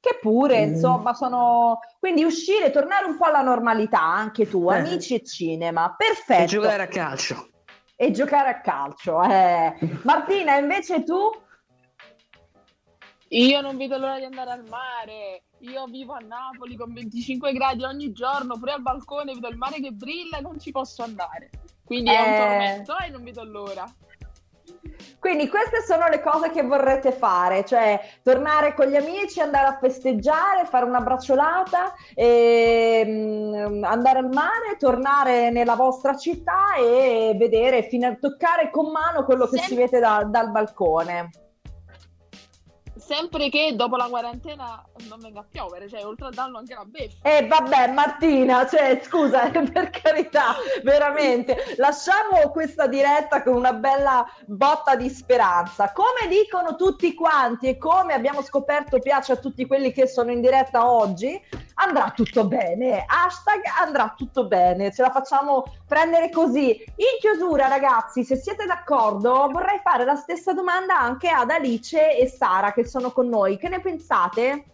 Che 0.00 0.18
pure, 0.20 0.66
Mm. 0.66 0.72
insomma, 0.72 1.14
sono... 1.14 1.78
Quindi 2.00 2.24
uscire, 2.24 2.72
tornare 2.72 3.06
un 3.06 3.16
po' 3.16 3.26
alla 3.26 3.42
normalità, 3.42 4.02
anche 4.02 4.48
tu, 4.48 4.68
Eh. 4.70 4.78
amici 4.78 5.14
e 5.14 5.22
cinema. 5.24 5.94
Perfetto. 5.96 6.42
E 6.42 6.46
giocare 6.46 6.82
a 6.82 6.86
calcio. 6.88 7.48
E 7.96 8.10
giocare 8.12 8.50
a 8.50 8.60
calcio. 8.60 9.22
eh. 9.22 9.74
Martina, 10.04 10.56
invece 10.58 11.02
tu? 11.02 11.30
Io 13.30 13.60
non 13.60 13.76
vedo 13.76 13.96
l'ora 13.96 14.18
di 14.18 14.24
andare 14.24 14.50
al 14.52 14.64
mare. 14.68 15.44
Io 15.60 15.86
vivo 15.86 16.12
a 16.12 16.18
Napoli 16.18 16.76
con 16.76 16.92
25 16.92 17.52
gradi 17.52 17.82
ogni 17.82 18.12
giorno, 18.12 18.58
pure 18.58 18.72
al 18.72 18.82
balcone 18.82 19.32
vedo 19.32 19.48
il 19.48 19.56
mare 19.56 19.80
che 19.80 19.90
brilla 19.90 20.38
e 20.38 20.42
non 20.42 20.60
ci 20.60 20.70
posso 20.70 21.02
andare. 21.02 21.50
Quindi 21.84 22.10
è 22.10 22.20
un 22.20 22.32
Eh. 22.34 22.36
tormento 22.36 22.98
e 22.98 23.08
non 23.08 23.24
vedo 23.24 23.42
l'ora. 23.44 23.84
Quindi 25.18 25.48
queste 25.48 25.82
sono 25.82 26.06
le 26.08 26.20
cose 26.20 26.50
che 26.50 26.62
vorrete 26.62 27.10
fare, 27.10 27.64
cioè 27.64 28.00
tornare 28.22 28.74
con 28.74 28.86
gli 28.86 28.96
amici, 28.96 29.40
andare 29.40 29.66
a 29.66 29.78
festeggiare, 29.80 30.66
fare 30.66 30.84
una 30.84 31.00
bracciolata, 31.00 31.94
ehm, 32.14 33.82
andare 33.84 34.18
al 34.18 34.28
mare, 34.32 34.76
tornare 34.78 35.50
nella 35.50 35.74
vostra 35.74 36.16
città 36.16 36.74
e 36.78 37.34
vedere, 37.36 37.84
fino 37.84 38.06
a 38.08 38.16
toccare 38.20 38.70
con 38.70 38.90
mano 38.90 39.24
quello 39.24 39.46
che 39.46 39.58
Sem- 39.58 39.68
si 39.68 39.74
vede 39.74 39.98
da- 39.98 40.24
dal 40.26 40.50
balcone. 40.50 41.30
Sempre 43.06 43.50
che 43.50 43.76
dopo 43.76 43.94
la 43.94 44.08
quarantena 44.08 44.84
non 45.08 45.20
venga 45.20 45.38
a 45.38 45.44
piovere, 45.48 45.88
cioè 45.88 46.04
oltre 46.04 46.26
al 46.26 46.34
danno 46.34 46.58
anche 46.58 46.74
la 46.74 46.84
beffa. 46.84 47.28
E 47.28 47.46
vabbè, 47.46 47.92
Martina, 47.92 48.66
cioè, 48.66 49.00
scusa, 49.00 49.46
per 49.72 49.90
carità, 49.90 50.56
veramente, 50.82 51.56
lasciamo 51.76 52.50
questa 52.50 52.88
diretta 52.88 53.44
con 53.44 53.54
una 53.54 53.72
bella 53.72 54.26
botta 54.46 54.96
di 54.96 55.08
speranza. 55.08 55.92
Come 55.92 56.26
dicono 56.28 56.74
tutti 56.74 57.14
quanti 57.14 57.68
e 57.68 57.78
come 57.78 58.12
abbiamo 58.12 58.42
scoperto 58.42 58.98
piace 58.98 59.30
a 59.30 59.36
tutti 59.36 59.66
quelli 59.66 59.92
che 59.92 60.08
sono 60.08 60.32
in 60.32 60.40
diretta 60.40 60.90
oggi, 60.90 61.40
andrà 61.74 62.10
tutto 62.12 62.48
bene. 62.48 63.04
Hashtag 63.06 63.62
andrà 63.78 64.14
tutto 64.16 64.48
bene, 64.48 64.92
ce 64.92 65.02
la 65.02 65.12
facciamo 65.12 65.62
prendere 65.86 66.28
così. 66.30 66.70
In 66.70 67.20
chiusura, 67.20 67.68
ragazzi, 67.68 68.24
se 68.24 68.34
siete 68.34 68.66
d'accordo, 68.66 69.48
vorrei 69.52 69.78
fare 69.84 70.04
la 70.04 70.16
stessa 70.16 70.52
domanda 70.52 70.98
anche 70.98 71.28
ad 71.28 71.50
Alice 71.50 72.16
e 72.16 72.26
Sara 72.26 72.72
che 72.72 72.84
sono 72.84 72.94
con 73.12 73.28
noi. 73.28 73.58
Che 73.58 73.68
ne 73.68 73.80
pensate? 73.80 74.64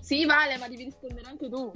Sì, 0.00 0.26
Vale, 0.26 0.58
ma 0.58 0.68
devi 0.68 0.84
rispondere 0.84 1.28
anche 1.28 1.48
tu. 1.48 1.70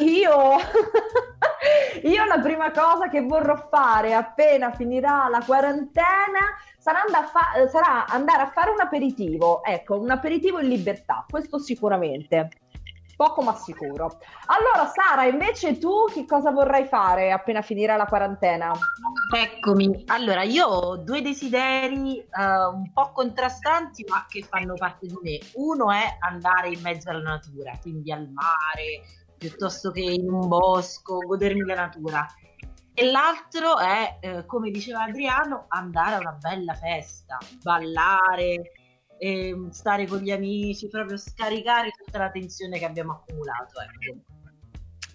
Io, 0.00 0.56
io 2.02 2.24
la 2.24 2.38
prima 2.40 2.70
cosa 2.70 3.08
che 3.08 3.20
vorrò 3.20 3.68
fare 3.70 4.14
appena 4.14 4.72
finirà 4.72 5.28
la 5.28 5.42
quarantena 5.44 6.40
sarà 6.78 7.02
andare 8.06 8.42
a 8.42 8.50
fare 8.50 8.70
un 8.70 8.80
aperitivo, 8.80 9.62
ecco, 9.62 9.98
un 9.98 10.10
aperitivo 10.10 10.60
in 10.60 10.68
libertà, 10.68 11.26
questo 11.28 11.58
sicuramente. 11.58 12.48
Poco 13.18 13.42
ma 13.42 13.52
sicuro. 13.56 14.20
Allora, 14.46 14.88
Sara, 14.94 15.24
invece 15.24 15.76
tu 15.76 16.04
che 16.08 16.24
cosa 16.24 16.52
vorrai 16.52 16.86
fare 16.86 17.32
appena 17.32 17.62
finirà 17.62 17.96
la 17.96 18.04
quarantena? 18.04 18.72
Eccomi, 19.36 20.04
allora 20.06 20.44
io 20.44 20.66
ho 20.68 20.96
due 20.98 21.20
desideri 21.20 22.20
eh, 22.20 22.26
un 22.72 22.92
po' 22.92 23.10
contrastanti 23.10 24.04
ma 24.08 24.24
che 24.28 24.44
fanno 24.44 24.74
parte 24.74 25.08
di 25.08 25.18
me. 25.20 25.40
Uno 25.54 25.90
è 25.90 26.16
andare 26.20 26.68
in 26.68 26.80
mezzo 26.80 27.10
alla 27.10 27.22
natura, 27.22 27.76
quindi 27.82 28.12
al 28.12 28.30
mare, 28.30 29.02
piuttosto 29.36 29.90
che 29.90 30.02
in 30.02 30.30
un 30.30 30.46
bosco, 30.46 31.18
godermi 31.18 31.64
la 31.64 31.74
natura. 31.74 32.24
E 32.94 33.10
l'altro 33.10 33.78
è, 33.78 34.18
eh, 34.20 34.46
come 34.46 34.70
diceva 34.70 35.02
Adriano, 35.02 35.64
andare 35.66 36.14
a 36.14 36.18
una 36.20 36.38
bella 36.40 36.74
festa, 36.74 37.36
ballare, 37.64 38.74
ehm, 39.18 39.70
stare 39.70 40.06
con 40.06 40.18
gli 40.18 40.30
amici, 40.30 40.88
proprio 40.88 41.16
scaricare 41.16 41.90
tutta 41.90 42.18
la 42.18 42.30
tensione 42.30 42.78
che 42.78 42.84
abbiamo 42.84 43.12
accumulato. 43.12 43.80
Ecco. 43.80 44.36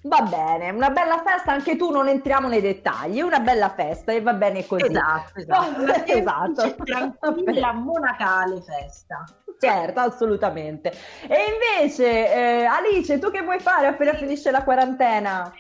Va 0.06 0.22
bene, 0.22 0.70
una 0.70 0.90
bella 0.90 1.24
festa, 1.26 1.54
anche 1.54 1.78
tu 1.78 1.90
non 1.90 2.10
entriamo 2.10 2.50
nei 2.50 2.60
dettagli, 2.60 3.22
una 3.22 3.40
bella 3.40 3.70
festa 3.70 4.12
e 4.12 4.22
va 4.22 4.34
bene 4.34 4.66
così. 4.66 4.84
Esatto, 4.84 5.40
esatto. 5.40 5.82
No, 5.82 5.94
esatto. 6.06 6.76
tranquilla, 6.84 7.72
monacale 7.72 8.62
festa. 8.62 9.24
Certo, 9.58 10.00
assolutamente. 10.02 10.92
E 11.26 11.38
invece, 11.54 12.34
eh, 12.34 12.66
Alice, 12.66 13.18
tu 13.18 13.32
che 13.32 13.44
vuoi 13.44 13.60
fare 13.62 13.88
appena 13.88 14.14
finisce 14.14 14.52
la 14.52 14.64
quarantena? 14.64 15.54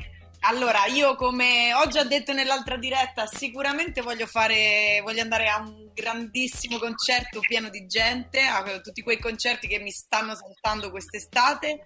Allora, 0.45 0.87
io 0.87 1.15
come 1.15 1.73
ho 1.73 1.87
già 1.87 2.03
detto 2.03 2.33
nell'altra 2.33 2.75
diretta, 2.75 3.25
sicuramente 3.27 4.01
voglio 4.01 4.27
fare, 4.27 4.99
voglio 5.01 5.21
andare 5.21 5.47
a 5.47 5.59
un 5.59 5.89
grandissimo 5.93 6.79
concerto 6.79 7.39
pieno 7.39 7.69
di 7.69 7.85
gente, 7.87 8.41
a 8.41 8.81
tutti 8.81 9.01
quei 9.01 9.19
concerti 9.19 9.67
che 9.67 9.79
mi 9.79 9.91
stanno 9.91 10.35
saltando 10.35 10.91
quest'estate 10.91 11.83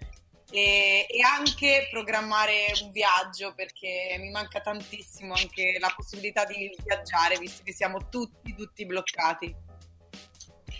e, 0.49 1.05
e 1.07 1.21
anche 1.23 1.87
programmare 1.91 2.71
un 2.81 2.91
viaggio 2.91 3.53
perché 3.53 4.15
mi 4.19 4.31
manca 4.31 4.59
tantissimo 4.59 5.35
anche 5.35 5.77
la 5.79 5.93
possibilità 5.95 6.43
di 6.45 6.75
viaggiare, 6.83 7.37
visto 7.37 7.61
che 7.63 7.73
siamo 7.73 8.09
tutti, 8.09 8.55
tutti 8.55 8.87
bloccati. 8.87 9.55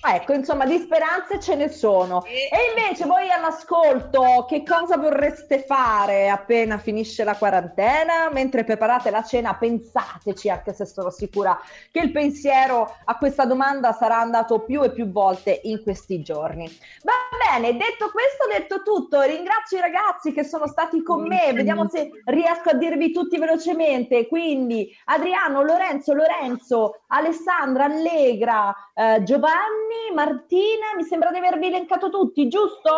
Ecco, 0.02 0.34
insomma, 0.34 0.66
di 0.66 0.78
speranze 0.78 1.40
ce 1.40 1.56
ne 1.56 1.70
sono. 1.70 2.24
E 2.24 2.50
invece 2.76 3.06
voi 3.06 3.30
all'ascolto, 3.30 4.46
che 4.48 4.64
cosa 4.64 4.98
vorreste 4.98 5.64
fare 5.64 6.30
appena 6.30 6.78
finisce 6.78 7.24
la 7.24 7.36
quarantena? 7.36 8.30
Mentre 8.32 8.64
preparate 8.64 9.10
la 9.10 9.24
cena, 9.24 9.56
pensateci, 9.56 10.50
anche 10.50 10.74
se 10.74 10.86
sono 10.86 11.10
sicura 11.10 11.60
che 11.92 12.00
il 12.00 12.12
pensiero 12.12 12.96
a 13.06 13.18
questa 13.18 13.46
domanda 13.46 13.92
sarà 13.94 14.20
andato 14.20 14.60
più 14.60 14.84
e 14.84 14.92
più 14.92 15.12
volte 15.12 15.60
in 15.64 15.82
questi 15.84 16.22
giorni. 16.22 16.68
Va 17.04 17.27
bene, 17.52 17.78
detto 17.78 18.12
questo, 18.12 18.48
detto 18.52 18.84
tutto, 18.84 19.22
ringrazio 19.22 19.78
i 19.78 19.82
ragazzi 19.82 20.34
che 20.34 20.44
sono 20.44 20.68
stati 20.68 21.02
con 21.02 21.26
me, 21.26 21.54
vediamo 21.54 21.88
se 21.88 22.10
riesco 22.26 22.70
a 22.70 22.74
dirvi 22.74 23.12
tutti 23.12 23.38
velocemente. 23.38 24.28
Quindi 24.28 24.90
Adriano, 25.06 25.64
Lorenzo, 25.64 26.14
Lorenzo, 26.14 27.04
Alessandra, 27.08 27.86
Allegra, 27.86 28.76
eh, 28.94 29.24
Giovanni, 29.24 30.14
Martina, 30.14 30.96
mi 30.96 31.04
sembra 31.04 31.32
di 31.32 31.38
avervi 31.38 31.68
elencato 31.68 32.10
tutti, 32.10 32.48
giusto? 32.48 32.92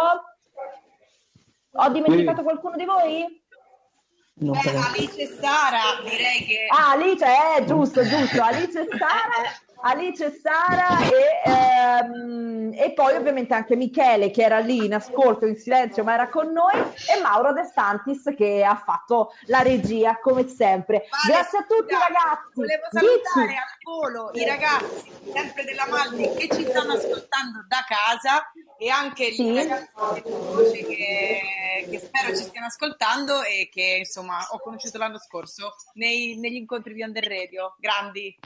Ho 1.71 1.89
dimenticato 1.89 2.41
qualcuno 2.41 2.75
di 2.75 2.85
voi? 2.85 3.37
Beh, 4.41 4.57
Alice 4.57 5.21
e 5.21 5.27
Sara 5.27 6.01
direi 6.01 6.45
che... 6.45 6.65
Ah, 6.69 6.91
Alice, 6.91 7.25
eh, 7.25 7.65
giusto, 7.65 8.03
giusto, 8.03 8.41
Alice 8.41 8.79
e 8.79 8.87
Sara, 8.97 9.51
Alice 9.81 10.25
e 10.25 10.39
Sara 10.41 10.99
e, 11.09 11.41
ehm, 11.45 12.71
e 12.73 12.91
poi 12.93 13.15
ovviamente 13.15 13.53
anche 13.53 13.75
Michele 13.75 14.29
che 14.31 14.43
era 14.43 14.59
lì 14.59 14.85
in 14.85 14.93
ascolto, 14.93 15.45
in 15.45 15.55
silenzio, 15.55 16.03
ma 16.03 16.13
era 16.13 16.29
con 16.29 16.51
noi 16.51 16.73
e 16.75 17.21
Mauro 17.21 17.53
De 17.53 17.63
Santis 17.63 18.33
che 18.35 18.63
ha 18.63 18.75
fatto 18.75 19.33
la 19.45 19.61
regia 19.61 20.19
come 20.19 20.47
sempre. 20.47 21.05
Grazie 21.25 21.59
a 21.59 21.65
tutti 21.65 21.93
ragazzi. 21.93 22.53
Volevo 22.55 22.87
Dici. 22.91 23.05
salutare 23.05 23.57
al 23.57 23.77
volo 23.83 24.31
i 24.33 24.45
ragazzi 24.45 25.11
sempre 25.33 25.63
della 25.63 25.87
Maldi 25.87 26.29
che 26.35 26.53
ci 26.53 26.65
stanno 26.65 26.93
ascoltando 26.93 27.65
da 27.67 27.85
casa 27.87 28.51
e 28.77 28.89
anche 28.89 29.25
i 29.25 29.55
ragazzi 29.55 30.83
che, 30.85 31.87
che 31.89 31.99
spero 31.99 32.35
ci 32.35 32.43
stiano 32.43 32.67
ascoltando 32.67 33.43
e 33.43 33.69
che 33.71 33.97
insomma 33.99 34.45
ho 34.49 34.59
conosciuto 34.59 34.97
l'anno 34.97 35.19
scorso 35.19 35.75
nei- 35.93 36.37
negli 36.37 36.55
incontri 36.55 36.93
di 36.93 37.01
Under 37.01 37.25
Radio. 37.25 37.75
Grandi. 37.77 38.37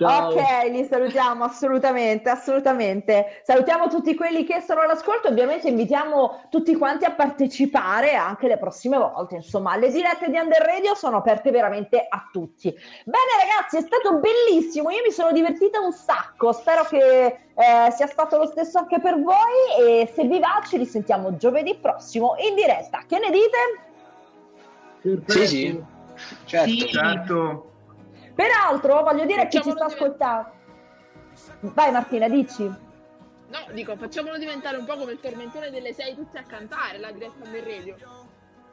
Ok, 0.00 0.70
li 0.70 0.84
salutiamo 0.84 1.44
assolutamente, 1.44 2.30
assolutamente. 2.30 3.40
Salutiamo 3.42 3.88
tutti 3.88 4.14
quelli 4.14 4.44
che 4.44 4.60
sono 4.60 4.80
all'ascolto, 4.80 5.28
ovviamente 5.28 5.68
invitiamo 5.68 6.46
tutti 6.48 6.74
quanti 6.76 7.04
a 7.04 7.10
partecipare 7.10 8.14
anche 8.14 8.48
le 8.48 8.56
prossime 8.56 8.96
volte. 8.96 9.36
Insomma, 9.36 9.76
le 9.76 9.90
dirette 9.90 10.30
di 10.30 10.38
Under 10.38 10.62
Radio 10.62 10.94
sono 10.94 11.18
aperte 11.18 11.50
veramente 11.50 12.06
a 12.08 12.28
tutti. 12.32 12.70
Bene 12.70 13.30
ragazzi, 13.44 13.76
è 13.76 13.82
stato 13.82 14.18
bellissimo, 14.18 14.90
io 14.90 15.02
mi 15.04 15.12
sono 15.12 15.32
divertita 15.32 15.80
un 15.80 15.92
sacco, 15.92 16.52
spero 16.52 16.84
che 16.84 17.26
eh, 17.26 17.90
sia 17.90 18.06
stato 18.06 18.38
lo 18.38 18.46
stesso 18.46 18.78
anche 18.78 19.00
per 19.00 19.20
voi 19.20 19.36
e 19.80 20.10
se 20.14 20.24
vi 20.24 20.38
va 20.38 20.62
ci 20.66 20.78
risentiamo 20.78 21.36
giovedì 21.36 21.76
prossimo 21.76 22.36
in 22.38 22.54
diretta. 22.54 23.02
Che 23.06 23.18
ne 23.18 23.30
dite? 23.30 25.26
Sì, 25.26 25.46
sì, 25.46 25.84
certo. 26.44 26.70
Sì. 26.70 26.88
Certo. 26.88 27.69
Peraltro 28.40 29.02
voglio 29.02 29.26
dire 29.26 29.42
a 29.42 29.46
chi 29.48 29.60
ci 29.60 29.70
sta 29.70 29.86
Facciamolo 29.86 30.14
ascoltando. 30.14 30.50
Vai 31.74 31.92
Martina, 31.92 32.26
dici. 32.26 32.62
No, 32.64 33.58
dico, 33.72 33.94
facciamolo 33.96 34.38
diventare 34.38 34.78
un 34.78 34.86
po' 34.86 34.96
come 34.96 35.12
il 35.12 35.20
tormentone 35.20 35.68
delle 35.68 35.92
sei 35.92 36.14
tutti 36.14 36.38
a 36.38 36.44
cantare, 36.44 36.98
la 36.98 37.10
diretta 37.10 37.44
del 37.50 37.62
radio. 37.62 37.96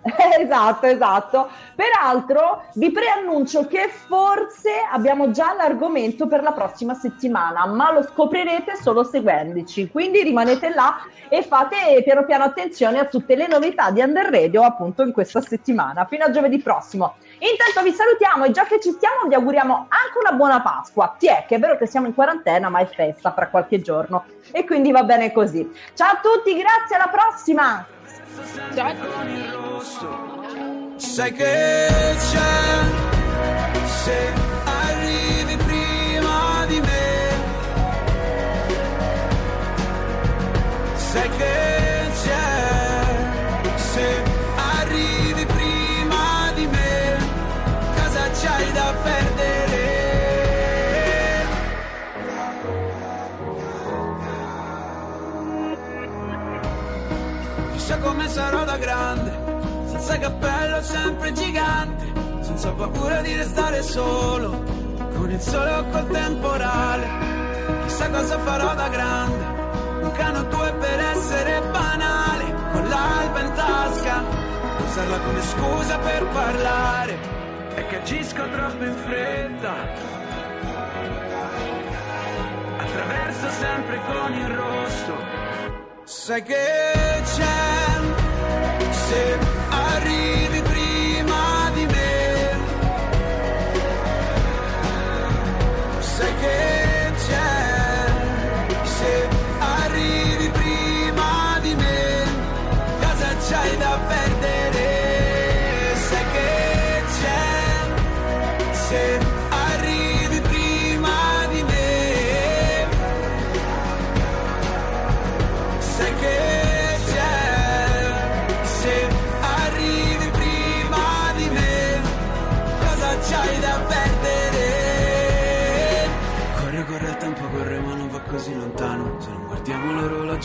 esatto, 0.39 0.85
esatto. 0.85 1.49
Peraltro 1.75 2.63
vi 2.75 2.91
preannuncio 2.91 3.67
che 3.67 3.89
forse 3.89 4.71
abbiamo 4.89 5.31
già 5.31 5.53
l'argomento 5.53 6.27
per 6.27 6.43
la 6.43 6.53
prossima 6.53 6.93
settimana, 6.93 7.65
ma 7.65 7.91
lo 7.91 8.03
scoprirete 8.03 8.77
solo 8.77 9.03
seguendoci. 9.03 9.89
Quindi 9.89 10.23
rimanete 10.23 10.69
là 10.69 10.99
e 11.27 11.43
fate 11.43 12.01
piano 12.05 12.23
piano 12.23 12.45
attenzione 12.45 12.99
a 12.99 13.05
tutte 13.05 13.35
le 13.35 13.47
novità 13.47 13.91
di 13.91 13.99
Under 13.99 14.29
Radio 14.29 14.63
appunto 14.63 15.01
in 15.01 15.11
questa 15.11 15.41
settimana. 15.41 16.05
Fino 16.05 16.23
a 16.23 16.29
giovedì 16.29 16.59
prossimo. 16.59 17.15
Intanto 17.39 17.83
vi 17.83 17.91
salutiamo 17.91 18.45
e 18.45 18.51
già 18.51 18.63
che 18.65 18.79
ci 18.79 18.91
stiamo 18.91 19.27
vi 19.27 19.35
auguriamo 19.35 19.73
anche 19.89 20.17
una 20.19 20.31
buona 20.31 20.61
Pasqua. 20.61 21.15
Ti 21.17 21.27
è 21.27 21.45
che 21.47 21.55
è 21.55 21.59
vero 21.59 21.77
che 21.77 21.85
siamo 21.85 22.07
in 22.07 22.15
quarantena, 22.15 22.69
ma 22.69 22.79
è 22.79 22.87
festa 22.87 23.31
fra 23.31 23.47
qualche 23.47 23.81
giorno 23.81 24.25
e 24.51 24.65
quindi 24.65 24.91
va 24.91 25.03
bene 25.03 25.31
così. 25.31 25.71
Ciao 25.93 26.13
a 26.13 26.19
tutti, 26.21 26.55
grazie, 26.57 26.95
alla 26.95 27.09
prossima! 27.09 27.85
Ciao! 28.73 28.95
Sai 30.95 31.31
che 31.31 31.87
c'è 32.17 33.05
se 33.85 34.33
arrivi 34.65 35.55
prima 35.57 36.65
di 36.67 36.79
me. 36.79 36.95
Sai 40.95 41.29
che 41.37 41.66
sarò 58.37 58.63
da 58.65 58.77
grande, 58.77 59.31
senza 59.87 60.19
cappello 60.19 60.79
sempre 60.83 61.33
gigante, 61.33 62.05
senza 62.41 62.71
paura 62.71 63.19
di 63.21 63.33
restare 63.35 63.81
solo, 63.81 64.63
con 65.15 65.31
il 65.31 65.41
sole 65.41 65.71
o 65.71 65.83
col 65.89 66.07
temporale. 66.07 67.07
Chissà 67.85 68.07
cosa 68.11 68.37
farò 68.37 68.75
da 68.75 68.89
grande, 68.89 69.43
un 70.03 70.11
cano 70.11 70.43
due 70.43 70.71
per 70.73 70.99
essere 70.99 71.61
banale, 71.71 72.45
con 72.73 72.87
l'alba 72.87 73.39
in 73.39 73.53
tasca, 73.55 74.23
usarla 74.85 75.19
come 75.25 75.41
scusa 75.41 75.97
per 75.97 76.27
parlare, 76.27 77.17
è 77.73 77.87
che 77.87 77.95
agisco 78.01 78.43
troppo 78.51 78.83
in 78.83 78.97
fretta. 79.07 79.73
Attraverso 82.77 83.49
sempre 83.49 83.99
con 84.05 84.33
il 84.33 84.47
rosso 84.49 85.37
Sai 86.09 86.41
che 86.41 86.55
c'è 86.55 87.56
se 89.07 89.56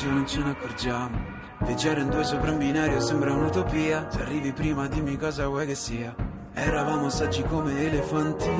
l'orologio 0.03 0.11
non 0.11 0.27
ce 0.27 0.39
ne 0.41 0.51
accorgiamo 0.51 1.41
Viaggiare 1.61 2.01
in 2.01 2.11
due 2.11 2.25
sopra 2.25 2.51
un 2.51 2.59
binario 2.59 2.99
sembra 2.99 3.33
un'utopia. 3.33 4.09
Se 4.11 4.21
arrivi 4.21 4.53
prima 4.53 4.89
dimmi 4.89 5.17
cosa 5.17 5.47
vuoi 5.47 5.65
che 5.65 5.77
sia. 5.77 6.13
Eravamo 6.55 7.09
saggi 7.09 7.45
come 7.45 7.87
elefanti. 7.87 8.51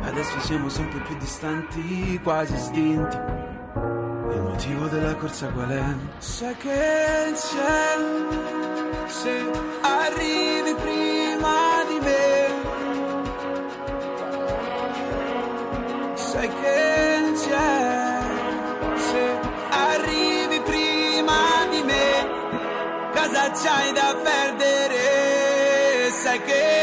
Adesso 0.00 0.40
siamo 0.40 0.70
sempre 0.70 1.00
più 1.00 1.18
distanti, 1.18 2.18
quasi 2.22 2.54
estinti 2.54 3.16
il 4.32 4.40
motivo 4.42 4.86
della 4.86 5.14
corsa 5.16 5.48
qual 5.48 5.68
è? 5.68 5.82
Sai 6.16 6.56
che 6.56 7.32
c'è 7.34 7.96
se 9.06 9.50
arrivi 9.82 10.74
prima 10.80 11.84
di 11.88 11.98
me. 12.00 12.48
Sai 16.14 16.48
che 16.48 17.09
Cosa 23.40 23.52
c'hai 23.52 23.92
da 23.94 24.14
perdere? 24.22 26.10
Sai 26.22 26.42
che 26.42 26.79